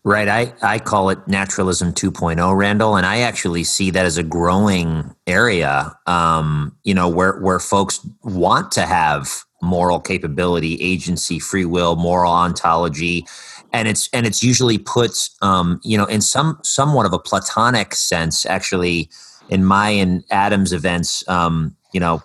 Right. 0.06 0.28
I, 0.28 0.52
I 0.60 0.78
call 0.80 1.08
it 1.08 1.26
naturalism 1.26 1.94
2.0, 1.94 2.56
Randall, 2.56 2.96
and 2.96 3.06
I 3.06 3.20
actually 3.20 3.64
see 3.64 3.90
that 3.90 4.04
as 4.04 4.18
a 4.18 4.22
growing 4.22 5.14
area, 5.26 5.96
um, 6.06 6.76
you 6.84 6.92
know, 6.92 7.08
where, 7.08 7.38
where 7.40 7.58
folks 7.58 8.06
want 8.22 8.70
to 8.72 8.84
have 8.84 9.44
moral 9.62 9.98
capability, 9.98 10.74
agency, 10.74 11.38
free 11.38 11.64
will, 11.64 11.96
moral 11.96 12.32
ontology, 12.32 13.26
and 13.74 13.88
it's 13.88 14.08
and 14.12 14.24
it's 14.24 14.42
usually 14.42 14.78
put 14.78 15.28
um, 15.42 15.80
you 15.82 15.98
know 15.98 16.06
in 16.06 16.20
some 16.22 16.58
somewhat 16.62 17.04
of 17.04 17.12
a 17.12 17.18
platonic 17.18 17.94
sense 17.94 18.46
actually 18.46 19.10
in 19.50 19.64
my 19.64 19.90
and 19.90 20.24
adam's 20.30 20.72
events 20.72 21.28
um, 21.28 21.76
you 21.92 22.00
know 22.00 22.22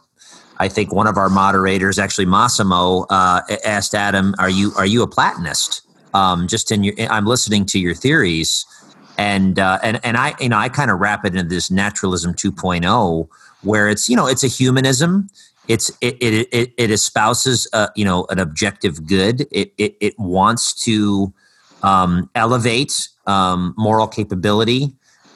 i 0.59 0.67
think 0.67 0.93
one 0.93 1.07
of 1.07 1.17
our 1.17 1.29
moderators 1.29 1.97
actually 1.99 2.25
massimo 2.25 3.01
uh, 3.09 3.41
asked 3.65 3.95
adam 3.95 4.35
are 4.37 4.49
you 4.49 4.71
are 4.77 4.85
you 4.85 5.01
a 5.01 5.07
platonist 5.07 5.81
um, 6.13 6.47
just 6.47 6.71
in 6.71 6.83
your 6.83 6.93
i'm 7.09 7.25
listening 7.25 7.65
to 7.65 7.79
your 7.79 7.93
theories 7.93 8.65
and 9.17 9.59
uh, 9.59 9.79
and 9.83 9.99
and 10.03 10.17
i 10.17 10.35
you 10.39 10.49
know 10.49 10.57
i 10.57 10.69
kind 10.69 10.91
of 10.91 10.99
wrap 10.99 11.25
it 11.25 11.35
into 11.35 11.49
this 11.49 11.69
naturalism 11.69 12.33
2.0 12.33 13.27
where 13.61 13.89
it's 13.89 14.07
you 14.07 14.15
know 14.15 14.27
it's 14.27 14.43
a 14.43 14.47
humanism 14.47 15.29
it's 15.69 15.91
it 16.01 16.17
it 16.19 16.49
it, 16.51 16.73
it 16.77 16.89
espouses 16.91 17.67
uh, 17.73 17.87
you 17.95 18.03
know 18.03 18.25
an 18.29 18.39
objective 18.39 19.05
good. 19.05 19.47
It 19.51 19.71
it, 19.77 19.95
it 20.01 20.19
wants 20.19 20.73
to 20.85 21.31
um, 21.83 22.29
elevate 22.33 23.07
um, 23.27 23.75
moral 23.77 24.07
capability 24.07 24.91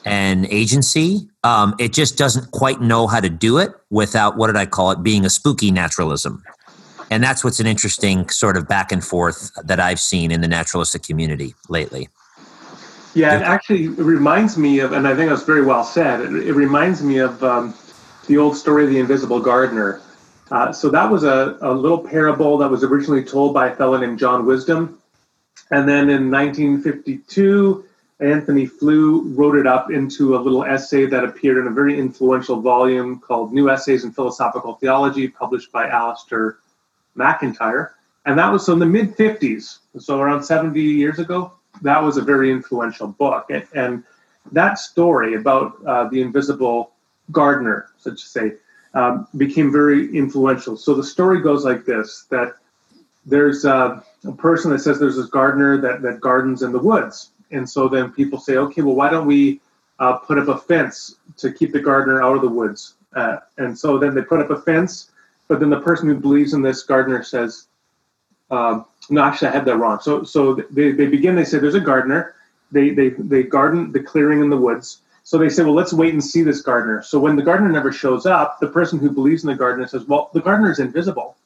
and 0.06 0.48
agency. 0.48 1.30
Um, 1.44 1.76
it 1.80 1.94
just 1.94 2.18
doesn't 2.18 2.52
quite 2.52 2.82
know 2.82 3.06
how 3.06 3.20
to 3.20 3.30
do 3.30 3.60
it 3.60 3.72
without 3.92 4.36
what 4.36 4.48
did 4.48 4.56
I 4.56 4.66
call 4.66 4.90
it 4.90 5.04
being 5.04 5.24
a 5.24 5.30
spooky 5.30 5.70
naturalism. 5.70 6.44
And 7.13 7.23
that's 7.23 7.43
what's 7.43 7.60
an 7.60 7.67
interesting 7.67 8.28
sort 8.30 8.58
of 8.58 8.67
back 8.67 8.91
and 8.91 9.04
forth 9.04 9.52
that 9.63 9.80
I've 9.80 9.99
seen 9.99 10.32
in 10.32 10.41
the 10.41 10.47
naturalistic 10.47 11.04
community 11.04 11.54
lately. 11.69 12.10
Yeah, 13.13 13.38
it 13.38 13.43
actually 13.43 13.89
reminds 13.89 14.58
me 14.58 14.80
of, 14.80 14.93
and 14.93 15.08
I 15.08 15.15
think 15.15 15.30
that's 15.30 15.43
very 15.43 15.63
well 15.63 15.84
said. 15.84 16.21
It, 16.21 16.47
it 16.47 16.54
reminds 16.54 17.04
me 17.04 17.19
of 17.19 17.43
um, 17.43 17.76
the 18.26 18.39
old 18.39 18.58
story 18.58 18.86
of 18.86 18.89
the 18.89 18.97
invisible 18.97 19.39
gardener, 19.39 20.02
uh, 20.49 20.73
so 20.73 20.89
that 20.89 21.12
was 21.12 21.23
a, 21.23 21.56
a 21.62 21.71
little 21.71 21.99
parable 21.99 22.58
that 22.58 22.71
was 22.71 22.84
originally 22.84 23.23
told 23.23 23.54
by 23.54 23.67
a 23.67 23.76
fellow 23.76 23.95
named 23.97 24.17
John 24.17 24.47
Wisdom. 24.47 24.97
And 25.69 25.88
then 25.88 26.10
in 26.10 26.32
1952, 26.32 27.86
Antony 28.21 28.66
Flew 28.66 29.22
wrote 29.36 29.55
it 29.55 29.68
up 29.68 29.91
into 29.91 30.36
a 30.36 30.39
little 30.39 30.64
essay 30.64 31.05
that 31.05 31.24
appeared 31.24 31.57
in 31.57 31.68
a 31.68 31.72
very 31.72 31.99
influential 31.99 32.59
volume 32.59 33.20
called 33.20 33.53
New 33.53 33.70
Essays 33.70 34.03
in 34.03 34.11
Philosophical 34.11 34.74
Theology, 34.74 35.28
published 35.28 35.72
by 35.72 35.88
Alasdair 35.88 36.55
MacIntyre. 37.16 37.95
And 38.26 38.38
that 38.39 38.51
was 38.51 38.66
so 38.66 38.74
in 38.74 38.80
the 38.80 38.86
mid 38.86 39.18
50s, 39.18 39.80
so 39.99 40.20
around 40.20 40.43
70 40.43 40.82
years 40.82 41.20
ago. 41.20 41.53
That 41.82 42.01
was 42.01 42.18
a 42.18 42.22
very 42.22 42.51
influential 42.51 43.07
book. 43.07 43.49
And 43.74 44.03
that 44.51 44.78
story 44.78 45.36
about 45.36 45.76
uh, 45.86 46.07
the 46.09 46.22
invisible 46.22 46.91
gardener, 47.32 47.89
so 47.97 48.11
to 48.11 48.18
say, 48.18 48.53
um, 48.93 49.28
became 49.38 49.72
very 49.72 50.16
influential. 50.16 50.78
So 50.78 50.93
the 50.93 51.03
story 51.03 51.41
goes 51.41 51.66
like 51.66 51.86
this: 51.86 52.26
that 52.30 52.55
there's 53.26 53.66
a, 53.66 54.03
a 54.26 54.32
person 54.34 54.72
that 54.72 54.80
says 54.80 54.99
there's 54.99 55.16
this 55.16 55.28
gardener 55.28 55.82
that 55.82 56.01
that 56.01 56.22
gardens 56.22 56.61
in 56.61 56.72
the 56.72 56.80
woods, 56.80 57.32
and 57.51 57.70
so 57.70 57.88
then 57.88 58.11
people 58.11 58.39
say, 58.39 58.57
okay, 58.57 58.82
well, 58.82 58.95
why 58.95 59.09
don't 59.09 59.26
we 59.26 59.61
uh, 59.99 60.18
put 60.18 60.38
up 60.38 60.47
a 60.47 60.57
fence 60.57 61.16
to 61.38 61.51
keep 61.51 61.72
the 61.72 61.80
gardener 61.80 62.22
out 62.22 62.36
of 62.36 62.41
the 62.41 62.49
woods? 62.49 62.95
Uh, 63.16 63.38
and 63.57 63.78
so 63.78 63.97
then 63.97 64.14
they 64.14 64.22
put 64.22 64.39
up 64.39 64.49
a 64.49 64.61
fence, 64.61 65.11
but 65.54 65.60
then 65.60 65.70
the 65.70 65.80
person 65.82 66.08
who 66.08 66.16
believes 66.16 66.54
in 66.54 66.62
this 66.62 66.84
gardener 66.84 67.24
says, 67.24 67.68
um, 68.49 68.86
no, 69.10 69.24
actually, 69.24 69.49
I 69.49 69.51
had 69.51 69.66
that 69.66 69.78
wrong. 69.78 69.99
So 70.01 70.24
so 70.24 70.56
they, 70.72 70.91
they 70.91 71.08
begin. 71.08 71.36
They 71.36 71.45
say 71.45 71.60
there's 71.60 71.76
a 71.76 71.80
gardener. 71.80 72.36
They 72.72 72.89
they 72.89 73.10
they 73.10 73.43
garden 73.43 73.91
the 73.91 73.99
clearing 73.99 74.41
in 74.41 74.49
the 74.49 74.58
woods 74.58 75.01
so 75.24 75.38
they 75.38 75.49
say, 75.49 75.64
well, 75.64 75.74
let's 75.74 75.93
wait 75.93 76.14
and 76.14 76.24
see 76.24 76.43
this 76.43 76.62
gardener. 76.62 77.01
So 77.01 77.18
when 77.18 77.38
the 77.38 77.43
gardener 77.43 77.72
never 77.72 77.93
shows 77.93 78.26
up, 78.26 78.60
the 78.60 78.68
person 78.68 78.99
who 78.99 79.10
believes 79.10 79.43
in 79.43 79.49
the 79.49 79.56
gardener 79.56 79.88
says, 79.88 80.06
well, 80.06 80.30
the 80.34 80.41
gardener 80.41 80.70
is 80.70 80.80
invisible. 80.80 81.38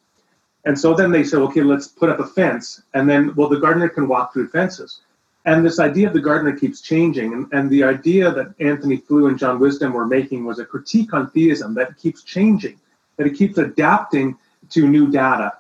And 0.66 0.78
so 0.78 0.95
then 0.95 1.12
they 1.12 1.24
say, 1.24 1.38
okay, 1.38 1.62
let's 1.62 1.88
put 1.88 2.10
up 2.10 2.20
a 2.20 2.26
fence. 2.26 2.82
And 2.95 3.08
then, 3.08 3.36
well, 3.36 3.47
the 3.47 3.60
gardener 3.60 3.88
can 3.88 4.08
walk 4.08 4.34
through 4.34 4.49
fences. 4.49 5.01
And 5.45 5.64
this 5.64 5.80
idea 5.80 6.08
of 6.08 6.14
the 6.14 6.20
gardener 6.20 6.58
keeps 6.58 6.82
changing. 6.82 7.34
And, 7.34 7.53
and 7.53 7.70
the 7.70 7.84
idea 7.84 8.32
that 8.32 8.55
Antony 8.60 8.97
Flew 8.97 9.28
and 9.28 9.38
John 9.38 9.60
Wisdom 9.60 9.93
were 9.93 10.08
making 10.08 10.43
was 10.43 10.58
a 10.60 10.66
critique 10.66 11.14
on 11.14 11.30
theism 11.30 11.76
that 11.76 11.97
keeps 11.97 12.24
changing, 12.24 12.80
that 13.18 13.28
it 13.28 13.36
keeps 13.36 13.57
adapting 13.57 14.38
to 14.70 14.88
new 14.88 15.09
data. 15.09 15.53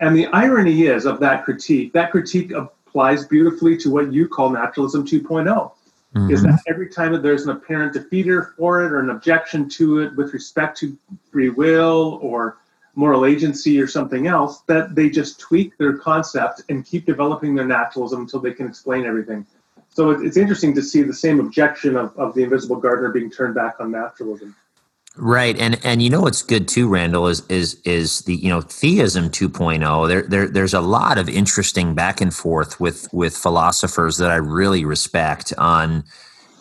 And 0.00 0.16
the 0.16 0.26
irony 0.26 0.82
is 0.82 1.06
of 1.06 1.20
that 1.20 1.44
critique, 1.44 1.92
that 1.92 2.10
critique 2.10 2.52
applies 2.52 3.24
beautifully 3.26 3.76
to 3.78 3.90
what 3.90 4.12
you 4.12 4.28
call 4.28 4.50
naturalism 4.50 5.06
2.0. 5.06 5.72
Mm-hmm. 6.14 6.30
Is 6.30 6.42
that 6.42 6.60
every 6.68 6.88
time 6.88 7.12
that 7.12 7.22
there's 7.22 7.44
an 7.44 7.50
apparent 7.50 7.94
defeater 7.94 8.54
for 8.56 8.84
it 8.84 8.92
or 8.92 9.00
an 9.00 9.10
objection 9.10 9.68
to 9.70 10.00
it 10.00 10.14
with 10.14 10.34
respect 10.34 10.76
to 10.78 10.96
free 11.30 11.48
will 11.48 12.18
or 12.20 12.58
moral 12.94 13.24
agency 13.24 13.80
or 13.80 13.86
something 13.86 14.26
else, 14.26 14.60
that 14.62 14.94
they 14.94 15.08
just 15.08 15.40
tweak 15.40 15.78
their 15.78 15.96
concept 15.96 16.62
and 16.68 16.84
keep 16.84 17.06
developing 17.06 17.54
their 17.54 17.64
naturalism 17.64 18.20
until 18.20 18.40
they 18.40 18.52
can 18.52 18.66
explain 18.66 19.06
everything. 19.06 19.46
So 19.88 20.10
it's 20.10 20.36
interesting 20.36 20.74
to 20.74 20.82
see 20.82 21.02
the 21.02 21.14
same 21.14 21.40
objection 21.40 21.96
of, 21.96 22.16
of 22.18 22.34
the 22.34 22.42
invisible 22.42 22.76
gardener 22.76 23.10
being 23.10 23.30
turned 23.30 23.54
back 23.54 23.76
on 23.80 23.90
naturalism. 23.90 24.54
Right, 25.16 25.58
and 25.58 25.78
and 25.84 26.02
you 26.02 26.10
know 26.10 26.22
what's 26.22 26.42
good 26.42 26.68
too, 26.68 26.88
Randall 26.88 27.28
is 27.28 27.42
is 27.48 27.80
is 27.84 28.22
the 28.22 28.34
you 28.36 28.48
know 28.48 28.62
theism 28.62 29.30
2.0. 29.30 30.08
There 30.08 30.22
there 30.22 30.48
there's 30.48 30.74
a 30.74 30.80
lot 30.80 31.18
of 31.18 31.28
interesting 31.28 31.94
back 31.94 32.20
and 32.22 32.34
forth 32.34 32.80
with 32.80 33.08
with 33.12 33.36
philosophers 33.36 34.16
that 34.18 34.30
I 34.30 34.36
really 34.36 34.84
respect 34.86 35.52
on 35.58 36.04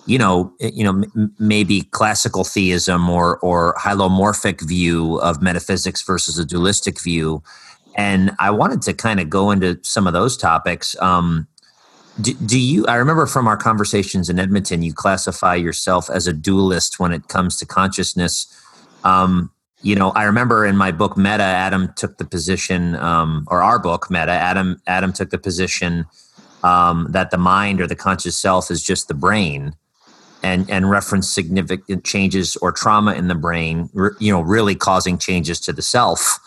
you 0.07 0.17
know, 0.17 0.53
eh, 0.61 0.71
you 0.73 0.83
know, 0.83 1.03
m- 1.15 1.35
maybe 1.39 1.83
classical 1.83 2.43
theism 2.43 3.09
or 3.09 3.39
or 3.39 3.75
hylomorphic 3.79 4.67
view 4.67 5.17
of 5.21 5.41
metaphysics 5.41 6.01
versus 6.03 6.37
a 6.39 6.45
dualistic 6.45 7.01
view. 7.01 7.43
And 7.95 8.31
I 8.39 8.51
wanted 8.51 8.81
to 8.83 8.93
kind 8.93 9.19
of 9.19 9.29
go 9.29 9.51
into 9.51 9.79
some 9.83 10.07
of 10.07 10.13
those 10.13 10.37
topics. 10.37 10.95
Um, 11.01 11.47
do, 12.21 12.33
do, 12.33 12.59
you? 12.59 12.85
I 12.87 12.95
remember 12.95 13.25
from 13.25 13.47
our 13.47 13.57
conversations 13.57 14.29
in 14.29 14.39
Edmonton, 14.39 14.83
you 14.83 14.93
classify 14.93 15.55
yourself 15.55 16.09
as 16.09 16.27
a 16.27 16.33
dualist 16.33 16.99
when 16.99 17.11
it 17.11 17.27
comes 17.27 17.57
to 17.57 17.65
consciousness. 17.65 18.47
Um, 19.03 19.51
you 19.81 19.95
know, 19.95 20.11
I 20.11 20.23
remember 20.23 20.65
in 20.65 20.77
my 20.77 20.91
book 20.91 21.17
Meta, 21.17 21.43
Adam 21.43 21.91
took 21.95 22.17
the 22.17 22.25
position, 22.25 22.95
um, 22.97 23.47
or 23.49 23.63
our 23.63 23.79
book 23.79 24.09
Meta, 24.11 24.31
Adam 24.31 24.81
Adam 24.87 25.11
took 25.11 25.31
the 25.31 25.37
position 25.37 26.05
um, 26.63 27.07
that 27.09 27.31
the 27.31 27.37
mind 27.37 27.81
or 27.81 27.87
the 27.87 27.95
conscious 27.95 28.37
self 28.37 28.69
is 28.69 28.83
just 28.83 29.07
the 29.07 29.13
brain, 29.13 29.73
and 30.43 30.69
and 30.69 30.89
reference 30.89 31.29
significant 31.29 32.03
changes 32.03 32.55
or 32.57 32.71
trauma 32.71 33.13
in 33.13 33.27
the 33.27 33.35
brain 33.35 33.89
you 34.19 34.31
know 34.31 34.41
really 34.41 34.75
causing 34.75 35.17
changes 35.17 35.59
to 35.59 35.73
the 35.73 35.81
self 35.81 36.39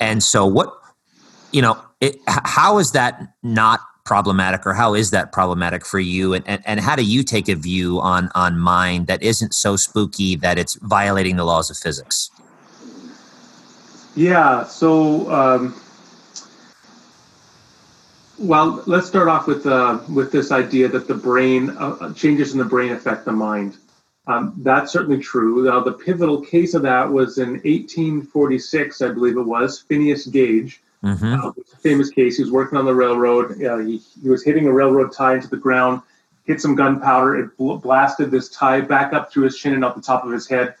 and 0.00 0.22
so 0.22 0.46
what 0.46 0.74
you 1.52 1.62
know 1.62 1.80
it, 2.00 2.16
how 2.26 2.78
is 2.78 2.92
that 2.92 3.34
not 3.42 3.80
problematic 4.08 4.66
or 4.66 4.72
how 4.72 4.94
is 4.94 5.10
that 5.10 5.30
problematic 5.32 5.84
for 5.84 6.00
you 6.00 6.32
and, 6.32 6.44
and 6.48 6.62
and 6.64 6.80
how 6.80 6.96
do 6.96 7.04
you 7.04 7.22
take 7.22 7.48
a 7.48 7.54
view 7.54 8.00
on 8.00 8.30
on 8.34 8.58
mind 8.58 9.06
that 9.06 9.22
isn't 9.22 9.52
so 9.52 9.76
spooky 9.76 10.34
that 10.34 10.58
it's 10.58 10.74
violating 10.76 11.36
the 11.36 11.44
laws 11.44 11.70
of 11.70 11.76
physics 11.76 12.30
yeah 14.16 14.64
so 14.64 15.30
um 15.30 15.74
well, 18.38 18.84
let's 18.86 19.08
start 19.08 19.28
off 19.28 19.46
with 19.48 19.66
uh, 19.66 19.98
with 20.08 20.30
this 20.30 20.52
idea 20.52 20.88
that 20.88 21.08
the 21.08 21.14
brain 21.14 21.70
uh, 21.70 22.12
changes 22.14 22.52
in 22.52 22.58
the 22.58 22.64
brain 22.64 22.92
affect 22.92 23.24
the 23.24 23.32
mind. 23.32 23.76
Um, 24.28 24.54
that's 24.58 24.92
certainly 24.92 25.20
true. 25.20 25.64
Now, 25.64 25.80
the 25.80 25.92
pivotal 25.92 26.42
case 26.42 26.74
of 26.74 26.82
that 26.82 27.10
was 27.10 27.38
in 27.38 27.54
1846, 27.64 29.02
I 29.02 29.08
believe 29.08 29.38
it 29.38 29.42
was. 29.42 29.80
Phineas 29.80 30.26
Gage, 30.26 30.80
mm-hmm. 31.02 31.48
uh, 31.48 31.52
famous 31.80 32.10
case. 32.10 32.36
He 32.36 32.42
was 32.42 32.52
working 32.52 32.78
on 32.78 32.84
the 32.84 32.94
railroad. 32.94 33.62
Uh, 33.62 33.78
he, 33.78 34.00
he, 34.22 34.28
was 34.28 34.44
hitting 34.44 34.66
a 34.66 34.72
railroad 34.72 35.12
tie 35.12 35.34
into 35.34 35.48
the 35.48 35.56
ground, 35.56 36.02
hit 36.44 36.60
some 36.60 36.74
gunpowder. 36.74 37.36
It 37.36 37.56
bl- 37.56 37.74
blasted 37.74 38.30
this 38.30 38.48
tie 38.48 38.80
back 38.80 39.12
up 39.12 39.32
through 39.32 39.44
his 39.44 39.58
chin 39.58 39.74
and 39.74 39.84
up 39.84 39.94
the 39.94 40.02
top 40.02 40.24
of 40.24 40.32
his 40.32 40.48
head. 40.48 40.74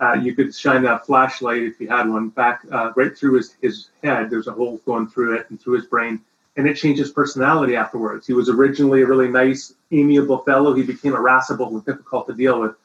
Uh, 0.00 0.14
you 0.14 0.34
could 0.34 0.54
shine 0.54 0.82
that 0.82 1.06
flashlight 1.06 1.62
if 1.62 1.80
you 1.80 1.88
had 1.88 2.08
one 2.08 2.28
back 2.28 2.62
uh, 2.72 2.92
right 2.96 3.16
through 3.16 3.34
his, 3.34 3.56
his 3.62 3.90
head. 4.02 4.28
There's 4.28 4.48
a 4.48 4.52
hole 4.52 4.78
going 4.84 5.06
through 5.08 5.36
it 5.36 5.46
and 5.50 5.60
through 5.60 5.74
his 5.74 5.86
brain 5.86 6.20
and 6.56 6.68
it 6.68 6.74
changed 6.74 7.00
his 7.00 7.10
personality 7.10 7.74
afterwards. 7.76 8.26
He 8.26 8.32
was 8.32 8.48
originally 8.48 9.02
a 9.02 9.06
really 9.06 9.28
nice, 9.28 9.74
amiable 9.90 10.38
fellow. 10.38 10.74
He 10.74 10.82
became 10.82 11.14
irascible 11.14 11.68
and 11.68 11.84
difficult 11.84 12.26
to 12.28 12.34
deal 12.34 12.60
with. 12.60 12.76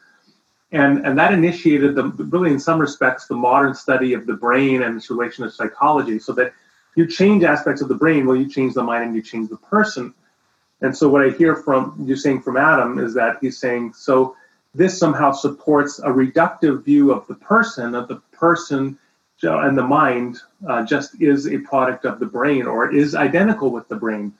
And, 0.71 1.05
and 1.05 1.17
that 1.17 1.33
initiated 1.33 1.95
the 1.95 2.03
really 2.03 2.51
in 2.51 2.59
some 2.59 2.79
respects 2.79 3.25
the 3.25 3.35
modern 3.35 3.73
study 3.73 4.13
of 4.13 4.25
the 4.27 4.33
brain 4.33 4.83
and 4.83 4.97
its 4.97 5.09
relation 5.09 5.43
to 5.43 5.51
psychology 5.51 6.19
so 6.19 6.31
that 6.33 6.53
you 6.95 7.07
change 7.07 7.43
aspects 7.43 7.81
of 7.81 7.87
the 7.87 7.95
brain 7.95 8.25
well 8.25 8.35
you 8.35 8.49
change 8.49 8.73
the 8.73 8.83
mind 8.83 9.03
and 9.03 9.15
you 9.15 9.21
change 9.21 9.49
the 9.49 9.57
person 9.57 10.13
and 10.81 10.95
so 10.95 11.09
what 11.09 11.25
i 11.25 11.29
hear 11.29 11.55
from 11.55 11.95
you 12.05 12.15
saying 12.15 12.41
from 12.41 12.57
adam 12.57 12.99
is 12.99 13.13
that 13.13 13.37
he's 13.41 13.57
saying 13.57 13.93
so 13.93 14.35
this 14.75 14.97
somehow 14.97 15.31
supports 15.31 15.99
a 15.99 16.09
reductive 16.09 16.83
view 16.83 17.11
of 17.11 17.25
the 17.27 17.35
person 17.35 17.95
of 17.95 18.07
the 18.07 18.17
person 18.31 18.97
and 19.41 19.77
the 19.77 19.83
mind 19.83 20.39
uh, 20.67 20.83
just 20.83 21.21
is 21.21 21.47
a 21.47 21.57
product 21.59 22.05
of 22.05 22.19
the 22.19 22.25
brain 22.25 22.65
or 22.65 22.93
is 22.93 23.15
identical 23.15 23.71
with 23.71 23.87
the 23.87 23.95
brain. 23.95 24.33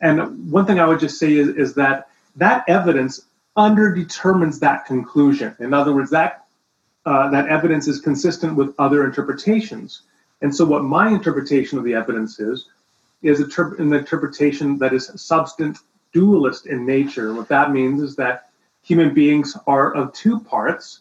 And 0.00 0.50
one 0.50 0.66
thing 0.66 0.80
I 0.80 0.86
would 0.86 1.00
just 1.00 1.18
say 1.18 1.34
is, 1.34 1.48
is 1.48 1.74
that 1.74 2.08
that 2.36 2.64
evidence 2.66 3.20
underdetermines 3.56 4.60
that 4.60 4.86
conclusion. 4.86 5.54
In 5.58 5.74
other 5.74 5.94
words, 5.94 6.10
that 6.10 6.46
uh, 7.04 7.28
that 7.30 7.48
evidence 7.48 7.88
is 7.88 8.00
consistent 8.00 8.54
with 8.54 8.74
other 8.78 9.04
interpretations. 9.04 10.02
And 10.42 10.54
so, 10.54 10.64
what 10.64 10.84
my 10.84 11.08
interpretation 11.08 11.78
of 11.78 11.84
the 11.84 11.94
evidence 11.94 12.38
is, 12.40 12.66
is 13.22 13.40
an 13.40 13.94
interpretation 13.94 14.76
that 14.78 14.92
is 14.92 15.12
substance 15.14 15.82
dualist 16.12 16.66
in 16.66 16.84
nature. 16.84 17.32
What 17.32 17.48
that 17.48 17.72
means 17.72 18.02
is 18.02 18.16
that 18.16 18.50
human 18.82 19.14
beings 19.14 19.56
are 19.66 19.94
of 19.94 20.12
two 20.12 20.40
parts 20.40 21.00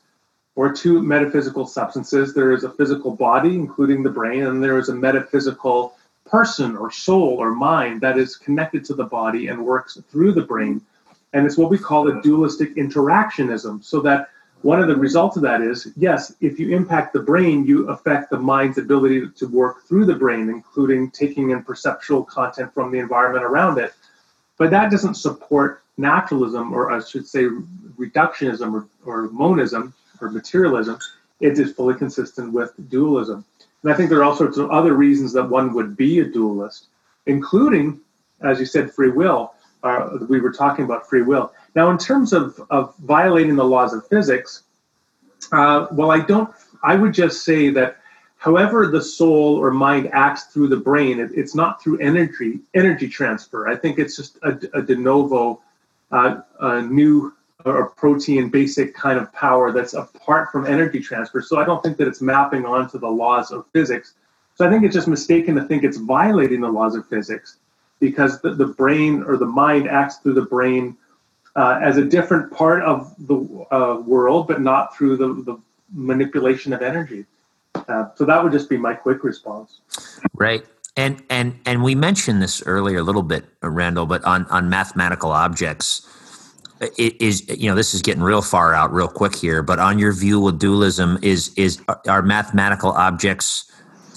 or 0.55 0.71
two 0.71 1.01
metaphysical 1.01 1.65
substances. 1.65 2.33
There 2.33 2.51
is 2.51 2.63
a 2.63 2.69
physical 2.69 3.15
body, 3.15 3.55
including 3.55 4.03
the 4.03 4.09
brain, 4.09 4.43
and 4.43 4.63
there 4.63 4.77
is 4.77 4.89
a 4.89 4.95
metaphysical 4.95 5.95
person 6.25 6.77
or 6.77 6.91
soul 6.91 7.37
or 7.39 7.53
mind 7.53 8.01
that 8.01 8.17
is 8.17 8.37
connected 8.37 8.85
to 8.85 8.93
the 8.93 9.03
body 9.03 9.47
and 9.47 9.65
works 9.65 9.97
through 10.09 10.33
the 10.33 10.41
brain. 10.41 10.81
And 11.33 11.45
it's 11.45 11.57
what 11.57 11.71
we 11.71 11.77
call 11.77 12.07
a 12.07 12.21
dualistic 12.21 12.75
interactionism. 12.75 13.83
So 13.83 14.01
that 14.01 14.29
one 14.63 14.81
of 14.81 14.87
the 14.87 14.95
results 14.95 15.37
of 15.37 15.41
that 15.43 15.61
is 15.61 15.91
yes, 15.95 16.33
if 16.39 16.59
you 16.59 16.75
impact 16.75 17.13
the 17.13 17.19
brain, 17.19 17.65
you 17.65 17.89
affect 17.89 18.29
the 18.29 18.37
mind's 18.37 18.77
ability 18.77 19.29
to 19.29 19.47
work 19.47 19.85
through 19.87 20.05
the 20.05 20.15
brain, 20.15 20.49
including 20.49 21.09
taking 21.11 21.51
in 21.51 21.63
perceptual 21.63 22.23
content 22.23 22.73
from 22.73 22.91
the 22.91 22.99
environment 22.99 23.43
around 23.43 23.79
it. 23.79 23.93
But 24.57 24.69
that 24.71 24.91
doesn't 24.91 25.15
support 25.15 25.81
naturalism, 25.97 26.73
or 26.73 26.91
I 26.91 27.03
should 27.03 27.27
say 27.27 27.45
reductionism 27.97 28.73
or, 28.73 28.87
or 29.05 29.29
monism, 29.29 29.93
or 30.21 30.29
materialism, 30.29 30.99
it 31.39 31.57
is 31.57 31.73
fully 31.73 31.95
consistent 31.95 32.53
with 32.53 32.71
dualism. 32.89 33.43
And 33.83 33.91
I 33.91 33.95
think 33.95 34.09
there 34.09 34.19
are 34.19 34.23
all 34.23 34.35
sorts 34.35 34.57
of 34.57 34.69
other 34.69 34.93
reasons 34.93 35.33
that 35.33 35.49
one 35.49 35.73
would 35.73 35.97
be 35.97 36.19
a 36.19 36.25
dualist, 36.25 36.87
including, 37.25 37.99
as 38.41 38.59
you 38.59 38.65
said, 38.65 38.93
free 38.93 39.09
will. 39.09 39.53
Uh, 39.83 40.19
we 40.29 40.39
were 40.39 40.51
talking 40.51 40.85
about 40.85 41.07
free 41.09 41.23
will. 41.23 41.51
Now, 41.75 41.89
in 41.89 41.97
terms 41.97 42.33
of, 42.33 42.59
of 42.69 42.95
violating 42.97 43.55
the 43.55 43.63
laws 43.63 43.93
of 43.93 44.07
physics, 44.07 44.63
uh, 45.51 45.87
well, 45.91 46.11
I 46.11 46.19
don't, 46.19 46.53
I 46.83 46.95
would 46.95 47.13
just 47.13 47.43
say 47.43 47.69
that 47.71 47.97
however 48.37 48.87
the 48.87 49.01
soul 49.01 49.55
or 49.55 49.71
mind 49.71 50.09
acts 50.13 50.45
through 50.45 50.67
the 50.67 50.77
brain, 50.77 51.19
it, 51.19 51.31
it's 51.33 51.55
not 51.55 51.81
through 51.81 51.99
energy 51.99 52.59
energy 52.73 53.07
transfer. 53.07 53.67
I 53.67 53.75
think 53.75 53.99
it's 53.99 54.15
just 54.15 54.37
a, 54.43 54.59
a 54.73 54.81
de 54.81 54.95
novo, 54.95 55.61
uh, 56.11 56.41
a 56.59 56.81
new 56.81 57.33
or 57.65 57.89
protein 57.91 58.49
basic 58.49 58.95
kind 58.95 59.19
of 59.19 59.31
power 59.33 59.71
that's 59.71 59.93
apart 59.93 60.51
from 60.51 60.65
energy 60.65 60.99
transfer. 60.99 61.41
So 61.41 61.59
I 61.59 61.63
don't 61.63 61.83
think 61.83 61.97
that 61.97 62.07
it's 62.07 62.21
mapping 62.21 62.65
onto 62.65 62.97
the 62.97 63.07
laws 63.07 63.51
of 63.51 63.65
physics. 63.71 64.13
So 64.55 64.67
I 64.67 64.69
think 64.69 64.83
it's 64.83 64.95
just 64.95 65.07
mistaken 65.07 65.55
to 65.55 65.63
think 65.63 65.83
it's 65.83 65.97
violating 65.97 66.61
the 66.61 66.69
laws 66.69 66.95
of 66.95 67.07
physics 67.07 67.57
because 68.01 68.41
the, 68.41 68.53
the 68.53 68.65
brain 68.65 69.23
or 69.23 69.37
the 69.37 69.45
mind 69.45 69.87
acts 69.87 70.17
through 70.17 70.33
the 70.33 70.41
brain 70.41 70.97
uh, 71.55 71.79
as 71.81 71.95
a 71.97 72.03
different 72.03 72.51
part 72.51 72.83
of 72.83 73.15
the 73.27 73.37
uh, 73.71 74.01
world, 74.05 74.47
but 74.47 74.59
not 74.59 74.97
through 74.97 75.15
the, 75.15 75.27
the 75.43 75.57
manipulation 75.93 76.73
of 76.73 76.81
energy. 76.81 77.25
Uh, 77.75 78.09
so 78.15 78.25
that 78.25 78.43
would 78.43 78.51
just 78.51 78.69
be 78.69 78.75
my 78.75 78.93
quick 78.93 79.23
response. 79.23 79.79
Right. 80.33 80.65
And 80.97 81.23
and 81.29 81.57
and 81.65 81.83
we 81.83 81.95
mentioned 81.95 82.41
this 82.41 82.61
earlier 82.65 82.99
a 82.99 83.03
little 83.03 83.23
bit, 83.23 83.45
Randall, 83.61 84.05
but 84.05 84.21
on 84.25 84.45
on 84.47 84.69
mathematical 84.69 85.31
objects, 85.31 86.05
it 86.97 87.21
is 87.21 87.47
you 87.47 87.69
know 87.69 87.75
this 87.75 87.93
is 87.93 88.01
getting 88.01 88.23
real 88.23 88.41
far 88.41 88.73
out 88.73 88.91
real 88.91 89.07
quick 89.07 89.35
here 89.35 89.61
but 89.61 89.77
on 89.77 89.99
your 89.99 90.11
view 90.11 90.39
with 90.39 90.59
dualism 90.59 91.19
is 91.21 91.53
is 91.55 91.79
are 92.07 92.23
mathematical 92.23 92.91
objects 92.91 93.71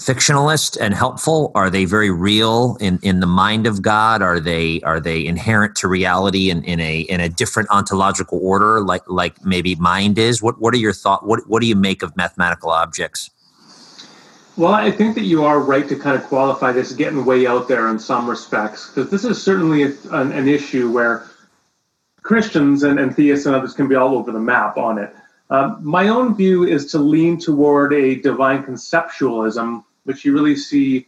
fictionalist 0.05 0.77
and 0.79 0.93
helpful? 0.93 1.51
Are 1.55 1.69
they 1.69 1.85
very 1.85 2.11
real 2.11 2.77
in 2.79 2.99
in 3.01 3.19
the 3.19 3.27
mind 3.27 3.65
of 3.65 3.81
god? 3.81 4.21
Are 4.21 4.39
they 4.39 4.81
are 4.81 4.99
they 4.99 5.25
inherent 5.25 5.75
to 5.77 5.87
reality 5.87 6.49
in, 6.49 6.63
in 6.63 6.79
a 6.79 7.01
in 7.01 7.19
a 7.19 7.29
different 7.29 7.69
ontological 7.71 8.39
order 8.41 8.81
like 8.81 9.03
like 9.07 9.43
maybe 9.43 9.75
mind 9.75 10.19
is? 10.19 10.41
What 10.41 10.61
what 10.61 10.73
are 10.73 10.77
your 10.77 10.93
thought 10.93 11.25
what 11.25 11.47
what 11.49 11.61
do 11.61 11.67
you 11.67 11.75
make 11.75 12.03
of 12.03 12.15
mathematical 12.15 12.69
objects? 12.69 13.31
Well, 14.57 14.73
I 14.73 14.89
think 14.89 15.15
that 15.15 15.23
you 15.23 15.43
are 15.43 15.59
right 15.59 15.87
to 15.89 15.97
kind 15.97 16.15
of 16.15 16.23
qualify 16.27 16.71
this 16.71 16.93
getting 16.93 17.25
way 17.25 17.45
out 17.45 17.67
there 17.67 17.89
in 17.89 17.99
some 17.99 18.29
respects, 18.29 18.87
because 18.87 19.11
this 19.11 19.25
is 19.25 19.41
certainly 19.41 19.83
an, 19.83 20.31
an, 20.31 20.47
issue 20.47 20.89
where 20.89 21.27
Christians 22.21 22.83
and, 22.83 22.97
and, 22.97 23.13
theists 23.13 23.45
and 23.45 23.53
others 23.53 23.73
can 23.73 23.89
be 23.89 23.95
all 23.95 24.15
over 24.15 24.31
the 24.31 24.39
map 24.39 24.77
on 24.77 24.97
it. 24.97 25.13
Um, 25.49 25.79
my 25.81 26.07
own 26.07 26.37
view 26.37 26.63
is 26.63 26.89
to 26.93 26.99
lean 26.99 27.37
toward 27.37 27.93
a 27.93 28.15
divine 28.15 28.63
conceptualism, 28.63 29.83
which 30.05 30.25
you 30.25 30.33
really 30.33 30.55
see 30.55 31.07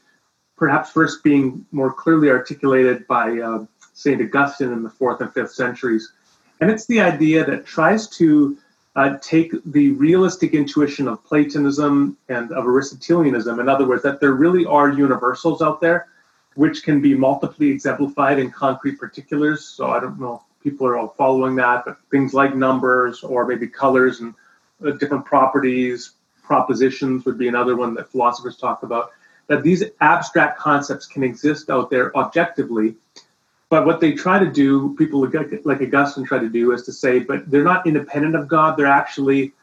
perhaps 0.57 0.91
first 0.91 1.23
being 1.23 1.65
more 1.71 1.93
clearly 1.93 2.29
articulated 2.29 3.07
by 3.07 3.39
uh, 3.39 3.65
St. 3.93 4.21
Augustine 4.21 4.71
in 4.73 4.83
the 4.83 4.89
fourth 4.89 5.21
and 5.21 5.33
fifth 5.33 5.53
centuries. 5.53 6.11
And 6.59 6.69
it's 6.69 6.85
the 6.87 6.99
idea 6.99 7.45
that 7.45 7.65
tries 7.65 8.07
to 8.17 8.57
uh, 8.95 9.17
take 9.21 9.53
the 9.65 9.91
realistic 9.91 10.55
intuition 10.55 11.07
of 11.07 11.23
Platonism 11.23 12.17
and 12.29 12.51
of 12.51 12.65
Aristotelianism. 12.65 13.59
In 13.59 13.69
other 13.69 13.87
words, 13.87 14.01
that 14.01 14.19
there 14.19 14.33
really 14.33 14.65
are 14.65 14.89
universals 14.89 15.61
out 15.61 15.79
there, 15.79 16.07
which 16.55 16.81
can 16.83 16.99
be 16.99 17.13
multiply 17.13 17.67
exemplified 17.67 18.39
in 18.39 18.49
concrete 18.49 18.97
particulars. 18.97 19.63
So 19.65 19.91
I 19.91 19.99
don't 19.99 20.19
know 20.19 20.41
if 20.41 20.63
people 20.63 20.87
are 20.87 20.97
all 20.97 21.09
following 21.09 21.55
that, 21.57 21.85
but 21.85 21.97
things 22.09 22.33
like 22.33 22.55
numbers 22.55 23.23
or 23.23 23.45
maybe 23.45 23.67
colors 23.67 24.19
and 24.19 24.33
uh, 24.83 24.91
different 24.91 25.25
properties, 25.25 26.13
propositions 26.47 27.25
would 27.25 27.37
be 27.37 27.47
another 27.47 27.75
one 27.75 27.93
that 27.95 28.09
philosophers 28.09 28.57
talk 28.57 28.83
about. 28.83 29.11
That 29.47 29.63
these 29.63 29.83
abstract 30.01 30.59
concepts 30.59 31.05
can 31.05 31.23
exist 31.23 31.69
out 31.69 31.89
there 31.89 32.15
objectively 32.17 32.95
but 33.69 33.85
what 33.85 33.99
they 33.99 34.13
try 34.13 34.39
to 34.39 34.49
do, 34.49 34.95
people 34.95 35.19
like 35.65 35.81
Augustine 35.81 36.25
try 36.25 36.39
to 36.39 36.49
do, 36.49 36.71
is 36.71 36.83
to 36.83 36.93
say, 36.93 37.19
but 37.19 37.49
they're 37.51 37.63
not 37.63 37.85
independent 37.85 38.35
of 38.35 38.47
God. 38.47 38.77
They're 38.77 38.85
actually 38.85 39.53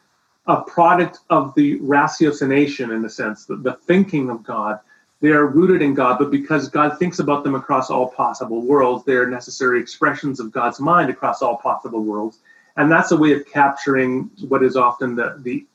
a 0.45 0.61
product 0.61 1.19
of 1.31 1.55
the 1.55 1.79
ratiocination, 1.79 2.93
in 2.93 3.01
the 3.01 3.09
sense, 3.09 3.45
the, 3.45 3.55
the 3.55 3.73
thinking 3.73 4.29
of 4.29 4.43
God. 4.43 4.79
They 5.21 5.29
are 5.29 5.47
rooted 5.47 5.81
in 5.81 5.95
God, 5.95 6.19
but 6.19 6.29
because 6.29 6.69
God 6.69 6.99
thinks 6.99 7.17
about 7.17 7.43
them 7.43 7.55
across 7.55 7.89
all 7.89 8.09
possible 8.09 8.61
worlds, 8.61 9.05
they 9.05 9.13
are 9.13 9.27
necessary 9.27 9.79
expressions 9.79 10.39
of 10.39 10.51
God's 10.51 10.79
mind 10.79 11.09
across 11.09 11.41
all 11.41 11.57
possible 11.57 12.03
worlds. 12.03 12.37
And 12.77 12.91
that's 12.91 13.11
a 13.11 13.17
way 13.17 13.33
of 13.33 13.47
capturing 13.47 14.29
what 14.47 14.61
is 14.61 14.75
often 14.75 15.15
the, 15.15 15.35
the 15.39 15.65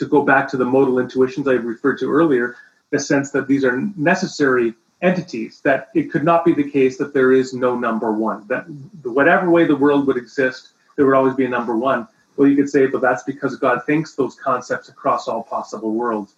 to 0.00 0.06
go 0.06 0.22
back 0.22 0.48
to 0.48 0.56
the 0.56 0.64
modal 0.64 0.98
intuitions 0.98 1.46
I 1.46 1.52
referred 1.52 1.98
to 2.00 2.10
earlier, 2.10 2.56
the 2.90 2.98
sense 2.98 3.30
that 3.30 3.46
these 3.46 3.64
are 3.64 3.80
necessary 3.96 4.74
entities 5.02 5.60
that 5.62 5.88
it 5.94 6.10
could 6.10 6.24
not 6.24 6.44
be 6.44 6.52
the 6.52 6.68
case 6.68 6.98
that 6.98 7.14
there 7.14 7.32
is 7.32 7.54
no 7.54 7.78
number 7.78 8.12
one 8.12 8.46
that 8.48 8.64
whatever 9.02 9.50
way 9.50 9.64
the 9.64 9.76
world 9.76 10.06
would 10.06 10.16
exist 10.16 10.70
there 10.96 11.06
would 11.06 11.14
always 11.14 11.34
be 11.34 11.46
a 11.46 11.48
number 11.48 11.74
one. 11.74 12.06
Well 12.36 12.48
you 12.48 12.56
could 12.56 12.68
say 12.68 12.86
but 12.86 13.00
that's 13.00 13.22
because 13.22 13.56
god 13.56 13.86
thinks 13.86 14.14
those 14.14 14.34
concepts 14.34 14.90
across 14.90 15.26
all 15.26 15.42
possible 15.42 15.94
worlds. 15.94 16.34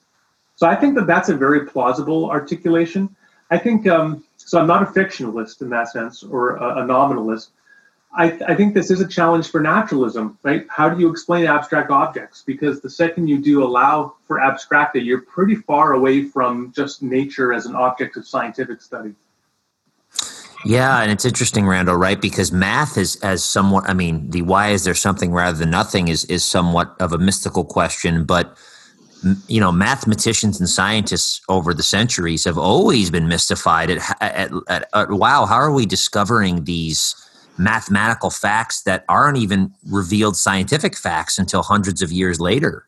So 0.55 0.69
i 0.69 0.77
think 0.77 0.95
that 0.95 1.09
that's 1.09 1.29
a 1.29 1.37
very 1.37 1.67
plausible 1.67 2.31
articulation. 2.31 3.15
I 3.51 3.59
think 3.59 3.89
um, 3.89 4.23
so 4.37 4.61
i'm 4.61 4.69
not 4.69 4.83
a 4.83 4.87
fictionalist 4.87 5.61
in 5.63 5.69
that 5.71 5.89
sense 5.89 6.23
or 6.23 6.57
a, 6.57 6.83
a 6.83 6.87
nominalist 6.87 7.51
I, 8.15 8.33
I, 8.47 8.55
think 8.55 8.75
this 8.75 8.91
is 8.91 9.01
a 9.01 9.09
challenge 9.09 9.51
for 9.51 9.61
naturalism, 9.61 10.39
right? 10.43 10.67
How 10.69 10.91
do 10.91 11.01
you 11.01 11.11
explain 11.11 11.47
abstract 11.47 11.91
objects? 11.91 12.43
Because 12.47 12.83
the 12.83 12.91
second 12.91 13.29
you 13.29 13.39
do 13.39 13.65
allow 13.65 14.15
for 14.27 14.39
abstracta, 14.39 15.03
you're 15.03 15.23
pretty 15.23 15.55
far 15.55 15.95
away 15.95 16.25
from 16.25 16.73
just 16.77 17.03
nature 17.03 17.55
as 17.55 17.65
an 17.65 17.75
object 17.75 18.19
of 18.19 18.27
scientific 18.27 18.83
study. 18.83 19.15
Yeah, 20.65 21.01
and 21.01 21.11
it's 21.11 21.25
interesting, 21.25 21.67
Randall, 21.67 21.97
right? 21.97 22.21
Because 22.21 22.53
math 22.53 22.97
is 22.97 23.17
as 23.17 23.43
somewhat. 23.43 23.89
I 23.89 23.95
mean, 23.95 24.31
the 24.31 24.43
why 24.43 24.69
is 24.69 24.85
there 24.85 24.95
something 24.95 25.33
rather 25.33 25.59
than 25.59 25.71
nothing 25.71 26.09
is 26.09 26.25
is 26.27 26.45
somewhat 26.45 26.95
of 27.01 27.13
a 27.13 27.19
mystical 27.19 27.65
question, 27.65 28.25
but 28.25 28.57
you 29.47 29.61
know, 29.61 29.73
mathematicians 29.73 30.59
and 30.61 30.69
scientists 30.69 31.41
over 31.49 31.73
the 31.73 31.83
centuries 31.83 32.45
have 32.45 32.59
always 32.59 33.11
been 33.11 33.29
mystified 33.29 33.91
at, 33.91 34.17
at, 34.21 34.51
at, 34.69 34.89
at 34.93 35.11
wow, 35.11 35.47
how 35.47 35.57
are 35.57 35.73
we 35.73 35.87
discovering 35.87 36.65
these? 36.65 37.15
Mathematical 37.59 38.31
facts 38.31 38.83
that 38.83 39.05
aren't 39.09 39.39
even 39.39 39.73
revealed 39.91 40.37
scientific 40.37 40.97
facts 40.97 41.39
until 41.39 41.63
hundreds 41.63 42.03
of 42.03 42.11
years 42.11 42.41
later. 42.41 42.87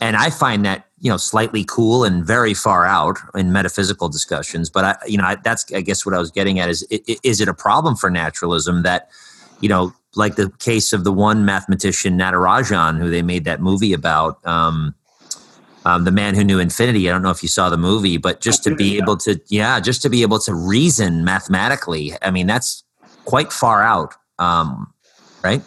And 0.00 0.16
I 0.16 0.30
find 0.30 0.64
that 0.64 0.86
you 0.98 1.10
know 1.10 1.16
slightly 1.16 1.64
cool 1.64 2.04
and 2.04 2.24
very 2.24 2.54
far 2.54 2.86
out 2.86 3.18
in 3.34 3.52
metaphysical 3.52 4.08
discussions. 4.08 4.70
But 4.70 4.84
I, 4.84 4.96
you 5.06 5.18
know, 5.18 5.24
I, 5.24 5.36
that's 5.36 5.70
I 5.72 5.80
guess 5.80 6.04
what 6.04 6.14
I 6.14 6.18
was 6.18 6.30
getting 6.30 6.58
at 6.58 6.68
is 6.68 6.82
is 6.90 7.40
it 7.40 7.48
a 7.48 7.54
problem 7.54 7.96
for 7.96 8.10
naturalism 8.10 8.82
that 8.82 9.10
you 9.60 9.68
know, 9.68 9.94
like 10.14 10.36
the 10.36 10.50
case 10.58 10.92
of 10.92 11.04
the 11.04 11.12
one 11.12 11.44
mathematician 11.44 12.18
Natarajan, 12.18 12.98
who 12.98 13.10
they 13.10 13.22
made 13.22 13.44
that 13.44 13.60
movie 13.60 13.92
about. 13.92 14.44
Um, 14.46 14.94
um, 15.84 16.02
the 16.02 16.10
man 16.10 16.34
who 16.34 16.42
knew 16.42 16.58
infinity. 16.58 17.08
I 17.08 17.12
don't 17.12 17.22
know 17.22 17.30
if 17.30 17.44
you 17.44 17.48
saw 17.48 17.70
the 17.70 17.76
movie, 17.76 18.16
but 18.16 18.40
just 18.40 18.64
to 18.64 18.74
be 18.74 18.96
able 18.96 19.16
to, 19.18 19.40
yeah, 19.46 19.78
just 19.78 20.02
to 20.02 20.10
be 20.10 20.22
able 20.22 20.40
to 20.40 20.52
reason 20.52 21.24
mathematically. 21.24 22.12
I 22.22 22.32
mean, 22.32 22.48
that's 22.48 22.82
quite 23.26 23.52
far 23.52 23.82
out, 23.82 24.14
um, 24.38 24.92
right? 25.44 25.62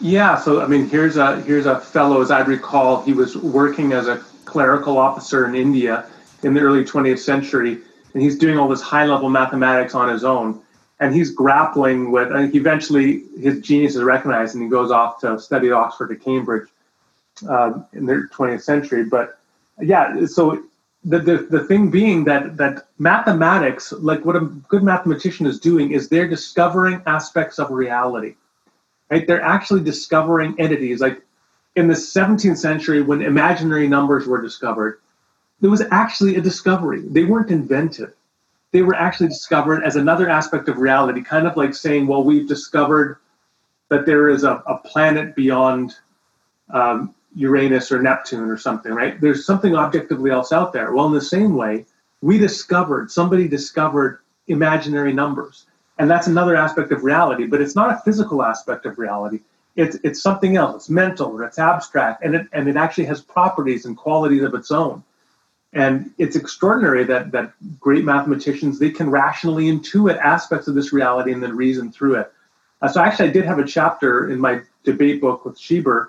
Yeah. 0.00 0.38
So 0.38 0.60
I 0.60 0.68
mean, 0.68 0.88
here's 0.88 1.16
a 1.16 1.40
here's 1.42 1.66
a 1.66 1.80
fellow, 1.80 2.22
as 2.22 2.30
I 2.30 2.40
recall, 2.40 3.02
he 3.02 3.12
was 3.12 3.36
working 3.36 3.92
as 3.92 4.06
a 4.06 4.18
clerical 4.44 4.98
officer 4.98 5.46
in 5.46 5.54
India 5.54 6.06
in 6.42 6.54
the 6.54 6.60
early 6.60 6.84
20th 6.84 7.18
century, 7.18 7.78
and 8.12 8.22
he's 8.22 8.38
doing 8.38 8.58
all 8.58 8.68
this 8.68 8.82
high 8.82 9.06
level 9.06 9.28
mathematics 9.28 9.94
on 9.94 10.08
his 10.08 10.24
own. 10.24 10.60
And 11.00 11.12
he's 11.12 11.32
grappling 11.32 12.12
with, 12.12 12.30
and 12.30 12.54
eventually 12.54 13.24
his 13.40 13.60
genius 13.60 13.96
is 13.96 14.02
recognized, 14.04 14.54
and 14.54 14.62
he 14.62 14.70
goes 14.70 14.92
off 14.92 15.18
to 15.20 15.36
study 15.40 15.66
at 15.68 15.72
Oxford 15.72 16.08
to 16.08 16.16
Cambridge 16.16 16.68
uh, 17.48 17.72
in 17.92 18.06
the 18.06 18.28
20th 18.32 18.62
century. 18.62 19.02
But 19.02 19.36
yeah, 19.80 20.26
so 20.26 20.62
the, 21.04 21.18
the, 21.18 21.36
the 21.50 21.64
thing 21.64 21.90
being 21.90 22.24
that 22.24 22.56
that 22.56 22.86
mathematics 22.98 23.92
like 23.92 24.24
what 24.24 24.36
a 24.36 24.40
good 24.40 24.82
mathematician 24.82 25.46
is 25.46 25.58
doing 25.58 25.92
is 25.92 26.08
they're 26.08 26.28
discovering 26.28 27.02
aspects 27.06 27.58
of 27.58 27.70
reality 27.70 28.36
right? 29.10 29.26
They're 29.26 29.42
actually 29.42 29.82
discovering 29.82 30.54
entities. 30.58 31.00
Like 31.00 31.20
in 31.76 31.86
the 31.86 31.94
17th 31.94 32.56
century 32.56 33.02
when 33.02 33.20
imaginary 33.20 33.88
numbers 33.88 34.26
were 34.26 34.40
discovered 34.40 35.00
there 35.60 35.70
was 35.70 35.82
actually 35.92 36.34
a 36.36 36.40
discovery. 36.40 37.02
They 37.02 37.24
weren't 37.24 37.50
invented 37.50 38.12
they 38.72 38.82
were 38.82 38.94
actually 38.94 39.28
discovered 39.28 39.84
as 39.84 39.96
another 39.96 40.28
aspect 40.28 40.68
of 40.68 40.78
reality 40.78 41.22
kind 41.22 41.46
of 41.46 41.56
like 41.56 41.74
saying 41.74 42.06
well 42.06 42.24
we've 42.24 42.48
discovered 42.48 43.18
that 43.88 44.06
there 44.06 44.28
is 44.30 44.44
a, 44.44 44.62
a 44.66 44.78
planet 44.78 45.36
beyond 45.36 45.94
um, 46.70 47.14
Uranus 47.34 47.90
or 47.90 48.02
Neptune 48.02 48.50
or 48.50 48.58
something, 48.58 48.92
right? 48.92 49.20
There's 49.20 49.46
something 49.46 49.74
objectively 49.74 50.30
else 50.30 50.52
out 50.52 50.72
there. 50.72 50.92
Well, 50.92 51.06
in 51.06 51.12
the 51.12 51.20
same 51.20 51.56
way, 51.56 51.86
we 52.20 52.38
discovered, 52.38 53.10
somebody 53.10 53.48
discovered 53.48 54.20
imaginary 54.48 55.12
numbers. 55.12 55.66
And 55.98 56.10
that's 56.10 56.26
another 56.26 56.56
aspect 56.56 56.92
of 56.92 57.04
reality, 57.04 57.46
but 57.46 57.60
it's 57.60 57.76
not 57.76 57.90
a 57.90 58.00
physical 58.04 58.42
aspect 58.42 58.86
of 58.86 58.98
reality. 58.98 59.40
It's, 59.76 59.96
it's 60.02 60.22
something 60.22 60.56
else. 60.56 60.74
It's 60.74 60.90
mental 60.90 61.32
or 61.32 61.44
it's 61.44 61.58
abstract, 61.58 62.24
and 62.24 62.34
it, 62.34 62.46
and 62.52 62.68
it 62.68 62.76
actually 62.76 63.06
has 63.06 63.20
properties 63.20 63.86
and 63.86 63.96
qualities 63.96 64.42
of 64.42 64.54
its 64.54 64.70
own. 64.70 65.02
And 65.72 66.12
it's 66.18 66.36
extraordinary 66.36 67.04
that, 67.04 67.32
that 67.32 67.52
great 67.80 68.04
mathematicians, 68.04 68.78
they 68.78 68.90
can 68.90 69.10
rationally 69.10 69.72
intuit 69.72 70.18
aspects 70.18 70.68
of 70.68 70.74
this 70.74 70.92
reality 70.92 71.32
and 71.32 71.42
then 71.42 71.56
reason 71.56 71.90
through 71.90 72.16
it. 72.16 72.32
Uh, 72.82 72.88
so 72.88 73.00
actually, 73.00 73.30
I 73.30 73.32
did 73.32 73.46
have 73.46 73.58
a 73.58 73.66
chapter 73.66 74.30
in 74.30 74.38
my 74.38 74.60
debate 74.84 75.20
book 75.20 75.44
with 75.44 75.58
Schieber 75.58 76.08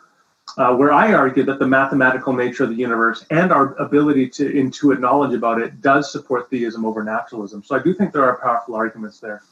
uh, 0.57 0.75
where 0.75 0.91
I 0.91 1.13
argue 1.13 1.43
that 1.43 1.59
the 1.59 1.67
mathematical 1.67 2.33
nature 2.33 2.63
of 2.63 2.69
the 2.69 2.75
universe 2.75 3.25
and 3.29 3.51
our 3.51 3.75
ability 3.75 4.29
to 4.29 4.51
intuit 4.51 4.99
knowledge 4.99 5.33
about 5.33 5.61
it 5.61 5.81
does 5.81 6.11
support 6.11 6.49
theism 6.49 6.85
over 6.85 7.03
naturalism. 7.03 7.63
So 7.63 7.75
I 7.75 7.79
do 7.79 7.93
think 7.93 8.13
there 8.13 8.23
are 8.23 8.37
powerful 8.37 8.75
arguments 8.75 9.19
there. 9.19 9.43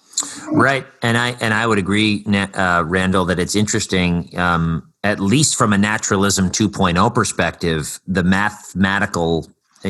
Right, 0.51 0.85
and 1.01 1.17
I 1.17 1.35
and 1.41 1.53
I 1.53 1.65
would 1.65 1.79
agree, 1.79 2.23
uh, 2.27 2.83
Randall, 2.85 3.25
that 3.25 3.39
it's 3.39 3.55
interesting. 3.55 4.37
Um, 4.37 4.91
at 5.03 5.19
least 5.19 5.55
from 5.55 5.73
a 5.73 5.77
naturalism 5.79 6.51
2.0 6.51 7.15
perspective, 7.15 7.99
the 8.07 8.23
mathematical, 8.23 9.47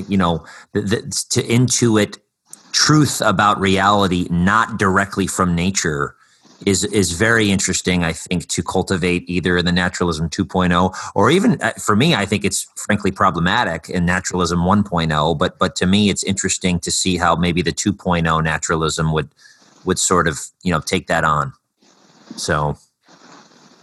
you 0.08 0.18
know, 0.18 0.46
the, 0.72 0.82
the, 0.82 1.26
to 1.30 1.42
intuit 1.44 2.18
truth 2.72 3.22
about 3.22 3.60
reality, 3.60 4.28
not 4.30 4.80
directly 4.80 5.28
from 5.28 5.54
nature, 5.54 6.16
is 6.66 6.84
is 6.86 7.12
very 7.12 7.50
interesting 7.50 8.04
i 8.04 8.14
think 8.14 8.48
to 8.48 8.62
cultivate 8.62 9.24
either 9.28 9.58
in 9.58 9.66
the 9.66 9.72
naturalism 9.72 10.30
2.0 10.30 10.96
or 11.16 11.32
even 11.32 11.62
uh, 11.62 11.72
for 11.74 11.96
me 11.96 12.14
i 12.14 12.26
think 12.26 12.46
it's 12.46 12.68
frankly 12.76 13.12
problematic 13.12 13.90
in 13.90 14.06
naturalism 14.06 14.60
1.0 14.60 15.38
but 15.38 15.58
but 15.58 15.76
to 15.76 15.86
me 15.86 16.10
it's 16.10 16.24
interesting 16.24 16.80
to 16.80 16.92
see 16.92 17.18
how 17.18 17.36
maybe 17.36 17.62
the 17.62 17.74
2.0 17.74 18.44
naturalism 18.44 19.12
would 19.12 19.30
would 19.86 20.00
sort 20.00 20.28
of 20.28 20.40
you 20.64 20.72
know 20.72 20.80
take 20.80 21.08
that 21.08 21.24
on. 21.24 21.54
So 22.36 22.78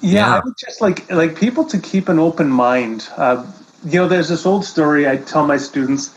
yeah, 0.00 0.12
yeah. 0.12 0.34
i 0.36 0.40
would 0.44 0.54
just 0.58 0.80
like 0.80 1.10
like 1.10 1.36
people 1.36 1.64
to 1.64 1.78
keep 1.78 2.08
an 2.08 2.18
open 2.18 2.48
mind. 2.48 3.08
Uh, 3.16 3.44
you 3.84 4.00
know 4.00 4.08
there's 4.08 4.28
this 4.28 4.44
old 4.44 4.64
story 4.64 5.08
i 5.08 5.16
tell 5.16 5.46
my 5.46 5.56
students 5.56 6.12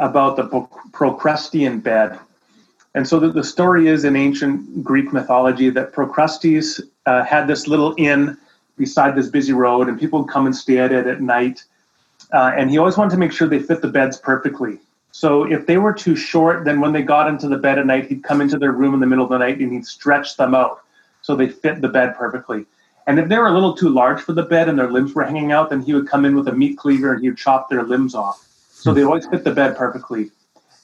about 0.00 0.34
the 0.34 0.42
procrustean 0.90 1.78
bed 1.78 2.18
and 2.94 3.06
so 3.06 3.20
the, 3.20 3.30
the 3.30 3.44
story 3.44 3.88
is 3.88 4.04
in 4.04 4.16
ancient 4.16 4.82
Greek 4.82 5.12
mythology 5.12 5.70
that 5.70 5.92
Procrustes 5.92 6.80
uh, 7.06 7.24
had 7.24 7.46
this 7.46 7.66
little 7.66 7.94
inn 7.98 8.36
beside 8.76 9.14
this 9.14 9.28
busy 9.28 9.52
road, 9.52 9.88
and 9.88 9.98
people 9.98 10.20
would 10.20 10.30
come 10.30 10.46
and 10.46 10.56
stay 10.56 10.78
at 10.78 10.92
it 10.92 11.06
at 11.06 11.20
night. 11.20 11.64
uh, 12.32 12.52
and 12.56 12.70
he 12.70 12.78
always 12.78 12.96
wanted 12.96 13.10
to 13.10 13.16
make 13.16 13.32
sure 13.32 13.48
they 13.48 13.58
fit 13.58 13.80
the 13.82 13.88
beds 13.88 14.18
perfectly. 14.18 14.78
So 15.12 15.44
if 15.44 15.66
they 15.66 15.78
were 15.78 15.92
too 15.92 16.16
short, 16.16 16.64
then 16.64 16.80
when 16.80 16.92
they 16.92 17.02
got 17.02 17.28
into 17.28 17.48
the 17.48 17.56
bed 17.56 17.78
at 17.78 17.86
night, 17.86 18.06
he'd 18.06 18.22
come 18.22 18.40
into 18.40 18.58
their 18.58 18.72
room 18.72 18.94
in 18.94 19.00
the 19.00 19.06
middle 19.06 19.24
of 19.24 19.30
the 19.30 19.38
night 19.38 19.58
and 19.58 19.72
he'd 19.72 19.86
stretch 19.86 20.36
them 20.36 20.54
out 20.54 20.80
so 21.22 21.34
they 21.34 21.48
fit 21.48 21.80
the 21.80 21.88
bed 21.88 22.14
perfectly. 22.16 22.66
And 23.06 23.18
if 23.18 23.28
they 23.28 23.38
were 23.38 23.46
a 23.46 23.52
little 23.52 23.74
too 23.74 23.88
large 23.88 24.20
for 24.20 24.34
the 24.34 24.42
bed 24.42 24.68
and 24.68 24.78
their 24.78 24.90
limbs 24.90 25.14
were 25.14 25.24
hanging 25.24 25.50
out, 25.50 25.70
then 25.70 25.80
he 25.80 25.94
would 25.94 26.06
come 26.06 26.24
in 26.26 26.36
with 26.36 26.46
a 26.48 26.52
meat 26.52 26.76
cleaver 26.76 27.14
and 27.14 27.22
he 27.22 27.30
would 27.30 27.38
chop 27.38 27.70
their 27.70 27.82
limbs 27.82 28.14
off. 28.14 28.46
So 28.70 28.92
they 28.92 29.02
always 29.02 29.26
fit 29.26 29.44
the 29.44 29.52
bed 29.52 29.76
perfectly. 29.76 30.30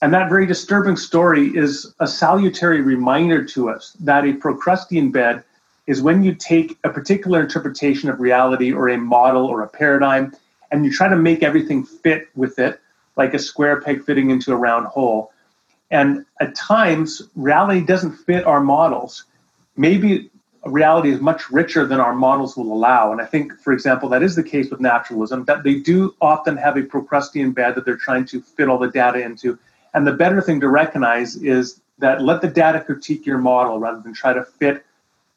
And 0.05 0.13
that 0.13 0.29
very 0.29 0.45
disturbing 0.45 0.99
story 0.99 1.57
is 1.57 1.95
a 1.99 2.07
salutary 2.07 2.83
reminder 2.83 3.43
to 3.43 3.71
us 3.71 3.97
that 4.01 4.27
a 4.27 4.35
Procrustean 4.35 5.11
bed 5.11 5.43
is 5.87 6.03
when 6.03 6.23
you 6.23 6.35
take 6.35 6.77
a 6.85 6.91
particular 6.91 7.41
interpretation 7.41 8.11
of 8.11 8.21
reality 8.21 8.71
or 8.71 8.91
a 8.91 8.99
model 8.99 9.47
or 9.47 9.63
a 9.63 9.67
paradigm 9.67 10.37
and 10.71 10.85
you 10.85 10.93
try 10.93 11.09
to 11.09 11.17
make 11.17 11.43
everything 11.43 11.87
fit 11.87 12.29
with 12.35 12.59
it, 12.59 12.81
like 13.17 13.33
a 13.33 13.39
square 13.39 13.81
peg 13.81 14.05
fitting 14.05 14.29
into 14.29 14.53
a 14.53 14.57
round 14.57 14.85
hole. 14.89 15.33
And 15.91 16.27
at 16.39 16.55
times, 16.55 17.23
reality 17.35 17.81
doesn't 17.81 18.13
fit 18.13 18.45
our 18.45 18.61
models. 18.61 19.25
Maybe 19.75 20.31
reality 20.67 21.13
is 21.13 21.21
much 21.23 21.49
richer 21.51 21.87
than 21.87 21.99
our 21.99 22.15
models 22.15 22.59
will 22.59 22.71
allow. 22.75 23.11
And 23.11 23.23
I 23.23 23.25
think, 23.25 23.59
for 23.59 23.73
example, 23.73 24.11
that 24.11 24.23
is 24.23 24.37
the 24.37 24.43
case 24.43 24.71
with 24.71 24.81
naturalism, 24.81 25.47
that 25.47 25.63
they 25.63 25.77
do 25.77 26.15
often 26.21 26.59
have 26.59 26.77
a 26.77 26.83
Procrustean 26.83 27.55
bed 27.55 27.75
that 27.77 27.87
they're 27.87 27.97
trying 27.97 28.27
to 28.27 28.43
fit 28.43 28.69
all 28.69 28.77
the 28.77 28.91
data 28.91 29.25
into. 29.25 29.59
And 29.95 30.07
the 30.07 30.13
better 30.13 30.41
thing 30.41 30.61
to 30.61 30.69
recognize 30.69 31.37
is 31.37 31.81
that 31.99 32.21
let 32.21 32.43
the 32.43 32.49
data 32.49 32.81
critique 32.81 33.25
your 33.25 33.39
model 33.39 33.79
rather 33.79 34.01
than 34.01 34.13
try 34.13 34.33
to 34.33 34.45
fit 34.45 34.85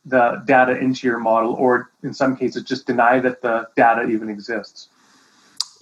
the 0.03 0.41
data 0.45 0.77
into 0.77 1.05
your 1.05 1.19
model, 1.19 1.53
or 1.53 1.91
in 2.01 2.13
some 2.13 2.35
cases, 2.35 2.63
just 2.63 2.87
deny 2.87 3.19
that 3.19 3.41
the 3.41 3.67
data 3.75 4.07
even 4.07 4.29
exists. 4.29 4.87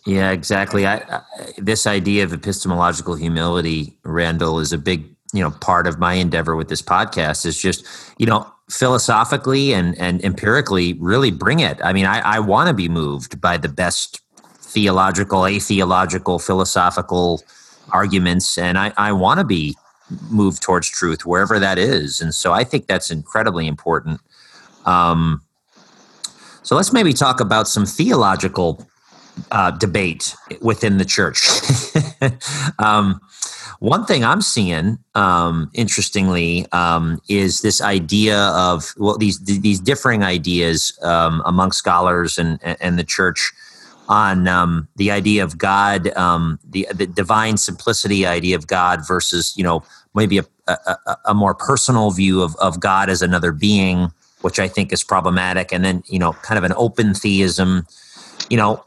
Yeah, 0.06 0.32
exactly. 0.32 0.86
I, 0.86 0.96
I, 0.98 1.22
this 1.58 1.88
idea 1.88 2.24
of 2.24 2.34
epistemological 2.34 3.16
humility, 3.16 3.98
Randall, 4.04 4.60
is 4.60 4.74
a 4.74 4.78
big 4.78 5.06
you 5.34 5.42
know 5.42 5.52
part 5.52 5.88
of 5.88 6.00
my 6.00 6.14
endeavor 6.14 6.56
with 6.56 6.70
this 6.70 6.82
podcast. 6.82 7.46
Is 7.46 7.60
just 7.60 7.86
you 8.18 8.26
know 8.26 8.52
philosophically 8.70 9.74
and 9.74 9.98
and 10.00 10.24
empirically 10.24 10.94
really 10.94 11.32
bring 11.32 11.60
it. 11.60 11.80
I 11.84 11.94
mean, 11.94 12.06
I, 12.06 12.20
I 12.20 12.40
want 12.40 12.68
to 12.68 12.74
be 12.74 12.90
moved 12.90 13.40
by 13.40 13.58
the 13.58 13.70
best 13.70 14.22
theological, 14.60 15.46
atheological, 15.46 16.40
philosophical 16.40 17.42
arguments, 17.92 18.58
and 18.58 18.78
I, 18.78 18.94
I 18.98 19.12
want 19.12 19.40
to 19.40 19.46
be 19.46 19.76
moved 20.30 20.62
towards 20.62 20.90
truth 20.90 21.26
wherever 21.26 21.60
that 21.60 21.78
is. 21.78 22.22
And 22.22 22.34
so 22.34 22.54
I 22.54 22.64
think 22.64 22.88
that's 22.88 23.10
incredibly 23.10 23.68
important. 23.68 24.22
Um, 24.86 25.42
so 26.64 26.76
let's 26.76 26.94
maybe 26.94 27.14
talk 27.14 27.40
about 27.40 27.68
some 27.68 27.86
theological 27.86 28.86
uh, 29.52 29.72
debate 29.72 30.36
within 30.62 30.98
the 30.98 31.06
church. 31.06 31.48
um, 32.80 33.20
one 33.80 34.06
thing 34.06 34.24
I'm 34.24 34.42
seeing, 34.42 34.98
um, 35.16 35.70
interestingly, 35.74 36.66
um, 36.72 37.20
is 37.28 37.62
this 37.62 37.82
idea 37.82 38.40
of 38.40 38.94
well, 38.98 39.18
these 39.18 39.40
these 39.40 39.80
differing 39.80 40.24
ideas 40.24 40.98
um, 41.02 41.44
among 41.46 41.72
scholars 41.72 42.38
and 42.38 42.60
and 42.64 42.98
the 42.98 43.04
church 43.04 43.52
on 44.08 44.48
um, 44.48 44.88
the 44.96 45.12
idea 45.12 45.44
of 45.44 45.58
God, 45.58 46.16
um, 46.16 46.60
the 46.64 46.88
the 46.94 47.08
divine 47.08 47.58
simplicity 47.58 48.26
idea 48.26 48.56
of 48.56 48.68
God 48.68 49.08
versus 49.08 49.54
you 49.56 49.64
know 49.64 49.84
maybe 50.14 50.38
a, 50.38 50.46
a, 50.68 51.18
a 51.26 51.34
more 51.34 51.56
personal 51.56 52.12
view 52.12 52.42
of 52.42 52.56
of 52.58 52.80
God 52.80 53.10
as 53.10 53.22
another 53.22 53.52
being, 53.52 54.12
which 54.42 54.60
I 54.60 54.68
think 54.68 54.94
is 54.94 55.04
problematic, 55.04 55.72
and 55.74 55.84
then 55.84 56.04
you 56.08 56.20
know 56.20 56.34
kind 56.34 56.58
of 56.58 56.64
an 56.64 56.74
open 56.78 57.14
theism. 57.14 57.88
You 58.50 58.58
know, 58.58 58.86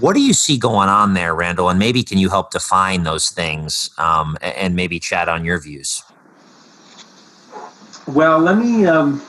what 0.00 0.14
do 0.14 0.20
you 0.22 0.32
see 0.32 0.56
going 0.56 0.88
on 0.88 1.14
there, 1.14 1.34
Randall? 1.34 1.68
And 1.68 1.78
maybe 1.78 2.02
can 2.02 2.18
you 2.18 2.30
help 2.30 2.50
define 2.50 3.02
those 3.02 3.28
things 3.28 3.90
um, 3.98 4.36
and 4.40 4.74
maybe 4.74 4.98
chat 4.98 5.28
on 5.28 5.44
your 5.44 5.60
views? 5.60 6.02
Well, 8.06 8.38
let 8.38 8.56
me, 8.56 8.86
um, 8.86 9.20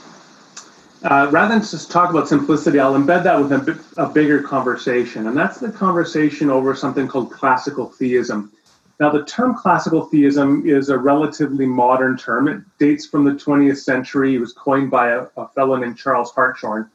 uh, 1.04 1.28
rather 1.32 1.54
than 1.54 1.62
just 1.62 1.92
talk 1.92 2.10
about 2.10 2.28
simplicity, 2.28 2.80
I'll 2.80 2.94
embed 2.94 3.24
that 3.24 3.40
with 3.40 3.52
a, 3.52 4.04
a 4.04 4.10
bigger 4.10 4.42
conversation. 4.42 5.28
And 5.28 5.38
that's 5.38 5.60
the 5.60 5.72
conversation 5.72 6.50
over 6.50 6.76
something 6.76 7.08
called 7.08 7.32
classical 7.32 7.88
theism. 7.88 8.52
Now, 9.00 9.12
the 9.12 9.24
term 9.26 9.56
classical 9.56 10.06
theism 10.06 10.64
is 10.66 10.90
a 10.90 10.98
relatively 10.98 11.68
modern 11.68 12.18
term. 12.18 12.48
It 12.48 12.62
dates 12.80 13.06
from 13.06 13.26
the 13.26 13.34
20th 13.34 13.78
century. 13.78 14.36
It 14.36 14.40
was 14.40 14.54
coined 14.54 14.90
by 14.90 15.10
a, 15.10 15.28
a 15.38 15.48
fellow 15.50 15.76
named 15.76 15.98
Charles 15.98 16.32
Hartshorne. 16.32 16.90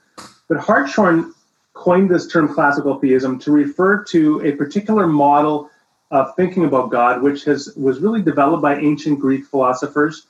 But 0.48 0.58
Hartshorne 0.58 1.32
coined 1.74 2.10
this 2.10 2.26
term 2.26 2.52
classical 2.52 2.98
theism 2.98 3.38
to 3.38 3.52
refer 3.52 4.02
to 4.04 4.44
a 4.44 4.52
particular 4.52 5.06
model 5.06 5.70
of 6.10 6.34
thinking 6.36 6.64
about 6.64 6.90
God, 6.90 7.22
which 7.22 7.44
has 7.44 7.72
was 7.76 8.00
really 8.00 8.20
developed 8.20 8.62
by 8.62 8.76
ancient 8.76 9.20
Greek 9.20 9.46
philosophers. 9.46 10.26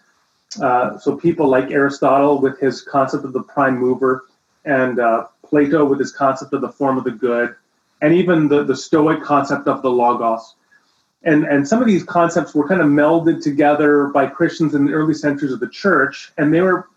Uh, 0.61 0.98
so 0.98 1.16
people 1.16 1.48
like 1.48 1.70
Aristotle 1.70 2.40
with 2.40 2.59
his 2.61 2.82
concept 2.82 3.24
of 3.24 3.32
the 3.32 3.42
prime 3.42 3.78
mover, 3.78 4.26
and 4.64 4.98
uh, 4.98 5.26
Plato 5.44 5.84
with 5.84 5.98
his 5.98 6.12
concept 6.12 6.53
of 6.53 6.61
the 6.61 6.68
form 6.68 6.98
of 6.98 7.05
the 7.05 7.11
good, 7.11 7.55
and 8.00 8.14
even 8.14 8.48
the, 8.48 8.64
the 8.64 8.76
Stoic 8.76 9.22
concept 9.22 9.68
of 9.68 9.82
the 9.82 9.90
logos. 9.90 10.55
And, 11.24 11.44
and 11.44 11.66
some 11.66 11.80
of 11.80 11.86
these 11.86 12.03
concepts 12.03 12.55
were 12.55 12.66
kind 12.66 12.80
of 12.80 12.88
melded 12.88 13.42
together 13.42 14.07
by 14.09 14.26
Christians 14.26 14.74
in 14.74 14.86
the 14.86 14.92
early 14.92 15.14
centuries 15.14 15.53
of 15.53 15.61
the 15.61 15.68
church, 15.68 16.32
and 16.38 16.53
they 16.53 16.61
were 16.61 16.88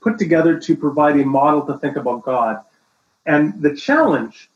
put 0.00 0.18
together 0.18 0.58
to 0.58 0.76
provide 0.76 1.18
a 1.18 1.24
model 1.24 1.66
to 1.66 1.78
think 1.78 1.96
about 1.96 2.22
God. 2.22 2.60
And 3.26 3.60
the 3.60 3.74
challenge 3.74 4.50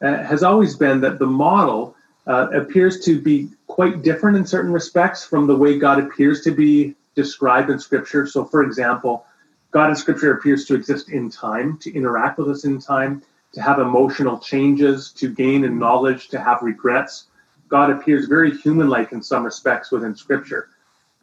uh, 0.00 0.22
has 0.22 0.42
always 0.42 0.76
been 0.76 1.00
that 1.00 1.18
the 1.18 1.26
model 1.26 1.96
uh, 2.26 2.48
appears 2.50 3.04
to 3.04 3.20
be 3.20 3.48
quite 3.66 4.02
different 4.02 4.36
in 4.36 4.46
certain 4.46 4.72
respects 4.72 5.24
from 5.24 5.46
the 5.46 5.56
way 5.56 5.78
God 5.78 5.98
appears 5.98 6.42
to 6.42 6.50
be 6.50 6.94
described 7.16 7.70
in 7.70 7.78
Scripture. 7.80 8.26
So, 8.26 8.44
for 8.44 8.62
example, 8.62 9.26
God 9.72 9.90
in 9.90 9.96
Scripture 9.96 10.34
appears 10.34 10.66
to 10.66 10.74
exist 10.74 11.08
in 11.08 11.28
time, 11.30 11.78
to 11.78 11.92
interact 11.92 12.38
with 12.38 12.48
us 12.48 12.64
in 12.64 12.78
time, 12.78 13.22
to 13.52 13.60
have 13.60 13.80
emotional 13.80 14.38
changes, 14.38 15.10
to 15.12 15.28
gain 15.28 15.64
in 15.64 15.78
knowledge, 15.78 16.28
to 16.28 16.38
have 16.38 16.62
regrets. 16.62 17.24
God 17.68 17.90
appears 17.90 18.26
very 18.26 18.56
human 18.56 18.88
like 18.88 19.12
in 19.12 19.22
some 19.22 19.44
respects 19.44 19.90
within 19.90 20.14
Scripture. 20.14 20.68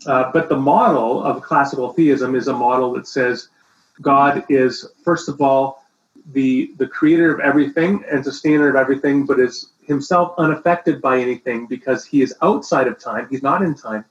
Uh, 0.05 0.31
but 0.33 0.49
the 0.49 0.57
model 0.57 1.23
of 1.23 1.41
classical 1.41 1.93
theism 1.93 2.35
is 2.35 2.49
a 2.49 2.53
model 2.53 2.93
that 2.93 3.07
says 3.07 3.49
God 4.01 4.43
is, 4.49 4.89
first 5.03 5.29
of 5.29 5.41
all, 5.41 5.83
the 6.31 6.73
the 6.77 6.87
creator 6.87 7.33
of 7.33 7.39
everything 7.41 8.03
and 8.09 8.23
sustainer 8.23 8.69
of 8.69 8.75
everything, 8.75 9.25
but 9.25 9.39
is 9.39 9.71
himself 9.85 10.33
unaffected 10.37 11.01
by 11.01 11.19
anything 11.19 11.67
because 11.67 12.05
he 12.05 12.21
is 12.21 12.33
outside 12.41 12.87
of 12.87 12.97
time. 12.97 13.27
He's 13.29 13.43
not 13.43 13.61
in 13.61 13.75
time. 13.75 14.05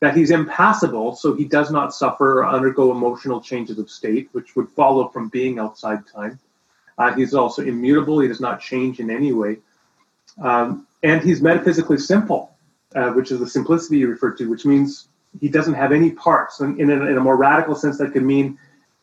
That 0.00 0.16
he's 0.16 0.30
impassible, 0.30 1.16
so 1.16 1.34
he 1.34 1.44
does 1.44 1.72
not 1.72 1.92
suffer 1.92 2.40
or 2.40 2.46
undergo 2.46 2.92
emotional 2.92 3.40
changes 3.40 3.78
of 3.78 3.90
state, 3.90 4.28
which 4.32 4.54
would 4.54 4.68
follow 4.70 5.08
from 5.08 5.28
being 5.28 5.58
outside 5.58 6.06
time. 6.06 6.38
Uh, 6.96 7.12
he's 7.14 7.34
also 7.34 7.62
immutable. 7.62 8.20
He 8.20 8.28
does 8.28 8.40
not 8.40 8.60
change 8.60 9.00
in 9.00 9.10
any 9.10 9.32
way. 9.32 9.58
Um, 10.40 10.86
and 11.02 11.22
he's 11.22 11.42
metaphysically 11.42 11.98
simple, 11.98 12.56
uh, 12.94 13.10
which 13.10 13.32
is 13.32 13.40
the 13.40 13.48
simplicity 13.48 13.98
you 13.98 14.08
referred 14.08 14.38
to, 14.38 14.48
which 14.48 14.64
means 14.64 15.08
he 15.40 15.48
doesn't 15.48 15.74
have 15.74 15.92
any 15.92 16.10
parts. 16.10 16.60
And 16.60 16.80
in 16.80 16.90
a, 16.90 17.06
in 17.06 17.16
a 17.16 17.20
more 17.20 17.36
radical 17.36 17.74
sense, 17.74 17.98
that 17.98 18.12
could 18.12 18.24
mean 18.24 18.58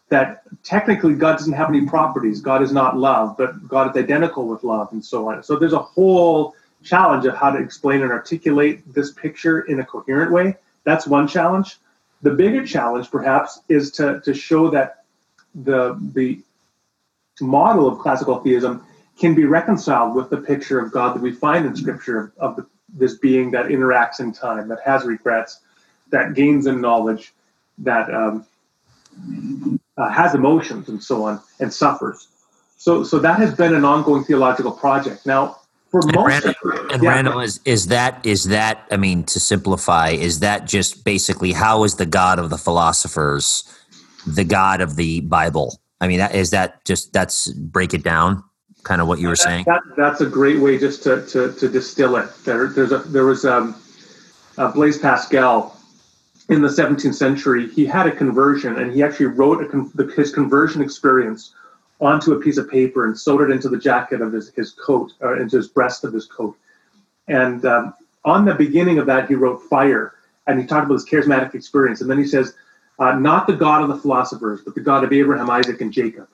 that 0.09 0.43
technically 0.63 1.15
God 1.15 1.33
doesn't 1.33 1.53
have 1.53 1.69
any 1.69 1.85
properties. 1.85 2.39
God 2.41 2.61
is 2.61 2.71
not 2.71 2.97
love, 2.97 3.35
but 3.37 3.67
God 3.67 3.89
is 3.95 4.01
identical 4.01 4.47
with 4.47 4.63
love, 4.63 4.89
and 4.91 5.03
so 5.03 5.29
on. 5.29 5.43
So 5.43 5.57
there's 5.57 5.73
a 5.73 5.79
whole 5.79 6.55
challenge 6.83 7.25
of 7.25 7.35
how 7.35 7.51
to 7.51 7.59
explain 7.59 8.01
and 8.01 8.11
articulate 8.11 8.93
this 8.93 9.11
picture 9.11 9.61
in 9.61 9.79
a 9.79 9.85
coherent 9.85 10.31
way. 10.31 10.55
That's 10.86 11.05
one 11.05 11.27
challenge. 11.27 11.77
The 12.21 12.31
bigger 12.31 12.65
challenge, 12.65 13.11
perhaps, 13.11 13.59
is 13.67 13.91
to, 13.91 14.21
to 14.21 14.33
show 14.33 14.69
that 14.71 15.03
the 15.53 15.99
the 16.13 16.41
model 17.41 17.88
of 17.88 17.99
classical 17.99 18.39
theism 18.39 18.86
can 19.17 19.36
be 19.36 19.45
reconciled 19.45 20.15
with 20.15 20.29
the 20.29 20.38
picture 20.38 20.79
of 20.79 20.91
God 20.91 21.15
that 21.15 21.21
we 21.21 21.31
find 21.31 21.65
in 21.65 21.75
Scripture 21.75 22.31
of, 22.38 22.55
the, 22.55 22.65
this 22.89 23.17
being 23.17 23.51
that 23.51 23.65
interacts 23.65 24.19
in 24.19 24.31
time, 24.31 24.67
that 24.69 24.79
has 24.86 25.03
regrets, 25.05 25.59
that 26.11 26.33
gains 26.33 26.65
in 26.65 26.79
knowledge, 26.81 27.33
that 27.79 28.13
um, 28.13 28.45
uh, 29.97 30.09
has 30.09 30.36
emotions 30.36 30.89
and 30.89 31.03
so 31.03 31.23
on 31.23 31.41
and 31.59 31.73
suffers. 31.73 32.27
So, 32.77 33.03
so 33.03 33.19
that 33.19 33.39
has 33.39 33.55
been 33.55 33.73
an 33.73 33.86
ongoing 33.86 34.23
theological 34.23 34.71
project. 34.71 35.25
Now, 35.25 35.57
for 36.01 36.07
and 36.07 36.15
most, 36.15 36.45
Randall, 36.45 36.93
and 36.93 37.03
yeah, 37.03 37.09
Randall 37.09 37.39
is 37.39 37.59
is 37.65 37.87
that 37.87 38.25
is 38.25 38.45
that 38.45 38.85
I 38.91 38.97
mean 38.97 39.23
to 39.25 39.39
simplify 39.39 40.09
is 40.09 40.39
that 40.39 40.65
just 40.65 41.03
basically 41.03 41.51
how 41.51 41.83
is 41.83 41.95
the 41.95 42.05
God 42.05 42.39
of 42.39 42.49
the 42.49 42.57
philosophers 42.57 43.63
the 44.27 44.43
God 44.43 44.81
of 44.81 44.95
the 44.95 45.21
Bible? 45.21 45.79
I 46.01 46.07
mean, 46.07 46.19
that, 46.19 46.35
is 46.35 46.49
that 46.51 46.83
just 46.83 47.13
that's 47.13 47.47
break 47.51 47.93
it 47.93 48.03
down, 48.03 48.43
kind 48.83 49.01
of 49.01 49.07
what 49.07 49.19
you 49.19 49.27
were 49.27 49.35
that, 49.35 49.43
saying. 49.43 49.65
That, 49.67 49.81
that's 49.95 50.21
a 50.21 50.25
great 50.25 50.59
way 50.59 50.77
just 50.77 51.03
to 51.03 51.25
to, 51.27 51.53
to 51.53 51.69
distill 51.69 52.17
it. 52.17 52.29
There, 52.43 52.67
there's 52.67 52.91
a 52.91 52.99
there 52.99 53.25
was 53.25 53.45
um, 53.45 53.75
uh, 54.57 54.71
Blaise 54.71 54.97
Pascal 54.97 55.75
in 56.49 56.61
the 56.61 56.67
17th 56.67 57.15
century, 57.15 57.67
he 57.69 57.85
had 57.85 58.07
a 58.07 58.11
conversion 58.11 58.77
and 58.77 58.91
he 58.93 59.01
actually 59.01 59.27
wrote 59.27 59.69
con- 59.71 59.91
the, 59.95 60.05
his 60.15 60.31
conversion 60.31 60.81
experience 60.81 61.53
onto 62.01 62.33
a 62.33 62.39
piece 62.39 62.57
of 62.57 62.69
paper 62.69 63.05
and 63.05 63.17
sewed 63.17 63.49
it 63.49 63.53
into 63.53 63.69
the 63.69 63.77
jacket 63.77 64.21
of 64.21 64.33
his, 64.33 64.51
his 64.55 64.71
coat, 64.71 65.13
or 65.21 65.37
into 65.37 65.57
his 65.57 65.67
breast 65.67 66.03
of 66.03 66.13
his 66.13 66.25
coat. 66.25 66.57
And 67.27 67.65
um, 67.65 67.93
on 68.23 68.45
the 68.45 68.53
beginning 68.53 68.99
of 68.99 69.05
that, 69.05 69.27
he 69.27 69.35
wrote 69.35 69.61
fire, 69.63 70.13
and 70.47 70.59
he 70.59 70.65
talked 70.65 70.85
about 70.85 70.95
his 70.95 71.05
charismatic 71.05 71.55
experience. 71.55 72.01
And 72.01 72.09
then 72.09 72.17
he 72.17 72.27
says, 72.27 72.55
uh, 72.99 73.13
not 73.13 73.47
the 73.47 73.53
God 73.53 73.81
of 73.81 73.89
the 73.89 73.97
philosophers, 73.97 74.61
but 74.61 74.75
the 74.75 74.81
God 74.81 75.03
of 75.03 75.11
Abraham, 75.11 75.49
Isaac, 75.49 75.81
and 75.81 75.91
Jacob. 75.91 76.27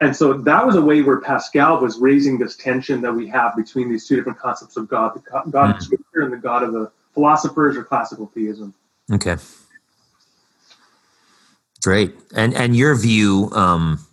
And 0.00 0.14
so 0.16 0.32
that 0.32 0.66
was 0.66 0.74
a 0.74 0.82
way 0.82 1.00
where 1.02 1.20
Pascal 1.20 1.80
was 1.80 1.98
raising 1.98 2.36
this 2.36 2.56
tension 2.56 3.00
that 3.02 3.12
we 3.12 3.28
have 3.28 3.54
between 3.54 3.88
these 3.88 4.06
two 4.06 4.16
different 4.16 4.38
concepts 4.38 4.76
of 4.76 4.88
God, 4.88 5.14
the 5.14 5.20
God 5.20 5.46
mm-hmm. 5.46 5.76
of 5.76 5.82
Scripture 5.82 6.22
and 6.22 6.32
the 6.32 6.38
God 6.38 6.64
of 6.64 6.72
the 6.72 6.90
philosophers 7.14 7.76
or 7.76 7.84
classical 7.84 8.26
theism. 8.34 8.74
Okay. 9.12 9.36
Great. 11.84 12.14
And 12.34 12.54
and 12.54 12.76
your 12.76 12.96
view, 12.96 13.50
um, 13.52 14.04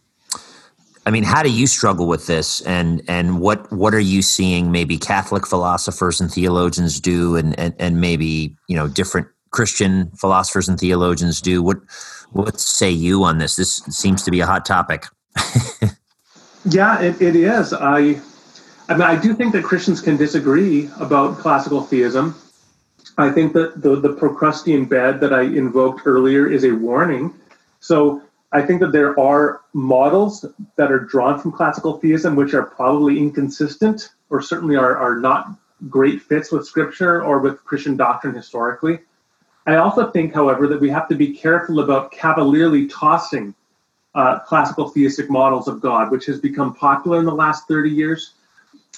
I 1.10 1.12
mean, 1.12 1.24
how 1.24 1.42
do 1.42 1.50
you 1.50 1.66
struggle 1.66 2.06
with 2.06 2.28
this, 2.28 2.62
and 2.62 3.02
and 3.08 3.40
what 3.40 3.72
what 3.74 3.96
are 3.96 4.00
you 4.00 4.22
seeing 4.22 4.72
maybe 4.72 4.96
Catholic 4.96 5.48
philosophers 5.48 6.22
and 6.22 6.32
theologians 6.32 7.00
do, 7.00 7.36
and 7.36 7.60
and, 7.60 7.74
and 7.80 8.00
maybe 8.00 8.56
you 8.68 8.76
know 8.76 8.88
different 8.88 9.28
Christian 9.50 10.12
philosophers 10.12 10.70
and 10.70 10.80
theologians 10.80 11.42
do? 11.42 11.64
What 11.64 11.78
what 12.34 12.60
say 12.60 12.92
you 12.92 13.24
on 13.24 13.40
this? 13.40 13.56
This 13.56 13.78
seems 13.90 14.22
to 14.22 14.30
be 14.30 14.40
a 14.40 14.46
hot 14.46 14.68
topic. 14.68 15.08
yeah, 16.66 17.02
it, 17.02 17.20
it 17.20 17.36
is. 17.36 17.74
I 17.74 18.22
I 18.88 18.94
mean, 18.94 19.02
I 19.02 19.20
do 19.20 19.34
think 19.34 19.54
that 19.54 19.64
Christians 19.64 20.02
can 20.02 20.16
disagree 20.16 20.92
about 21.00 21.40
classical 21.40 21.82
theism. 21.82 22.36
I 23.18 23.32
think 23.32 23.54
that 23.54 23.82
the, 23.82 24.00
the 24.00 24.14
Procrustean 24.14 24.86
bed 24.86 25.22
that 25.22 25.34
I 25.34 25.42
invoked 25.42 26.04
earlier 26.06 26.46
is 26.46 26.64
a 26.64 26.74
warning. 26.74 27.34
So 27.80 28.22
I 28.52 28.64
think 28.64 28.82
that 28.82 28.92
there 28.92 29.20
are 29.20 29.62
models 29.74 30.46
that 30.76 30.92
are 30.92 31.00
drawn 31.00 31.40
from 31.40 31.52
classical 31.52 31.98
theism 32.00 32.36
which 32.36 32.54
are 32.54 32.64
probably 32.64 33.20
inconsistent 33.20 34.10
or 34.30 34.42
certainly 34.42 34.76
are, 34.76 34.98
are 34.98 35.20
not 35.20 35.50
great 35.88 36.22
fits 36.22 36.52
with 36.52 36.66
scripture 36.66 37.24
or 37.24 37.40
with 37.40 37.64
Christian 37.64 37.96
doctrine 37.96 38.34
historically. 38.34 39.00
I 39.68 39.76
also 39.76 40.10
think, 40.10 40.34
however, 40.34 40.68
that 40.68 40.82
we 40.82 40.90
have 40.90 41.08
to 41.10 41.16
be 41.16 41.32
careful 41.32 41.80
about 41.80 42.12
cavalierly 42.12 42.88
tossing 42.88 43.54
uh, 44.16 44.40
classical 44.40 44.90
theistic 44.90 45.30
models 45.30 45.68
of 45.68 45.80
God, 45.80 46.12
which 46.12 46.26
has 46.26 46.40
become 46.40 46.74
popular 46.74 47.20
in 47.20 47.26
the 47.26 47.36
last 47.36 47.68
30 47.68 47.92
years. 47.92 48.34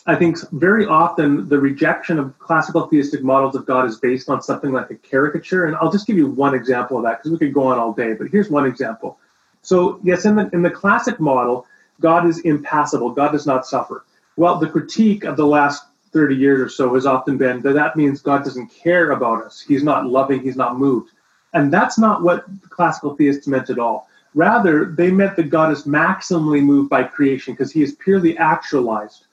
I 0.07 0.15
think 0.15 0.37
very 0.53 0.85
often 0.85 1.49
the 1.49 1.59
rejection 1.59 2.17
of 2.17 2.37
classical 2.39 2.87
theistic 2.87 3.21
models 3.21 3.55
of 3.55 3.65
God 3.65 3.85
is 3.85 3.99
based 3.99 4.29
on 4.29 4.41
something 4.41 4.71
like 4.71 4.89
a 4.89 4.95
caricature. 4.95 5.65
And 5.65 5.75
I'll 5.75 5.91
just 5.91 6.07
give 6.07 6.17
you 6.17 6.27
one 6.27 6.55
example 6.55 6.97
of 6.97 7.03
that 7.03 7.19
because 7.19 7.31
we 7.31 7.37
could 7.37 7.53
go 7.53 7.67
on 7.67 7.77
all 7.77 7.93
day, 7.93 8.13
but 8.13 8.27
here's 8.27 8.49
one 8.49 8.65
example. 8.65 9.19
So, 9.61 9.99
yes, 10.03 10.25
in 10.25 10.35
the, 10.35 10.49
in 10.53 10.61
the 10.61 10.69
classic 10.69 11.19
model, 11.19 11.67
God 11.99 12.25
is 12.25 12.39
impassible, 12.39 13.11
God 13.11 13.31
does 13.31 13.45
not 13.45 13.65
suffer. 13.65 14.05
Well, 14.35 14.57
the 14.57 14.69
critique 14.69 15.23
of 15.23 15.37
the 15.37 15.45
last 15.45 15.85
30 16.13 16.35
years 16.35 16.61
or 16.61 16.69
so 16.69 16.93
has 16.95 17.05
often 17.05 17.37
been 17.37 17.61
that 17.61 17.73
that 17.73 17.95
means 17.95 18.21
God 18.21 18.43
doesn't 18.43 18.67
care 18.67 19.11
about 19.11 19.43
us. 19.43 19.61
He's 19.61 19.83
not 19.83 20.07
loving, 20.07 20.41
he's 20.41 20.57
not 20.57 20.77
moved. 20.77 21.11
And 21.53 21.71
that's 21.71 21.97
not 21.97 22.21
what 22.23 22.45
classical 22.69 23.15
theists 23.15 23.47
meant 23.47 23.69
at 23.69 23.79
all. 23.79 24.07
Rather, 24.33 24.85
they 24.85 25.11
meant 25.11 25.35
that 25.35 25.49
God 25.49 25.71
is 25.71 25.83
maximally 25.83 26.63
moved 26.63 26.89
by 26.89 27.03
creation 27.03 27.53
because 27.53 27.71
he 27.71 27.83
is 27.83 27.95
purely 27.95 28.37
actualized 28.37 29.25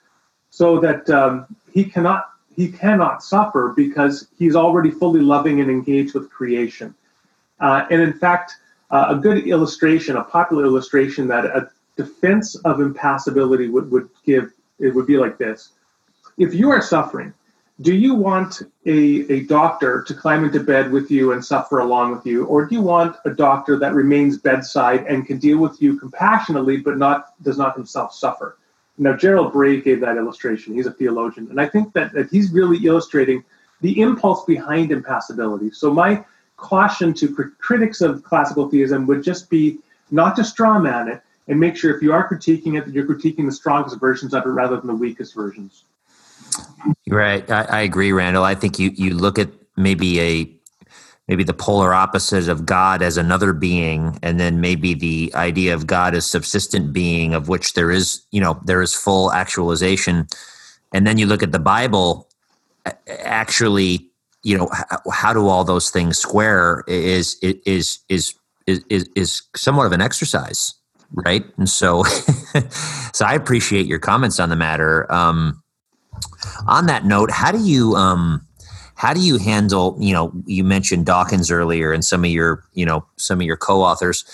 so 0.51 0.81
that 0.81 1.09
um, 1.11 1.47
he 1.73 1.85
cannot 1.85 2.31
he 2.57 2.67
cannot 2.73 3.23
suffer 3.23 3.73
because 3.77 4.27
he's 4.37 4.57
already 4.57 4.91
fully 4.91 5.21
loving 5.21 5.61
and 5.61 5.71
engaged 5.71 6.15
with 6.15 6.29
creation. 6.29 6.93
Uh, 7.61 7.87
and 7.89 8.03
in 8.03 8.13
fact, 8.13 8.57
uh, 8.91 9.07
a 9.11 9.17
good 9.17 9.47
illustration, 9.47 10.17
a 10.17 10.25
popular 10.25 10.65
illustration 10.65 11.29
that 11.29 11.45
a 11.45 11.69
defense 11.97 12.55
of 12.57 12.81
impassibility 12.81 13.69
would, 13.69 13.91
would 13.91 14.09
give, 14.25 14.53
it 14.79 14.95
would 14.95 15.07
be 15.07 15.19
like 15.19 15.37
this. 15.39 15.73
If 16.39 16.55
you 16.55 16.71
are 16.71 16.81
suffering, 16.81 17.35
do 17.81 17.95
you 17.95 18.15
want 18.15 18.63
a, 18.87 19.33
a 19.33 19.41
doctor 19.45 20.03
to 20.03 20.15
climb 20.15 20.45
into 20.45 20.61
bed 20.61 20.91
with 20.91 21.11
you 21.11 21.33
and 21.33 21.45
suffer 21.45 21.79
along 21.79 22.13
with 22.13 22.27
you, 22.27 22.45
or 22.47 22.67
do 22.67 22.75
you 22.75 22.83
want 22.83 23.17
a 23.25 23.31
doctor 23.31 23.79
that 23.79 23.95
remains 23.95 24.39
bedside 24.39 25.05
and 25.07 25.27
can 25.27 25.39
deal 25.39 25.59
with 25.59 25.81
you 25.81 25.97
compassionately 25.97 26.79
but 26.79 26.99
not 26.99 27.41
does 27.43 27.59
not 27.59 27.77
himself 27.77 28.13
suffer? 28.15 28.59
Now, 28.99 29.17
Gerald 29.17 29.53
Bray 29.53 29.81
gave 29.81 30.01
that 30.01 30.17
illustration. 30.17 30.75
He's 30.75 30.87
a 30.87 30.91
theologian. 30.91 31.47
And 31.51 31.61
I 31.61 31.69
think 31.69 31.93
that, 31.93 32.13
that 32.15 32.31
he's 32.31 32.51
really 32.51 32.85
illustrating 32.85 33.45
the 33.81 34.01
impulse 34.01 34.45
behind 34.45 34.91
impassibility. 34.91 35.71
So, 35.71 35.95
my 35.95 36.25
caution 36.59 37.15
to 37.15 37.35
cr- 37.35 37.43
critics 37.59 38.03
of 38.03 38.23
classical 38.23 38.69
theism 38.69 39.07
would 39.07 39.25
just 39.25 39.49
be 39.49 39.79
not 40.11 40.37
to 40.37 40.43
strawman 40.43 41.11
it 41.13 41.23
and 41.49 41.59
make 41.59 41.77
sure 41.77 41.97
if 41.97 42.03
you 42.03 42.13
are 42.13 42.29
critiquing 42.29 42.79
it, 42.79 42.85
that 42.85 42.93
you're 42.93 43.07
critiquing 43.07 43.47
the 43.47 43.53
strongest 43.53 43.99
versions 43.99 44.35
of 44.35 44.45
it 44.45 44.49
rather 44.51 44.77
than 44.77 44.87
the 44.87 44.95
weakest 44.95 45.35
versions. 45.35 45.85
Right. 47.09 47.49
I, 47.51 47.63
I 47.65 47.81
agree, 47.81 48.13
Randall. 48.13 48.45
I 48.45 48.55
think 48.55 48.79
you, 48.79 48.91
you 48.95 49.15
look 49.15 49.39
at 49.39 49.49
maybe 49.77 50.21
a 50.21 50.53
maybe 51.27 51.45
the 51.45 51.55
polar 51.55 51.93
opposite 51.93 52.49
of 52.49 52.65
God 52.65 53.03
as 53.03 53.19
another 53.19 53.53
being, 53.53 54.19
and 54.23 54.41
then 54.41 54.63
maybe 54.63 54.95
the 54.95 55.31
idea 55.35 55.75
of 55.75 55.87
God 55.87 56.15
as 56.15 56.25
subsistent 56.25 56.93
being, 56.93 57.35
of 57.35 57.49
which 57.49 57.75
there 57.75 57.91
is, 57.91 58.23
you 58.31 58.41
know, 58.41 58.59
there 58.65 58.81
is 58.81 58.95
full 58.95 59.31
actualization. 59.33 60.27
And 60.93 61.07
then 61.07 61.19
you 61.19 61.27
look 61.27 61.43
at 61.43 61.53
the 61.53 61.59
Bible, 61.59 62.29
actually, 63.07 64.08
you 64.49 64.57
know, 64.57 64.69
how, 64.73 65.11
how 65.13 65.33
do 65.35 65.47
all 65.47 65.63
those 65.63 65.91
things 65.91 66.17
square 66.17 66.83
is 66.87 67.37
is 67.43 67.99
is 68.09 68.35
is 68.67 68.83
is, 68.89 69.09
is 69.15 69.43
somewhat 69.55 69.85
of 69.85 69.93
an 69.93 70.01
exercise, 70.01 70.73
right? 71.13 71.45
And 71.59 71.69
so, 71.69 72.03
so 73.13 73.27
I 73.27 73.35
appreciate 73.35 73.87
your 73.87 73.99
comments 73.99 74.41
on 74.41 74.49
the 74.49 74.57
matter. 74.57 75.11
Um, 75.13 75.63
on 76.67 76.87
that 76.87 77.05
note, 77.05 77.31
how 77.31 77.53
do 77.53 77.59
you 77.59 77.95
um, 77.95 78.47
how 78.95 79.13
do 79.13 79.21
you 79.21 79.37
handle 79.37 79.97
you 80.01 80.15
know 80.15 80.33
you 80.47 80.65
mentioned 80.65 81.05
dawkins 81.05 81.51
earlier 81.51 81.93
and 81.93 82.03
some 82.03 82.25
of 82.25 82.31
your 82.31 82.65
you 82.73 82.87
know 82.87 83.05
some 83.17 83.41
of 83.41 83.47
your 83.47 83.57
co-authors 83.57 84.25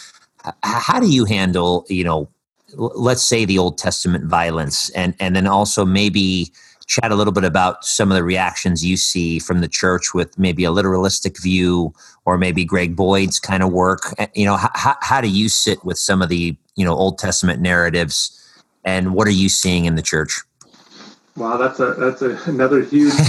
how 0.62 1.01
do 1.01 1.11
you 1.11 1.25
handle 1.25 1.85
you 1.89 2.05
know 2.05 2.29
let's 2.77 3.23
say 3.23 3.45
the 3.45 3.59
old 3.59 3.79
testament 3.79 4.25
violence 4.25 4.91
and 4.91 5.15
and 5.21 5.35
then 5.37 5.47
also 5.47 5.85
maybe 5.85 6.51
chat 6.87 7.11
a 7.11 7.14
little 7.14 7.32
bit 7.32 7.45
about 7.45 7.85
some 7.85 8.11
of 8.11 8.16
the 8.16 8.24
reactions 8.24 8.85
you 8.85 8.97
see 8.97 9.39
from 9.39 9.61
the 9.61 9.68
church 9.68 10.14
with 10.14 10.39
maybe 10.39 10.64
a 10.64 10.70
literalistic 10.70 11.41
view 11.43 11.93
or 12.24 12.39
maybe 12.39 12.64
greg 12.64 12.97
boyd's 12.97 13.39
kind 13.39 13.62
of 13.62 13.72
work. 13.72 14.14
You 14.35 14.47
know 14.47 14.57
how, 14.57 14.97
how 15.01 15.20
do 15.20 15.28
you 15.28 15.49
sit 15.49 15.85
with 15.85 15.99
some 15.99 16.22
of 16.22 16.28
the 16.28 16.57
you 16.76 16.85
know 16.85 16.95
old 16.95 17.18
testament 17.18 17.61
narratives 17.61 18.41
and 18.85 19.14
what 19.14 19.26
are 19.26 19.32
you 19.32 19.49
seeing 19.49 19.85
in 19.85 19.95
the 19.95 20.03
church? 20.03 20.41
Wow 21.37 21.57
that's 21.57 21.80
a 21.80 21.95
that's 21.95 22.22
a, 22.22 22.39
another 22.51 22.82
huge 22.82 23.14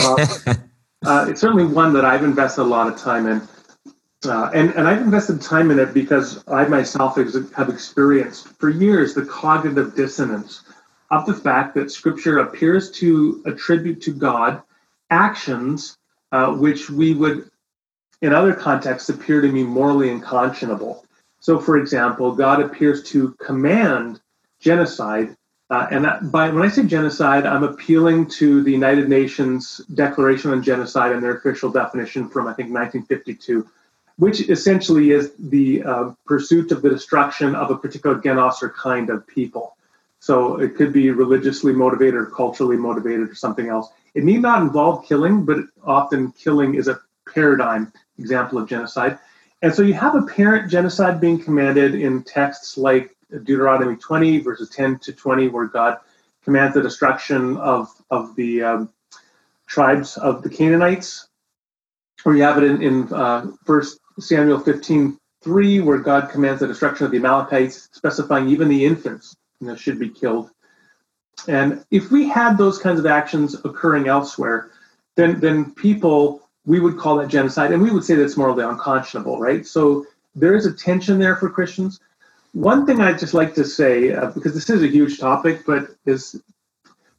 Uh, 1.06 1.28
it's 1.30 1.40
certainly 1.40 1.66
one 1.66 1.94
that 1.94 2.04
I've 2.04 2.24
invested 2.24 2.62
a 2.62 2.64
lot 2.64 2.88
of 2.88 2.98
time 2.98 3.28
in. 3.28 3.48
Uh, 4.26 4.50
and, 4.56 4.72
and 4.72 4.88
I've 4.88 5.02
invested 5.02 5.40
time 5.40 5.70
in 5.70 5.78
it 5.78 5.94
because 5.94 6.44
I 6.48 6.66
myself 6.66 7.18
have 7.18 7.70
experienced 7.70 8.48
for 8.60 8.70
years 8.70 9.14
the 9.14 9.26
cognitive 9.26 9.96
dissonance 9.96 10.64
of 11.12 11.26
the 11.26 11.34
fact 11.34 11.76
that 11.76 11.92
Scripture 11.92 12.40
appears 12.40 12.92
to 12.92 13.44
attribute 13.46 14.02
to 14.04 14.14
God 14.14 14.62
actions 15.10 15.98
uh, 16.32 16.52
which 16.54 16.90
we 16.90 17.14
would, 17.14 17.50
in 18.22 18.34
other 18.34 18.54
contexts, 18.54 19.10
appear 19.10 19.42
to 19.42 19.52
be 19.52 19.64
morally 19.64 20.10
unconscionable. 20.10 21.06
So, 21.40 21.60
for 21.60 21.78
example, 21.78 22.34
God 22.34 22.62
appears 22.62 23.04
to 23.12 23.34
command 23.34 24.20
genocide 24.60 25.36
uh, 25.70 25.88
and 25.90 26.06
that, 26.06 26.32
by 26.32 26.50
when 26.50 26.64
I 26.64 26.68
say 26.68 26.84
genocide, 26.86 27.46
I'm 27.46 27.64
appealing 27.64 28.28
to 28.38 28.62
the 28.62 28.72
United 28.72 29.10
Nations 29.10 29.82
Declaration 29.96 30.52
on 30.52 30.62
Genocide 30.62 31.12
and 31.12 31.24
their 31.24 31.38
official 31.38 31.72
definition 31.72 32.30
from 32.30 32.48
I 32.48 32.54
think 32.54 32.70
1952, 32.70 33.68
which 34.18 34.48
essentially 34.48 35.12
is 35.12 35.32
the 35.40 35.84
uh, 35.84 36.12
pursuit 36.26 36.72
of 36.72 36.84
the 36.84 36.90
destruction 36.90 37.56
of 37.56 37.72
a 37.72 37.78
particular 37.78 38.18
genos 38.18 38.62
or 38.62 38.70
kind 38.70 39.10
of 39.10 39.26
people. 39.26 39.76
So 40.26 40.60
it 40.60 40.76
could 40.76 40.92
be 40.92 41.12
religiously 41.12 41.72
motivated 41.72 42.16
or 42.16 42.26
culturally 42.26 42.78
motivated 42.78 43.30
or 43.30 43.36
something 43.36 43.70
else. 43.70 43.90
It 44.16 44.24
need 44.24 44.42
not 44.42 44.64
involve 44.64 45.06
killing, 45.06 45.46
but 45.46 45.58
often 45.84 46.32
killing 46.32 46.74
is 46.74 46.88
a 46.88 47.00
paradigm 47.32 47.94
example 48.18 48.58
of 48.58 48.68
genocide. 48.68 49.20
And 49.62 49.72
so 49.72 49.84
you 49.84 49.94
have 49.94 50.16
apparent 50.16 50.72
genocide 50.72 51.22
being 51.22 51.40
commanded 51.40 51.94
in 51.94 52.24
texts 52.24 52.76
like 52.76 53.16
Deuteronomy 53.30 53.98
20, 53.98 54.40
verses 54.40 54.72
10 54.72 54.98
to 55.04 55.14
20, 55.14 55.50
where 55.50 55.68
God 55.68 56.00
commands 56.44 56.74
the 56.74 56.82
destruction 56.82 57.58
of, 57.58 57.88
of 58.10 58.36
the 58.36 58.64
um, 58.64 58.90
tribes 59.68 60.18
of 60.18 60.42
the 60.42 60.50
Canaanites. 60.50 61.28
Or 62.26 62.36
you 62.36 62.42
have 62.42 62.58
it 62.58 62.64
in, 62.64 62.82
in 62.82 63.14
uh, 63.14 63.46
1 63.68 63.84
Samuel 64.18 64.60
15, 64.60 65.20
3, 65.44 65.82
where 65.82 66.00
God 66.00 66.32
commands 66.32 66.62
the 66.62 66.68
destruction 66.68 67.06
of 67.06 67.12
the 67.12 67.20
Amalekites, 67.20 67.90
specifying 67.92 68.50
even 68.50 68.70
the 68.70 68.84
infants 68.84 69.36
you 69.60 69.68
know, 69.68 69.76
should 69.76 70.00
be 70.00 70.10
killed. 70.10 70.52
And 71.48 71.86
if 71.92 72.12
we 72.12 72.28
had 72.28 72.58
those 72.58 72.78
kinds 72.78 73.00
of 73.00 73.06
actions 73.06 73.56
occurring 73.66 74.08
elsewhere, 74.08 74.72
then, 75.16 75.40
then 75.40 75.72
people, 75.72 76.48
we 76.66 76.80
would 76.80 76.98
call 76.98 77.18
that 77.18 77.28
genocide, 77.28 77.72
and 77.72 77.82
we 77.82 77.92
would 77.92 78.04
say 78.04 78.16
that's 78.16 78.38
morally 78.38 78.64
unconscionable, 78.64 79.40
right? 79.40 79.66
So 79.66 80.06
there 80.36 80.56
is 80.56 80.66
a 80.66 80.74
tension 80.74 81.20
there 81.20 81.36
for 81.36 81.50
Christians. 81.50 82.00
one 82.54 82.86
thing 82.86 83.02
I'd 83.02 83.20
just 83.20 83.34
like 83.34 83.54
to 83.56 83.66
say, 83.66 84.14
uh, 84.14 84.32
because 84.32 84.54
this 84.54 84.70
is 84.70 84.82
a 84.82 84.88
huge 84.88 85.20
topic, 85.20 85.66
but 85.66 85.90
is 86.06 86.42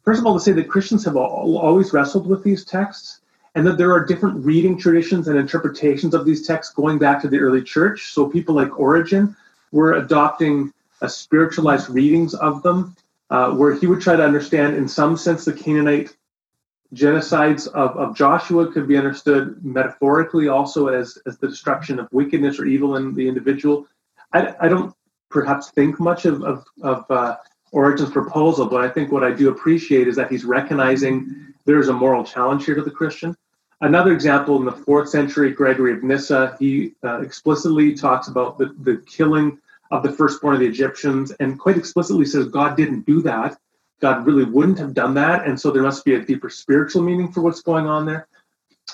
first 0.03 0.21
of 0.21 0.27
all 0.27 0.35
to 0.35 0.41
say 0.41 0.53
that 0.53 0.69
Christians 0.69 1.05
have 1.05 1.17
all, 1.17 1.59
always 1.59 1.93
wrestled 1.93 2.27
with 2.27 2.43
these 2.43 2.65
texts 2.65 3.21
and 3.55 3.67
that 3.67 3.77
there 3.77 3.93
are 3.93 4.05
different 4.05 4.45
reading 4.45 4.79
traditions 4.79 5.29
and 5.29 5.39
interpretations 5.39 6.15
of 6.15 6.25
these 6.25 6.47
texts 6.47 6.75
going 6.75 6.99
back 6.99 7.21
to 7.23 7.29
the 7.29 7.39
early 7.39 7.63
church. 7.63 8.13
So 8.13 8.29
people 8.29 8.55
like 8.55 8.79
Origen 8.79 9.37
were 9.73 9.95
adopting 9.95 10.73
a 11.01 11.09
spiritualized 11.09 11.89
readings 11.91 12.35
of 12.35 12.63
them, 12.63 12.97
uh, 13.31 13.51
where 13.53 13.75
he 13.75 13.87
would 13.87 14.01
try 14.01 14.17
to 14.17 14.25
understand, 14.25 14.77
in 14.77 14.89
some 14.89 15.17
sense, 15.17 15.45
the 15.45 15.53
Canaanite 15.53 16.17
genocides 16.95 17.67
of, 17.69 17.97
of 17.97 18.17
Joshua 18.17 18.71
could 18.73 18.87
be 18.87 18.97
understood 18.97 19.65
metaphorically 19.65 20.49
also 20.49 20.89
as, 20.89 21.19
as 21.27 21.37
the 21.39 21.49
destruction 21.49 21.99
of 21.99 22.09
wickedness 22.13 22.59
or 22.59 22.65
evil 22.65 22.97
in 22.97 23.15
the 23.15 23.29
individual. 23.29 23.87
I, 24.33 24.55
I 24.61 24.69
don't 24.69 24.95
perhaps 25.29 25.71
think 25.71 25.99
much 25.99 26.25
of, 26.25 26.43
of, 26.45 26.65
of 26.83 27.11
uh, 27.11 27.37
Origen's 27.73 28.11
proposal, 28.11 28.67
but 28.67 28.85
I 28.85 28.89
think 28.89 29.11
what 29.11 29.25
I 29.25 29.33
do 29.33 29.49
appreciate 29.51 30.07
is 30.09 30.17
that 30.17 30.31
he's 30.31 30.45
recognizing 30.45 31.55
there's 31.65 31.89
a 31.89 31.93
moral 31.93 32.25
challenge 32.25 32.65
here 32.65 32.77
to 32.77 32.83
the 32.83 32.91
Christian. 32.91 33.37
Another 33.81 34.13
example 34.13 34.57
in 34.59 34.65
the 34.65 34.73
fourth 34.73 35.09
century, 35.09 35.51
Gregory 35.51 35.93
of 35.93 36.03
Nyssa, 36.03 36.57
he 36.59 36.95
uh, 37.05 37.21
explicitly 37.21 37.95
talks 37.95 38.29
about 38.29 38.57
the, 38.57 38.75
the 38.81 39.03
killing 39.07 39.59
of 39.91 40.03
the 40.03 40.13
firstborn 40.13 40.55
of 40.55 40.61
the 40.61 40.67
Egyptians 40.67 41.31
and 41.33 41.59
quite 41.59 41.77
explicitly 41.77 42.25
says 42.25 42.49
God 42.49 42.77
didn't 42.77 43.07
do 43.07 43.23
that. 43.23 43.59
God 44.01 44.27
really 44.27 44.45
wouldn't 44.45 44.79
have 44.79 44.95
done 44.95 45.15
that. 45.15 45.47
And 45.47 45.59
so 45.59 45.71
there 45.71 45.83
must 45.83 46.05
be 46.05 46.15
a 46.15 46.21
deeper 46.21 46.51
spiritual 46.51 47.03
meaning 47.03 47.33
for 47.33 47.41
what's 47.41 47.63
going 47.63 47.87
on 47.87 48.05
there. 48.07 48.29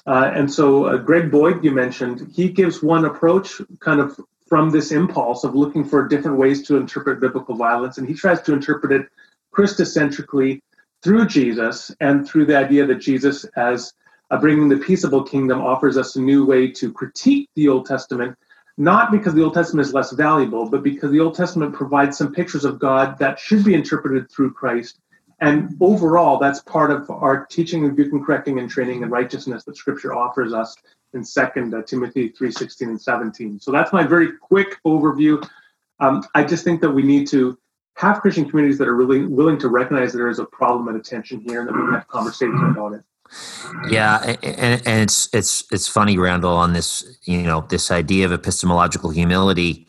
Uh, 0.07 0.30
and 0.34 0.53
so 0.53 0.86
uh, 0.86 0.97
Greg 0.97 1.30
Boyd, 1.30 1.64
you 1.64 1.70
mentioned, 1.70 2.32
he 2.32 2.49
gives 2.49 2.82
one 2.82 3.05
approach 3.05 3.61
kind 3.80 4.01
of 4.01 4.18
from 4.47 4.70
this 4.70 4.93
impulse 4.93 5.45
of 5.45 5.55
looking 5.55 5.84
for 5.84 6.07
different 6.07 6.36
ways 6.36 6.66
to 6.66 6.76
interpret 6.76 7.20
biblical 7.20 7.55
violence. 7.55 7.99
And 7.99 8.07
he 8.07 8.14
tries 8.14 8.40
to 8.43 8.53
interpret 8.53 8.93
it 8.93 9.09
Christocentrically 9.55 10.61
through 11.03 11.26
Jesus 11.26 11.90
and 12.01 12.26
through 12.26 12.47
the 12.47 12.57
idea 12.57 12.86
that 12.86 12.97
Jesus, 12.97 13.45
as 13.57 13.93
uh, 14.30 14.38
bringing 14.38 14.68
the 14.68 14.78
peaceable 14.78 15.22
kingdom 15.24 15.61
offers 15.61 15.97
us 15.97 16.16
a 16.16 16.20
new 16.20 16.45
way 16.45 16.70
to 16.70 16.93
critique 16.93 17.51
the 17.55 17.68
Old 17.68 17.86
Testament, 17.86 18.36
not 18.79 19.11
because 19.11 19.35
the 19.35 19.43
Old 19.43 19.55
Testament 19.55 19.87
is 19.87 19.93
less 19.93 20.12
valuable, 20.12 20.68
but 20.68 20.83
because 20.83 21.11
the 21.11 21.20
Old 21.20 21.35
Testament 21.35 21.75
provides 21.75 22.16
some 22.16 22.33
pictures 22.33 22.64
of 22.64 22.79
God 22.79 23.18
that 23.18 23.39
should 23.39 23.64
be 23.64 23.75
interpreted 23.75 24.31
through 24.31 24.53
Christ. 24.53 24.99
And 25.41 25.77
overall, 25.81 26.39
that's 26.39 26.61
part 26.61 26.91
of 26.91 27.11
our 27.11 27.47
teaching, 27.47 27.83
rebuking, 27.83 28.25
correcting, 28.25 28.61
and 28.61 28.70
training 28.70 29.03
in 29.03 29.11
righteousness 29.11 29.64
that 29.64 29.77
Scripture 29.77 30.14
offers 30.14 30.53
us 30.53 30.77
in 31.14 31.25
Second 31.25 31.75
uh, 31.75 31.83
Timothy 31.83 32.29
three 32.29 32.53
sixteen 32.53 32.91
and 32.91 33.01
seventeen. 33.01 33.59
So 33.59 33.73
that's 33.73 33.93
my 33.93 34.05
very 34.05 34.33
quick 34.39 34.79
overview. 34.87 35.47
Um, 35.99 36.25
I 36.35 36.45
just 36.45 36.64
think 36.64 36.81
that 36.81 36.91
we 36.91 37.03
need 37.03 37.27
to 37.29 37.59
have 37.97 38.20
Christian 38.20 38.49
communities 38.49 38.79
that 38.79 38.89
are 38.89 38.95
really 38.95 39.27
willing 39.27 39.59
to 39.59 39.68
recognize 39.68 40.12
that 40.12 40.18
there 40.18 40.31
is 40.31 40.39
a 40.39 40.47
problem 40.47 40.89
and 40.89 40.97
attention 40.97 41.41
here, 41.41 41.61
and 41.61 41.68
that 41.68 41.75
we 41.75 41.93
have 41.93 42.07
conversations 42.09 42.62
about 42.62 42.95
it. 42.95 43.03
Yeah, 43.89 44.37
and, 44.43 44.87
and 44.87 45.03
it's 45.03 45.28
it's 45.33 45.64
it's 45.72 45.89
funny, 45.89 46.18
Randall, 46.18 46.57
on 46.57 46.72
this 46.72 47.18
you 47.24 47.43
know 47.43 47.66
this 47.68 47.91
idea 47.91 48.26
of 48.26 48.33
epistemological 48.33 49.11
humility 49.11 49.87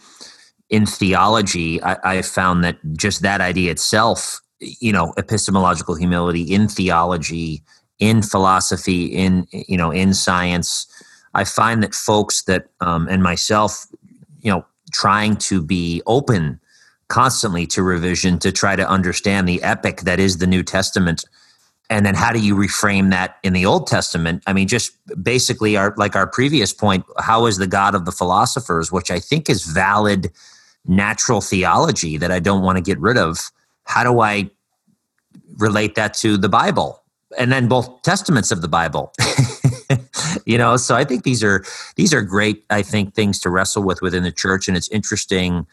in 0.69 0.85
theology. 0.85 1.81
I, 1.83 2.17
I 2.17 2.21
found 2.21 2.63
that 2.63 2.77
just 2.93 3.21
that 3.21 3.41
idea 3.41 3.71
itself, 3.71 4.39
you 4.59 4.91
know, 4.91 5.13
epistemological 5.17 5.95
humility 5.95 6.41
in 6.41 6.67
theology, 6.67 7.63
in 7.99 8.21
philosophy, 8.21 9.05
in 9.05 9.47
you 9.51 9.77
know, 9.77 9.91
in 9.91 10.13
science. 10.13 10.87
I 11.33 11.43
find 11.43 11.83
that 11.83 11.93
folks 11.93 12.43
that 12.43 12.67
um, 12.81 13.07
and 13.09 13.21
myself, 13.23 13.85
you 14.41 14.51
know, 14.51 14.65
trying 14.91 15.35
to 15.37 15.61
be 15.61 16.01
open 16.05 16.59
constantly 17.09 17.67
to 17.67 17.83
revision 17.83 18.39
to 18.39 18.51
try 18.51 18.75
to 18.75 18.87
understand 18.89 19.47
the 19.47 19.61
epic 19.61 20.01
that 20.01 20.19
is 20.19 20.37
the 20.37 20.47
New 20.47 20.63
Testament 20.63 21.25
and 21.93 22.07
then 22.07 22.15
how 22.15 22.31
do 22.31 22.39
you 22.39 22.55
reframe 22.55 23.11
that 23.11 23.37
in 23.43 23.53
the 23.53 23.67
old 23.67 23.85
testament? 23.85 24.41
I 24.47 24.53
mean 24.53 24.67
just 24.67 24.93
basically 25.21 25.77
our 25.77 25.93
like 25.95 26.15
our 26.15 26.25
previous 26.25 26.73
point 26.73 27.05
how 27.19 27.45
is 27.45 27.57
the 27.57 27.67
god 27.67 27.93
of 27.93 28.05
the 28.05 28.11
philosophers 28.11 28.91
which 28.91 29.11
i 29.11 29.19
think 29.19 29.47
is 29.47 29.63
valid 29.63 30.31
natural 30.85 31.39
theology 31.39 32.17
that 32.17 32.31
i 32.31 32.39
don't 32.39 32.63
want 32.63 32.77
to 32.77 32.81
get 32.81 32.99
rid 32.99 33.15
of 33.15 33.51
how 33.83 34.03
do 34.03 34.21
i 34.21 34.49
relate 35.57 35.93
that 35.95 36.15
to 36.15 36.35
the 36.35 36.49
bible? 36.49 36.99
And 37.37 37.51
then 37.51 37.67
both 37.67 38.01
testaments 38.01 38.51
of 38.51 38.61
the 38.61 38.67
bible. 38.67 39.13
You 40.45 40.57
know 40.57 40.75
so 40.77 40.95
i 40.95 41.03
think 41.05 41.23
these 41.23 41.43
are 41.43 41.63
these 41.95 42.13
are 42.13 42.21
great 42.21 42.65
i 42.69 42.81
think 42.81 43.13
things 43.13 43.39
to 43.41 43.49
wrestle 43.49 43.83
with 43.83 44.01
within 44.01 44.23
the 44.23 44.31
church. 44.31 44.67
And 44.67 44.75
it's 44.75 44.89
interesting 44.89 45.67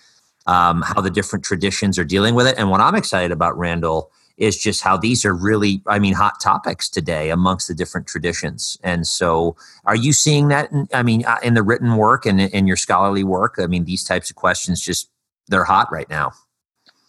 um, 0.47 0.83
how 0.83 1.01
the 1.01 1.11
different 1.11 1.45
traditions 1.45 1.99
are 1.99 2.05
dealing 2.05 2.35
with 2.35 2.47
it. 2.47 2.57
And 2.59 2.71
what 2.71 2.81
i'm 2.81 2.95
excited 2.95 3.33
about 3.33 3.59
randall 3.59 4.13
is 4.41 4.57
just 4.57 4.83
how 4.83 4.97
these 4.97 5.25
are 5.25 5.35
really, 5.35 5.83
I 5.87 5.99
mean, 5.99 6.15
hot 6.15 6.41
topics 6.41 6.89
today 6.89 7.31
amongst 7.31 7.69
the 7.69 7.75
different 7.75 8.07
traditions. 8.07 8.79
And 8.83 9.07
so, 9.07 9.55
are 9.85 9.95
you 9.95 10.13
seeing 10.13 10.49
that? 10.49 10.73
In, 10.73 10.89
I 10.93 11.03
mean, 11.03 11.25
uh, 11.27 11.39
in 11.43 11.55
the 11.55 11.63
written 11.63 11.97
work 11.97 12.27
and 12.27 12.41
in 12.41 12.67
your 12.67 12.77
scholarly 12.77 13.23
work, 13.23 13.57
I 13.59 13.67
mean, 13.67 13.85
these 13.85 14.03
types 14.03 14.31
of 14.31 14.37
questions 14.37 14.81
just 14.81 15.11
they're 15.49 15.65
hot 15.65 15.93
right 15.93 16.09
now. 16.09 16.33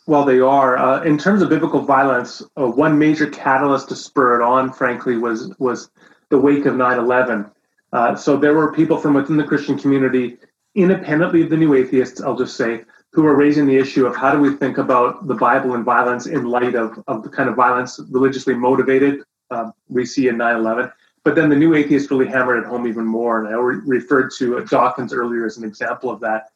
Well, 0.07 0.25
they 0.25 0.41
are. 0.41 0.77
Uh, 0.77 1.01
in 1.03 1.17
terms 1.17 1.41
of 1.41 1.49
biblical 1.49 1.79
violence, 1.79 2.43
uh, 2.59 2.67
one 2.67 2.99
major 2.99 3.27
catalyst 3.27 3.89
to 3.89 3.95
spur 3.95 4.41
it 4.41 4.43
on, 4.43 4.73
frankly, 4.73 5.17
was 5.17 5.55
was 5.57 5.89
the 6.29 6.37
wake 6.37 6.65
of 6.65 6.75
9/11. 6.75 7.49
Uh, 7.93 8.15
so 8.15 8.35
there 8.35 8.53
were 8.53 8.73
people 8.73 8.97
from 8.97 9.13
within 9.13 9.37
the 9.37 9.43
Christian 9.43 9.77
community, 9.79 10.37
independently 10.75 11.43
of 11.43 11.49
the 11.49 11.57
new 11.57 11.73
atheists, 11.75 12.21
I'll 12.21 12.37
just 12.37 12.57
say, 12.57 12.83
who 13.13 13.25
are 13.25 13.35
raising 13.35 13.65
the 13.65 13.77
issue 13.77 14.05
of 14.05 14.15
how 14.15 14.31
do 14.31 14.39
we 14.39 14.55
think 14.55 14.77
about 14.77 15.27
the 15.27 15.35
Bible 15.35 15.75
and 15.75 15.83
violence 15.83 16.27
in 16.27 16.45
light 16.45 16.75
of, 16.75 17.01
of 17.07 17.23
the 17.23 17.29
kind 17.29 17.49
of 17.49 17.55
violence 17.55 17.99
religiously 18.09 18.53
motivated 18.53 19.21
um, 19.51 19.73
we 19.89 20.05
see 20.05 20.29
in 20.29 20.37
9 20.37 20.55
11. 20.55 20.91
But 21.23 21.35
then 21.35 21.49
the 21.49 21.55
new 21.55 21.75
atheists 21.75 22.09
really 22.09 22.27
hammered 22.27 22.63
it 22.63 22.65
home 22.65 22.87
even 22.87 23.05
more. 23.05 23.39
And 23.39 23.47
I 23.47 23.57
referred 23.57 24.31
to 24.37 24.63
Dawkins 24.65 25.13
earlier 25.13 25.45
as 25.45 25.57
an 25.57 25.63
example 25.63 26.09
of 26.09 26.19
that. 26.21 26.49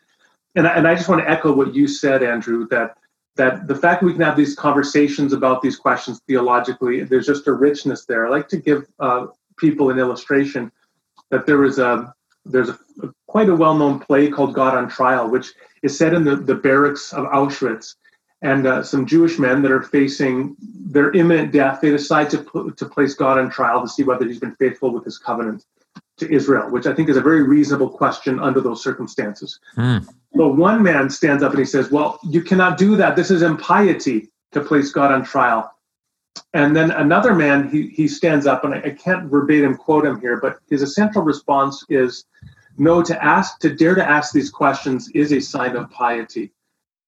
And 0.55 0.67
I, 0.67 0.71
and 0.71 0.87
I 0.87 0.95
just 0.95 1.09
want 1.09 1.21
to 1.21 1.29
echo 1.29 1.53
what 1.53 1.75
you 1.75 1.87
said, 1.87 2.23
Andrew, 2.23 2.67
that 2.69 2.97
that 3.35 3.67
the 3.67 3.75
fact 3.75 3.99
that 3.99 4.05
we 4.05 4.13
can 4.13 4.21
have 4.21 4.37
these 4.37 4.55
conversations 4.55 5.33
about 5.33 5.61
these 5.61 5.75
questions 5.75 6.21
theologically, 6.25 7.03
there's 7.03 7.25
just 7.25 7.47
a 7.47 7.53
richness 7.53 8.05
there. 8.05 8.25
I 8.25 8.29
like 8.29 8.47
to 8.47 8.57
give 8.57 8.85
uh, 8.99 9.27
people 9.57 9.89
an 9.89 9.99
illustration 9.99 10.71
that 11.31 11.45
there 11.45 11.57
was 11.57 11.77
a 11.77 12.13
there's 12.45 12.69
a, 12.69 12.79
quite 13.27 13.49
a 13.49 13.55
well-known 13.55 13.99
play 13.99 14.29
called 14.29 14.53
God 14.53 14.75
on 14.75 14.87
Trial, 14.87 15.29
which 15.29 15.53
is 15.85 15.97
set 15.97 16.13
in 16.13 16.23
the, 16.23 16.35
the 16.35 16.55
barracks 16.55 17.13
of 17.13 17.25
Auschwitz. 17.27 17.95
And 18.41 18.67
uh, 18.67 18.83
some 18.83 19.05
Jewish 19.05 19.39
men 19.39 19.61
that 19.61 19.71
are 19.71 19.81
facing 19.81 20.55
their 20.59 21.11
imminent 21.13 21.51
death, 21.51 21.79
they 21.81 21.89
decide 21.89 22.29
to, 22.31 22.39
put, 22.39 22.77
to 22.77 22.85
place 22.85 23.13
God 23.13 23.39
on 23.39 23.49
trial 23.49 23.81
to 23.81 23.87
see 23.87 24.03
whether 24.03 24.25
he's 24.25 24.39
been 24.39 24.55
faithful 24.55 24.91
with 24.91 25.05
his 25.05 25.17
covenant 25.17 25.65
to 26.17 26.31
Israel, 26.31 26.69
which 26.69 26.85
I 26.85 26.93
think 26.93 27.09
is 27.09 27.17
a 27.17 27.21
very 27.21 27.43
reasonable 27.43 27.89
question 27.89 28.39
under 28.39 28.61
those 28.61 28.83
circumstances. 28.83 29.59
Mm. 29.77 30.07
But 30.33 30.49
one 30.49 30.83
man 30.83 31.09
stands 31.09 31.43
up 31.43 31.51
and 31.51 31.59
he 31.59 31.65
says, 31.65 31.91
Well, 31.91 32.19
you 32.23 32.41
cannot 32.41 32.77
do 32.77 32.95
that. 32.97 33.15
This 33.15 33.31
is 33.31 33.41
impiety 33.41 34.29
to 34.51 34.61
place 34.61 34.91
God 34.91 35.11
on 35.11 35.23
trial. 35.23 35.71
And 36.53 36.75
then 36.75 36.91
another 36.91 37.33
man, 37.33 37.69
he, 37.69 37.87
he 37.87 38.07
stands 38.07 38.45
up, 38.45 38.63
and 38.63 38.73
I, 38.73 38.79
I 38.79 38.89
can't 38.91 39.29
verbatim 39.29 39.75
quote 39.75 40.05
him 40.05 40.19
here, 40.19 40.39
but 40.39 40.59
his 40.69 40.81
essential 40.81 41.21
response 41.21 41.83
is 41.89 42.25
no, 42.77 43.01
to 43.01 43.23
ask, 43.23 43.59
to 43.59 43.73
dare 43.73 43.95
to 43.95 44.07
ask 44.07 44.33
these 44.33 44.49
questions 44.49 45.09
is 45.09 45.31
a 45.31 45.39
sign 45.39 45.75
of 45.75 45.89
piety. 45.89 46.51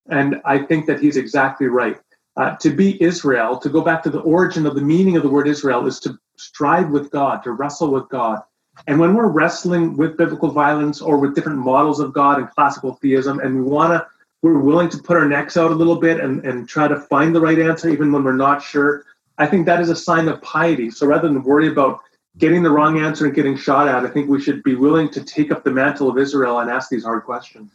And 0.10 0.42
I 0.46 0.60
think 0.60 0.86
that 0.86 1.00
he's 1.00 1.18
exactly 1.18 1.68
right. 1.68 2.00
Uh, 2.38 2.56
to 2.58 2.70
be 2.70 3.02
Israel, 3.02 3.58
to 3.58 3.70
go 3.70 3.82
back 3.82 4.04
to 4.04 4.10
the 4.10 4.20
origin 4.20 4.66
of 4.66 4.76
the 4.76 4.82
meaning 4.82 5.18
of 5.18 5.24
the 5.24 5.30
word 5.30 5.48
Israel, 5.48 5.88
is 5.88 6.00
to 6.02 6.18
strive 6.38 6.90
with 6.92 7.10
God, 7.12 7.44
to 7.44 7.52
wrestle 7.52 7.92
with 7.92 8.08
God. 8.10 8.42
And 8.86 9.00
when 9.00 9.16
we're 9.16 9.28
wrestling 9.28 9.98
with 9.98 10.18
biblical 10.18 10.52
violence 10.52 11.02
or 11.02 11.18
with 11.18 11.34
different 11.34 11.58
models 11.58 12.00
of 12.00 12.14
God 12.14 12.38
and 12.38 12.50
classical 12.52 12.94
theism, 12.94 13.40
and 13.40 13.56
we 13.56 13.62
want 13.64 13.94
to, 13.94 14.08
we're 14.44 14.60
willing 14.60 14.88
to 14.90 15.00
put 15.00 15.18
our 15.18 15.28
necks 15.28 15.58
out 15.58 15.72
a 15.72 15.76
little 15.76 15.96
bit 15.96 16.20
and, 16.20 16.46
and 16.46 16.70
try 16.70 16.88
to 16.88 17.00
find 17.02 17.36
the 17.36 17.42
right 17.42 17.58
answer, 17.58 17.90
even 17.90 18.12
when 18.12 18.24
we're 18.24 18.34
not 18.34 18.62
sure, 18.62 19.04
I 19.40 19.48
think 19.48 19.66
that 19.66 19.82
is 19.82 19.90
a 19.90 19.96
sign 19.96 20.28
of 20.28 20.42
piety. 20.44 20.92
So 20.92 21.08
rather 21.08 21.28
than 21.28 21.44
worry 21.44 21.68
about 21.68 22.02
getting 22.38 22.64
the 22.64 22.70
wrong 22.70 23.00
answer 23.00 23.26
and 23.26 23.34
getting 23.34 23.58
shot 23.58 23.88
at, 23.88 24.04
I 24.06 24.10
think 24.10 24.30
we 24.30 24.42
should 24.42 24.64
be 24.64 24.76
willing 24.76 25.10
to 25.10 25.24
take 25.24 25.52
up 25.52 25.64
the 25.64 25.72
mantle 25.72 26.10
of 26.10 26.18
Israel 26.18 26.60
and 26.60 26.70
ask 26.70 26.90
these 26.90 27.04
hard 27.04 27.24
questions. 27.24 27.72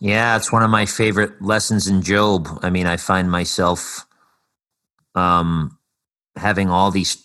Yeah, 0.00 0.36
it's 0.36 0.50
one 0.50 0.64
of 0.64 0.70
my 0.70 0.86
favorite 0.86 1.40
lessons 1.40 1.86
in 1.86 2.02
Job. 2.02 2.48
I 2.62 2.70
mean, 2.70 2.86
I 2.86 2.96
find 2.96 3.30
myself 3.30 4.04
um, 5.14 5.78
having 6.34 6.70
all 6.70 6.90
these 6.90 7.24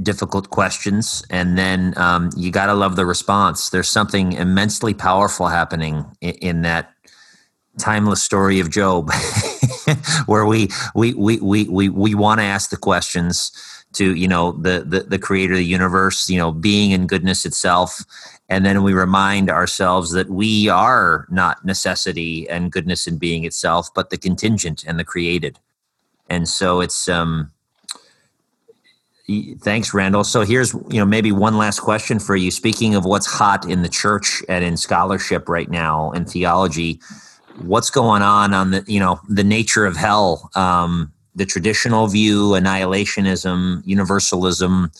difficult 0.00 0.50
questions, 0.50 1.24
and 1.30 1.58
then 1.58 1.94
um, 1.96 2.30
you 2.36 2.52
got 2.52 2.66
to 2.66 2.74
love 2.74 2.94
the 2.94 3.04
response. 3.04 3.70
There's 3.70 3.88
something 3.88 4.34
immensely 4.34 4.94
powerful 4.94 5.48
happening 5.48 6.04
in, 6.20 6.34
in 6.34 6.62
that 6.62 6.94
timeless 7.80 8.22
story 8.22 8.60
of 8.60 8.70
Job, 8.70 9.10
where 10.26 10.46
we 10.46 10.68
we 10.94 11.14
we 11.14 11.38
we 11.38 11.64
we, 11.64 11.88
we 11.88 12.14
want 12.14 12.38
to 12.38 12.44
ask 12.44 12.70
the 12.70 12.76
questions 12.76 13.50
to 13.94 14.14
you 14.14 14.28
know 14.28 14.52
the, 14.52 14.84
the 14.86 15.00
the 15.00 15.18
creator 15.18 15.54
of 15.54 15.58
the 15.58 15.64
universe 15.64 16.28
you 16.28 16.38
know 16.38 16.52
being 16.52 16.92
and 16.92 17.08
goodness 17.08 17.44
itself. 17.44 18.04
And 18.48 18.66
then 18.66 18.82
we 18.82 18.92
remind 18.92 19.48
ourselves 19.48 20.10
that 20.12 20.28
we 20.28 20.68
are 20.68 21.26
not 21.30 21.64
necessity 21.64 22.48
and 22.50 22.70
goodness 22.70 23.06
and 23.06 23.18
being 23.18 23.44
itself 23.44 23.92
but 23.94 24.10
the 24.10 24.18
contingent 24.18 24.84
and 24.86 24.98
the 24.98 25.04
created. 25.04 25.58
And 26.28 26.48
so 26.48 26.80
it's 26.80 27.08
um 27.08 27.50
thanks 29.60 29.94
randall. 29.94 30.24
So 30.24 30.42
here's 30.42 30.74
you 30.74 30.98
know 30.98 31.06
maybe 31.06 31.32
one 31.32 31.56
last 31.56 31.80
question 31.80 32.18
for 32.18 32.36
you. 32.36 32.50
Speaking 32.50 32.94
of 32.94 33.04
what's 33.04 33.26
hot 33.26 33.68
in 33.68 33.82
the 33.82 33.88
church 33.88 34.42
and 34.48 34.64
in 34.64 34.76
scholarship 34.76 35.48
right 35.48 35.70
now 35.70 36.10
in 36.12 36.24
theology 36.24 37.00
what's 37.56 37.90
going 37.90 38.22
on 38.22 38.54
on 38.54 38.70
the 38.70 38.84
you 38.86 39.00
know 39.00 39.20
the 39.28 39.44
nature 39.44 39.86
of 39.86 39.96
hell? 39.96 40.50
Um 40.54 41.12
the 41.34 41.46
traditional 41.46 42.06
view, 42.06 42.50
annihilationism, 42.50 43.82
universalism. 43.84 44.90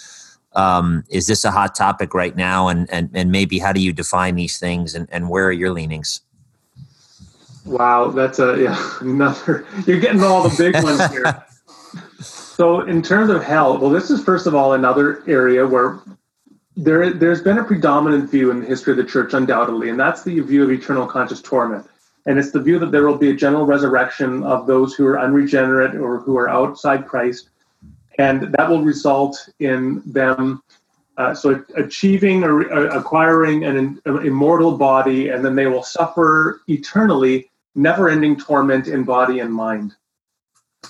Um, 0.54 1.04
is 1.08 1.26
this 1.26 1.44
a 1.44 1.50
hot 1.50 1.74
topic 1.74 2.14
right 2.14 2.36
now? 2.36 2.68
And, 2.68 2.90
and, 2.90 3.10
and 3.14 3.30
maybe 3.30 3.58
how 3.58 3.72
do 3.72 3.80
you 3.80 3.92
define 3.92 4.34
these 4.34 4.58
things 4.58 4.94
and, 4.94 5.08
and 5.10 5.28
where 5.28 5.46
are 5.46 5.52
your 5.52 5.72
leanings? 5.72 6.20
Wow, 7.64 8.08
that's 8.08 8.38
a 8.38 8.60
yeah, 8.60 8.92
another. 9.00 9.66
You're 9.86 10.00
getting 10.00 10.22
all 10.22 10.48
the 10.48 10.54
big 10.56 10.82
ones 10.82 11.06
here. 11.10 11.44
so, 12.20 12.80
in 12.80 13.02
terms 13.02 13.30
of 13.30 13.44
hell, 13.44 13.78
well, 13.78 13.90
this 13.90 14.10
is 14.10 14.22
first 14.22 14.46
of 14.46 14.54
all 14.54 14.72
another 14.72 15.22
area 15.28 15.66
where 15.66 16.00
there 16.76 17.12
there's 17.12 17.40
been 17.40 17.58
a 17.58 17.64
predominant 17.64 18.30
view 18.30 18.50
in 18.50 18.60
the 18.60 18.66
history 18.66 18.92
of 18.92 18.96
the 18.96 19.04
church, 19.04 19.32
undoubtedly, 19.32 19.90
and 19.90 19.98
that's 19.98 20.24
the 20.24 20.40
view 20.40 20.64
of 20.64 20.70
eternal 20.70 21.06
conscious 21.06 21.40
torment. 21.40 21.86
And 22.26 22.38
it's 22.38 22.52
the 22.52 22.60
view 22.60 22.78
that 22.78 22.92
there 22.92 23.06
will 23.06 23.18
be 23.18 23.30
a 23.30 23.34
general 23.34 23.66
resurrection 23.66 24.42
of 24.44 24.66
those 24.66 24.94
who 24.94 25.06
are 25.06 25.18
unregenerate 25.18 25.96
or 25.96 26.20
who 26.20 26.36
are 26.38 26.48
outside 26.48 27.06
Christ. 27.06 27.50
And 28.18 28.52
that 28.54 28.68
will 28.68 28.82
result 28.82 29.48
in 29.58 30.02
them 30.06 30.62
uh, 31.18 31.34
so 31.34 31.62
achieving 31.76 32.42
or 32.42 32.72
uh, 32.72 32.98
acquiring 32.98 33.64
an, 33.64 34.00
an 34.04 34.26
immortal 34.26 34.78
body, 34.78 35.28
and 35.28 35.44
then 35.44 35.54
they 35.54 35.66
will 35.66 35.82
suffer 35.82 36.62
eternally, 36.68 37.50
never 37.74 38.08
ending 38.08 38.38
torment 38.38 38.86
in 38.88 39.04
body 39.04 39.40
and 39.40 39.52
mind. 39.52 39.94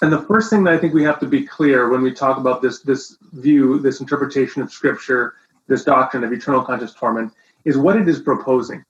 And 0.01 0.12
the 0.12 0.22
first 0.22 0.49
thing 0.49 0.64
that 0.64 0.74
I 0.74 0.78
think 0.78 0.95
we 0.95 1.03
have 1.03 1.20
to 1.20 1.26
be 1.26 1.45
clear 1.45 1.89
when 1.89 2.03
we 2.03 2.12
talk 2.12 2.39
about 2.39 2.62
this, 2.62 2.80
this 2.80 3.16
view, 3.33 3.78
this 3.78 4.01
interpretation 4.01 4.62
of 4.62 4.72
Scripture, 4.72 5.35
this 5.66 5.85
doctrine 5.85 6.24
of 6.24 6.33
eternal 6.33 6.62
conscious 6.62 6.95
torment, 6.95 7.33
is 7.64 7.76
what 7.76 7.97
it 7.97 8.09
is 8.09 8.20
proposing. 8.20 8.85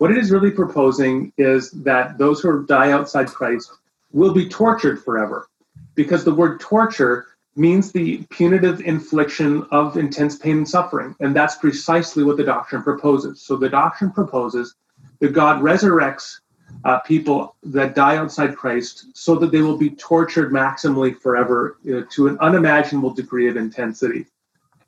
What 0.00 0.10
it 0.10 0.16
is 0.16 0.30
really 0.30 0.50
proposing 0.50 1.30
is 1.36 1.70
that 1.72 2.16
those 2.16 2.40
who 2.40 2.64
die 2.64 2.90
outside 2.90 3.26
Christ 3.26 3.70
will 4.12 4.32
be 4.32 4.48
tortured 4.48 5.04
forever, 5.04 5.50
because 5.94 6.24
the 6.24 6.34
word 6.34 6.58
torture 6.58 7.26
means 7.54 7.92
the 7.92 8.24
punitive 8.30 8.80
infliction 8.80 9.66
of 9.70 9.98
intense 9.98 10.38
pain 10.38 10.56
and 10.56 10.66
suffering. 10.66 11.14
And 11.20 11.36
that's 11.36 11.56
precisely 11.56 12.24
what 12.24 12.38
the 12.38 12.44
doctrine 12.44 12.82
proposes. 12.82 13.42
So 13.42 13.56
the 13.56 13.68
doctrine 13.68 14.10
proposes 14.10 14.74
that 15.18 15.34
God 15.34 15.60
resurrects 15.60 16.38
uh, 16.86 17.00
people 17.00 17.56
that 17.62 17.94
die 17.94 18.16
outside 18.16 18.56
Christ 18.56 19.08
so 19.12 19.34
that 19.34 19.52
they 19.52 19.60
will 19.60 19.76
be 19.76 19.90
tortured 19.90 20.50
maximally 20.50 21.14
forever 21.14 21.76
uh, 21.84 22.04
to 22.12 22.26
an 22.26 22.38
unimaginable 22.38 23.12
degree 23.12 23.50
of 23.50 23.58
intensity. 23.58 24.24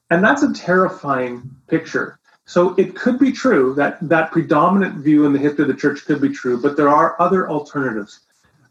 And 0.09 0.25
that's 0.25 0.43
a 0.43 0.55
terrifying 0.55 1.51
picture 1.69 2.19
so 2.45 2.75
it 2.75 2.97
could 2.97 3.19
be 3.19 3.33
true 3.33 3.75
that 3.75 3.99
that 4.09 4.33
predominant 4.33 4.97
view 4.97 5.27
in 5.27 5.33
the 5.33 5.39
history 5.39 5.63
of 5.63 5.69
the 5.69 5.75
church 5.75 6.05
could 6.05 6.21
be 6.21 6.31
true, 6.31 6.61
but 6.61 6.77
there 6.77 6.89
are 6.89 7.17
other 7.21 7.49
alternatives. 7.49 8.21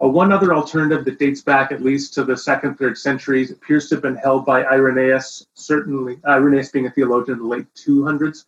Uh, 0.03 0.07
one 0.07 0.31
other 0.31 0.53
alternative 0.53 1.05
that 1.05 1.19
dates 1.19 1.41
back 1.41 1.71
at 1.71 1.81
least 1.81 2.13
to 2.15 2.23
the 2.23 2.35
second, 2.35 2.75
third 2.75 2.97
centuries 2.97 3.51
appears 3.51 3.87
to 3.87 3.95
have 3.95 4.01
been 4.01 4.15
held 4.15 4.45
by 4.45 4.63
Irenaeus, 4.63 5.45
certainly 5.53 6.19
Irenaeus 6.27 6.69
being 6.69 6.87
a 6.87 6.91
theologian 6.91 7.37
in 7.37 7.43
the 7.43 7.47
late 7.47 7.73
200s, 7.75 8.45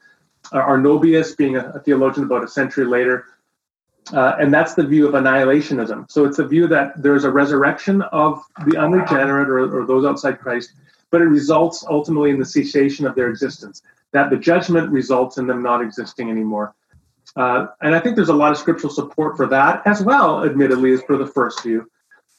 uh, 0.52 0.62
Arnobius 0.62 1.38
being 1.38 1.56
a, 1.56 1.70
a, 1.70 1.80
theologian 1.80 2.26
about 2.26 2.44
a 2.44 2.48
century 2.48 2.86
later. 2.86 3.26
Uh, 4.12 4.36
and 4.40 4.54
that's 4.54 4.74
the 4.74 4.86
view 4.86 5.08
of 5.08 5.14
annihilationism. 5.14 6.12
So 6.12 6.26
it's 6.26 6.40
a 6.40 6.46
view 6.46 6.68
that 6.68 7.02
there's 7.02 7.24
a 7.24 7.32
resurrection 7.32 8.02
of 8.02 8.44
the 8.66 8.78
unregenerate 8.78 9.48
or, 9.48 9.80
or 9.80 9.86
those 9.86 10.06
outside 10.06 10.40
Christ, 10.40 10.74
but 11.10 11.22
it 11.22 11.26
results 11.26 11.86
ultimately 11.90 12.32
in 12.32 12.40
the 12.40 12.46
cessation 12.46 13.06
of 13.06 13.16
their 13.16 13.30
existence 13.30 13.82
that 14.14 14.30
the 14.30 14.38
judgment 14.38 14.90
results 14.92 15.38
in 15.38 15.48
them 15.48 15.62
not 15.62 15.82
existing 15.82 16.30
anymore. 16.30 16.76
Uh, 17.36 17.68
and 17.82 17.96
I 17.96 18.00
think 18.00 18.16
there's 18.16 18.30
a 18.30 18.34
lot 18.34 18.52
of 18.52 18.58
scriptural 18.58 18.94
support 18.94 19.36
for 19.36 19.48
that 19.48 19.82
as 19.86 20.04
well, 20.04 20.46
admittedly, 20.46 20.94
as 20.94 21.02
for 21.04 21.18
the 21.18 21.28
first 21.28 21.64
view. 21.64 21.90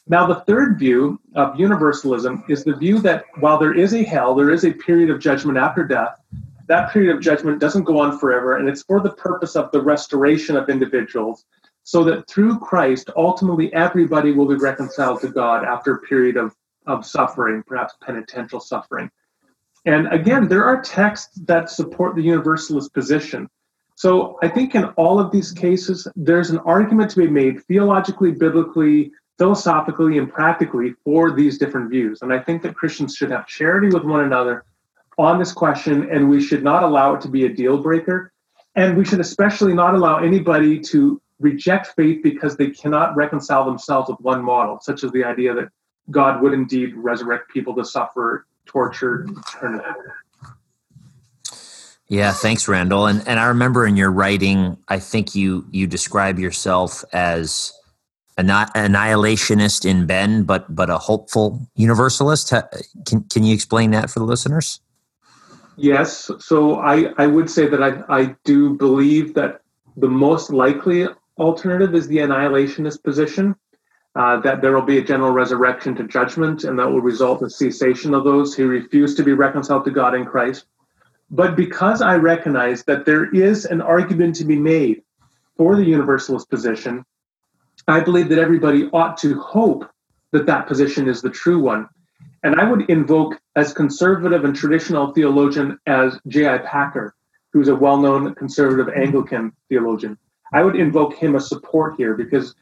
Now, 0.07 0.27
the 0.27 0.41
third 0.41 0.77
view 0.77 1.19
of 1.33 1.59
universalism 1.59 2.43
is 2.47 2.63
the 2.63 2.75
view 2.75 2.99
that 2.99 3.25
while 3.39 3.57
there 3.57 3.73
is 3.73 3.93
a 3.93 4.03
hell, 4.03 4.35
there 4.35 4.51
is 4.51 4.63
a 4.63 4.71
period 4.71 5.09
of 5.09 5.19
judgment 5.19 5.57
after 5.57 5.83
death. 5.83 6.21
That 6.67 6.91
period 6.91 7.15
of 7.15 7.21
judgment 7.21 7.59
doesn't 7.59 7.83
go 7.83 7.99
on 7.99 8.19
forever, 8.19 8.57
and 8.57 8.69
it's 8.69 8.83
for 8.83 8.99
the 8.99 9.11
purpose 9.11 9.55
of 9.55 9.71
the 9.71 9.81
restoration 9.81 10.55
of 10.55 10.69
individuals, 10.69 11.45
so 11.83 12.03
that 12.03 12.27
through 12.29 12.59
Christ, 12.59 13.09
ultimately 13.15 13.73
everybody 13.73 14.31
will 14.31 14.47
be 14.47 14.55
reconciled 14.55 15.21
to 15.21 15.29
God 15.29 15.65
after 15.65 15.95
a 15.95 16.01
period 16.01 16.37
of, 16.37 16.55
of 16.85 17.05
suffering, 17.05 17.63
perhaps 17.65 17.95
penitential 18.01 18.59
suffering. 18.59 19.09
And 19.85 20.11
again, 20.11 20.47
there 20.47 20.65
are 20.65 20.81
texts 20.81 21.39
that 21.45 21.69
support 21.69 22.15
the 22.15 22.23
universalist 22.23 22.93
position. 22.93 23.49
So 23.95 24.37
I 24.41 24.47
think 24.49 24.75
in 24.75 24.85
all 24.97 25.19
of 25.19 25.31
these 25.31 25.51
cases, 25.51 26.07
there's 26.15 26.49
an 26.49 26.57
argument 26.59 27.11
to 27.11 27.17
be 27.17 27.27
made 27.27 27.63
theologically, 27.65 28.31
biblically, 28.31 29.11
philosophically, 29.37 30.17
and 30.17 30.31
practically 30.31 30.95
for 31.03 31.31
these 31.31 31.57
different 31.57 31.89
views. 31.89 32.21
And 32.21 32.33
I 32.33 32.39
think 32.39 32.61
that 32.63 32.75
Christians 32.75 33.15
should 33.15 33.31
have 33.31 33.47
charity 33.47 33.87
with 33.87 34.03
one 34.03 34.21
another 34.21 34.65
on 35.17 35.39
this 35.39 35.53
question, 35.53 36.09
and 36.11 36.29
we 36.29 36.41
should 36.41 36.63
not 36.63 36.83
allow 36.83 37.13
it 37.13 37.21
to 37.21 37.29
be 37.29 37.45
a 37.45 37.53
deal 37.53 37.77
breaker. 37.77 38.33
And 38.75 38.97
we 38.97 39.05
should 39.05 39.21
especially 39.21 39.73
not 39.73 39.95
allow 39.95 40.17
anybody 40.17 40.79
to 40.91 41.21
reject 41.39 41.93
faith 41.95 42.21
because 42.23 42.57
they 42.57 42.71
cannot 42.71 43.15
reconcile 43.15 43.65
themselves 43.65 44.09
with 44.09 44.19
one 44.19 44.43
model, 44.43 44.79
such 44.81 45.03
as 45.03 45.11
the 45.11 45.23
idea 45.23 45.53
that 45.53 45.69
God 46.11 46.41
would 46.41 46.53
indeed 46.53 46.93
resurrect 46.95 47.49
people 47.49 47.75
to 47.75 47.85
suffer 47.85 48.45
tortured. 48.65 49.29
Yeah, 52.07 52.31
thanks, 52.33 52.67
Randall. 52.67 53.07
And 53.07 53.27
and 53.27 53.39
I 53.39 53.47
remember 53.47 53.85
in 53.85 53.97
your 53.97 54.11
writing, 54.11 54.77
I 54.87 54.99
think 54.99 55.33
you 55.33 55.65
you 55.71 55.87
describe 55.87 56.37
yourself 56.37 57.03
as 57.13 57.73
an 58.37 58.47
annihilationist 58.47 59.89
in 59.89 60.05
Ben, 60.05 60.43
but 60.43 60.73
but 60.73 60.89
a 60.89 60.97
hopeful 60.97 61.67
universalist. 61.75 62.53
Can 63.05 63.23
can 63.23 63.43
you 63.43 63.53
explain 63.53 63.91
that 63.91 64.09
for 64.09 64.19
the 64.19 64.25
listeners? 64.25 64.81
Yes. 65.77 66.29
So 66.39 66.75
I 66.75 67.13
I 67.17 67.27
would 67.27 67.49
say 67.49 67.67
that 67.67 67.81
I 67.81 68.03
I 68.07 68.35
do 68.43 68.75
believe 68.75 69.33
that 69.33 69.61
the 69.97 70.09
most 70.09 70.51
likely 70.51 71.07
alternative 71.37 71.95
is 71.95 72.07
the 72.07 72.17
annihilationist 72.17 73.03
position 73.03 73.55
uh, 74.15 74.39
that 74.41 74.61
there 74.61 74.73
will 74.73 74.81
be 74.81 74.97
a 74.97 75.03
general 75.03 75.31
resurrection 75.31 75.95
to 75.95 76.03
judgment, 76.07 76.63
and 76.63 76.79
that 76.79 76.89
will 76.89 77.01
result 77.01 77.41
in 77.41 77.49
cessation 77.49 78.13
of 78.13 78.23
those 78.23 78.55
who 78.55 78.67
refuse 78.67 79.15
to 79.15 79.23
be 79.23 79.33
reconciled 79.33 79.83
to 79.85 79.91
God 79.91 80.15
in 80.15 80.25
Christ. 80.25 80.65
But 81.29 81.55
because 81.55 82.01
I 82.01 82.15
recognize 82.15 82.83
that 82.85 83.05
there 83.05 83.25
is 83.33 83.65
an 83.65 83.81
argument 83.81 84.35
to 84.37 84.45
be 84.45 84.57
made 84.57 85.01
for 85.57 85.75
the 85.75 85.83
universalist 85.83 86.49
position, 86.49 87.03
I 87.87 87.99
believe 87.99 88.29
that 88.29 88.39
everybody 88.39 88.89
ought 88.93 89.17
to 89.17 89.39
hope 89.39 89.89
that 90.31 90.45
that 90.45 90.67
position 90.67 91.07
is 91.09 91.21
the 91.21 91.29
true 91.29 91.59
one. 91.59 91.89
And 92.43 92.55
I 92.55 92.69
would 92.69 92.89
invoke 92.89 93.39
as 93.55 93.73
conservative 93.73 94.45
and 94.45 94.55
traditional 94.55 95.11
theologian 95.13 95.79
as 95.87 96.19
J.I. 96.27 96.59
Packer, 96.59 97.15
who's 97.51 97.67
a 97.67 97.75
well 97.75 97.97
known 97.97 98.33
conservative 98.35 98.93
Anglican 98.95 99.51
theologian. 99.67 100.17
I 100.53 100.63
would 100.63 100.75
invoke 100.75 101.15
him 101.15 101.35
as 101.35 101.49
support 101.49 101.95
here 101.97 102.13
because 102.13 102.53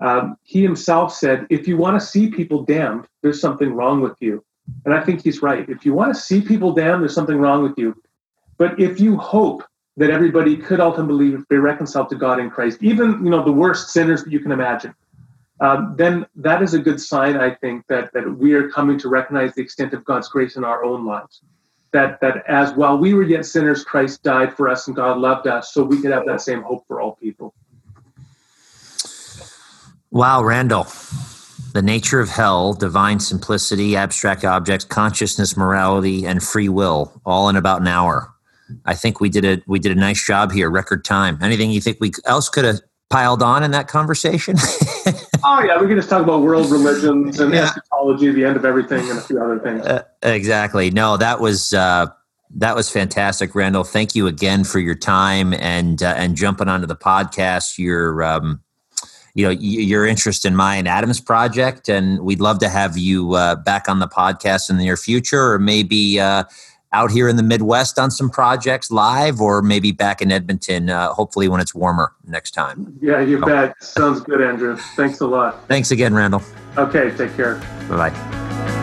um, 0.00 0.36
he 0.42 0.62
himself 0.62 1.14
said, 1.14 1.46
if 1.50 1.66
you 1.66 1.76
want 1.76 1.98
to 1.98 2.06
see 2.06 2.28
people 2.30 2.62
damned, 2.62 3.06
there's 3.22 3.40
something 3.40 3.72
wrong 3.72 4.00
with 4.00 4.16
you. 4.20 4.44
And 4.84 4.92
I 4.92 5.02
think 5.02 5.22
he's 5.22 5.42
right. 5.42 5.68
If 5.68 5.86
you 5.86 5.94
want 5.94 6.14
to 6.14 6.20
see 6.20 6.40
people 6.40 6.72
damned, 6.72 7.02
there's 7.02 7.14
something 7.14 7.38
wrong 7.38 7.62
with 7.62 7.78
you. 7.78 7.96
But 8.58 8.78
if 8.80 9.00
you 9.00 9.16
hope 9.16 9.62
that 9.96 10.10
everybody 10.10 10.56
could 10.56 10.80
ultimately 10.80 11.36
be 11.48 11.56
reconciled 11.56 12.10
to 12.10 12.16
God 12.16 12.38
in 12.38 12.50
Christ, 12.50 12.82
even 12.82 13.24
you 13.24 13.30
know 13.30 13.44
the 13.44 13.52
worst 13.52 13.90
sinners 13.90 14.24
that 14.24 14.32
you 14.32 14.40
can 14.40 14.52
imagine, 14.52 14.94
um, 15.60 15.94
then 15.96 16.26
that 16.36 16.62
is 16.62 16.74
a 16.74 16.78
good 16.78 17.00
sign, 17.00 17.36
I 17.36 17.54
think, 17.54 17.86
that 17.88 18.12
that 18.12 18.38
we 18.38 18.54
are 18.54 18.68
coming 18.68 18.98
to 18.98 19.08
recognize 19.08 19.54
the 19.54 19.62
extent 19.62 19.94
of 19.94 20.04
God's 20.04 20.28
grace 20.28 20.56
in 20.56 20.64
our 20.64 20.84
own 20.84 21.06
lives. 21.06 21.42
That 21.92 22.20
that 22.20 22.44
as 22.48 22.74
while 22.74 22.98
we 22.98 23.14
were 23.14 23.22
yet 23.22 23.46
sinners, 23.46 23.84
Christ 23.84 24.22
died 24.22 24.54
for 24.54 24.68
us 24.68 24.86
and 24.86 24.96
God 24.96 25.18
loved 25.18 25.46
us, 25.46 25.72
so 25.72 25.82
we 25.82 26.00
could 26.00 26.10
have 26.10 26.26
that 26.26 26.40
same 26.40 26.62
hope 26.62 26.86
for 26.86 27.00
all 27.00 27.12
people. 27.16 27.54
Wow, 30.10 30.42
Randall. 30.42 30.86
The 31.72 31.82
nature 31.82 32.20
of 32.20 32.30
hell, 32.30 32.72
divine 32.72 33.20
simplicity, 33.20 33.96
abstract 33.96 34.44
objects, 34.44 34.84
consciousness, 34.84 35.56
morality, 35.56 36.26
and 36.26 36.42
free 36.42 36.68
will, 36.68 37.20
all 37.26 37.48
in 37.48 37.56
about 37.56 37.82
an 37.82 37.88
hour. 37.88 38.32
I 38.84 38.94
think 38.94 39.20
we 39.20 39.28
did 39.28 39.44
a 39.44 39.62
we 39.66 39.78
did 39.78 39.92
a 39.92 40.00
nice 40.00 40.24
job 40.24 40.52
here, 40.52 40.70
record 40.70 41.04
time. 41.04 41.38
Anything 41.42 41.70
you 41.70 41.80
think 41.80 41.98
we 42.00 42.12
else 42.24 42.48
could 42.48 42.64
have 42.64 42.80
piled 43.10 43.42
on 43.42 43.62
in 43.62 43.70
that 43.72 43.88
conversation? 43.88 44.56
oh 45.44 45.62
yeah, 45.64 45.80
we 45.80 45.86
can 45.86 45.96
just 45.96 46.08
talk 46.08 46.22
about 46.22 46.42
world 46.42 46.70
religions 46.70 47.38
and 47.38 47.52
yeah. 47.52 47.64
eschatology, 47.64 48.30
the 48.32 48.44
end 48.44 48.56
of 48.56 48.64
everything, 48.64 49.08
and 49.10 49.18
a 49.18 49.22
few 49.22 49.40
other 49.40 49.58
things. 49.58 49.84
Uh, 49.84 50.02
exactly. 50.22 50.90
No, 50.90 51.16
that 51.16 51.40
was 51.40 51.72
uh, 51.74 52.06
that 52.56 52.74
was 52.74 52.90
fantastic, 52.90 53.54
Randall. 53.54 53.84
Thank 53.84 54.14
you 54.14 54.26
again 54.26 54.64
for 54.64 54.78
your 54.78 54.94
time 54.94 55.52
and 55.54 56.02
uh, 56.02 56.14
and 56.16 56.36
jumping 56.36 56.68
onto 56.68 56.86
the 56.86 56.96
podcast. 56.96 57.78
Your 57.78 58.22
um, 58.22 58.62
you 59.36 59.44
know 59.44 59.50
your 59.50 60.06
interest 60.06 60.46
in 60.46 60.56
my 60.56 60.76
Mayan 60.76 60.86
Adams 60.86 61.20
project, 61.20 61.88
and 61.88 62.20
we'd 62.20 62.40
love 62.40 62.58
to 62.60 62.68
have 62.70 62.96
you 62.96 63.34
uh, 63.34 63.54
back 63.54 63.88
on 63.88 63.98
the 63.98 64.08
podcast 64.08 64.70
in 64.70 64.78
the 64.78 64.84
near 64.84 64.96
future, 64.96 65.52
or 65.52 65.58
maybe 65.58 66.18
uh, 66.18 66.44
out 66.92 67.10
here 67.10 67.28
in 67.28 67.36
the 67.36 67.42
Midwest 67.42 67.98
on 67.98 68.10
some 68.10 68.30
projects 68.30 68.90
live, 68.90 69.40
or 69.40 69.60
maybe 69.60 69.92
back 69.92 70.22
in 70.22 70.32
Edmonton, 70.32 70.88
uh, 70.88 71.12
hopefully 71.12 71.48
when 71.48 71.60
it's 71.60 71.74
warmer 71.74 72.14
next 72.26 72.52
time. 72.52 72.98
Yeah, 73.02 73.20
you 73.20 73.38
bet. 73.38 73.80
Sounds 73.82 74.20
good, 74.20 74.40
Andrew. 74.40 74.76
Thanks 74.96 75.20
a 75.20 75.26
lot. 75.26 75.68
Thanks 75.68 75.90
again, 75.90 76.14
Randall. 76.14 76.42
Okay, 76.78 77.14
take 77.16 77.36
care. 77.36 77.56
Bye 77.88 78.10
bye. 78.10 78.75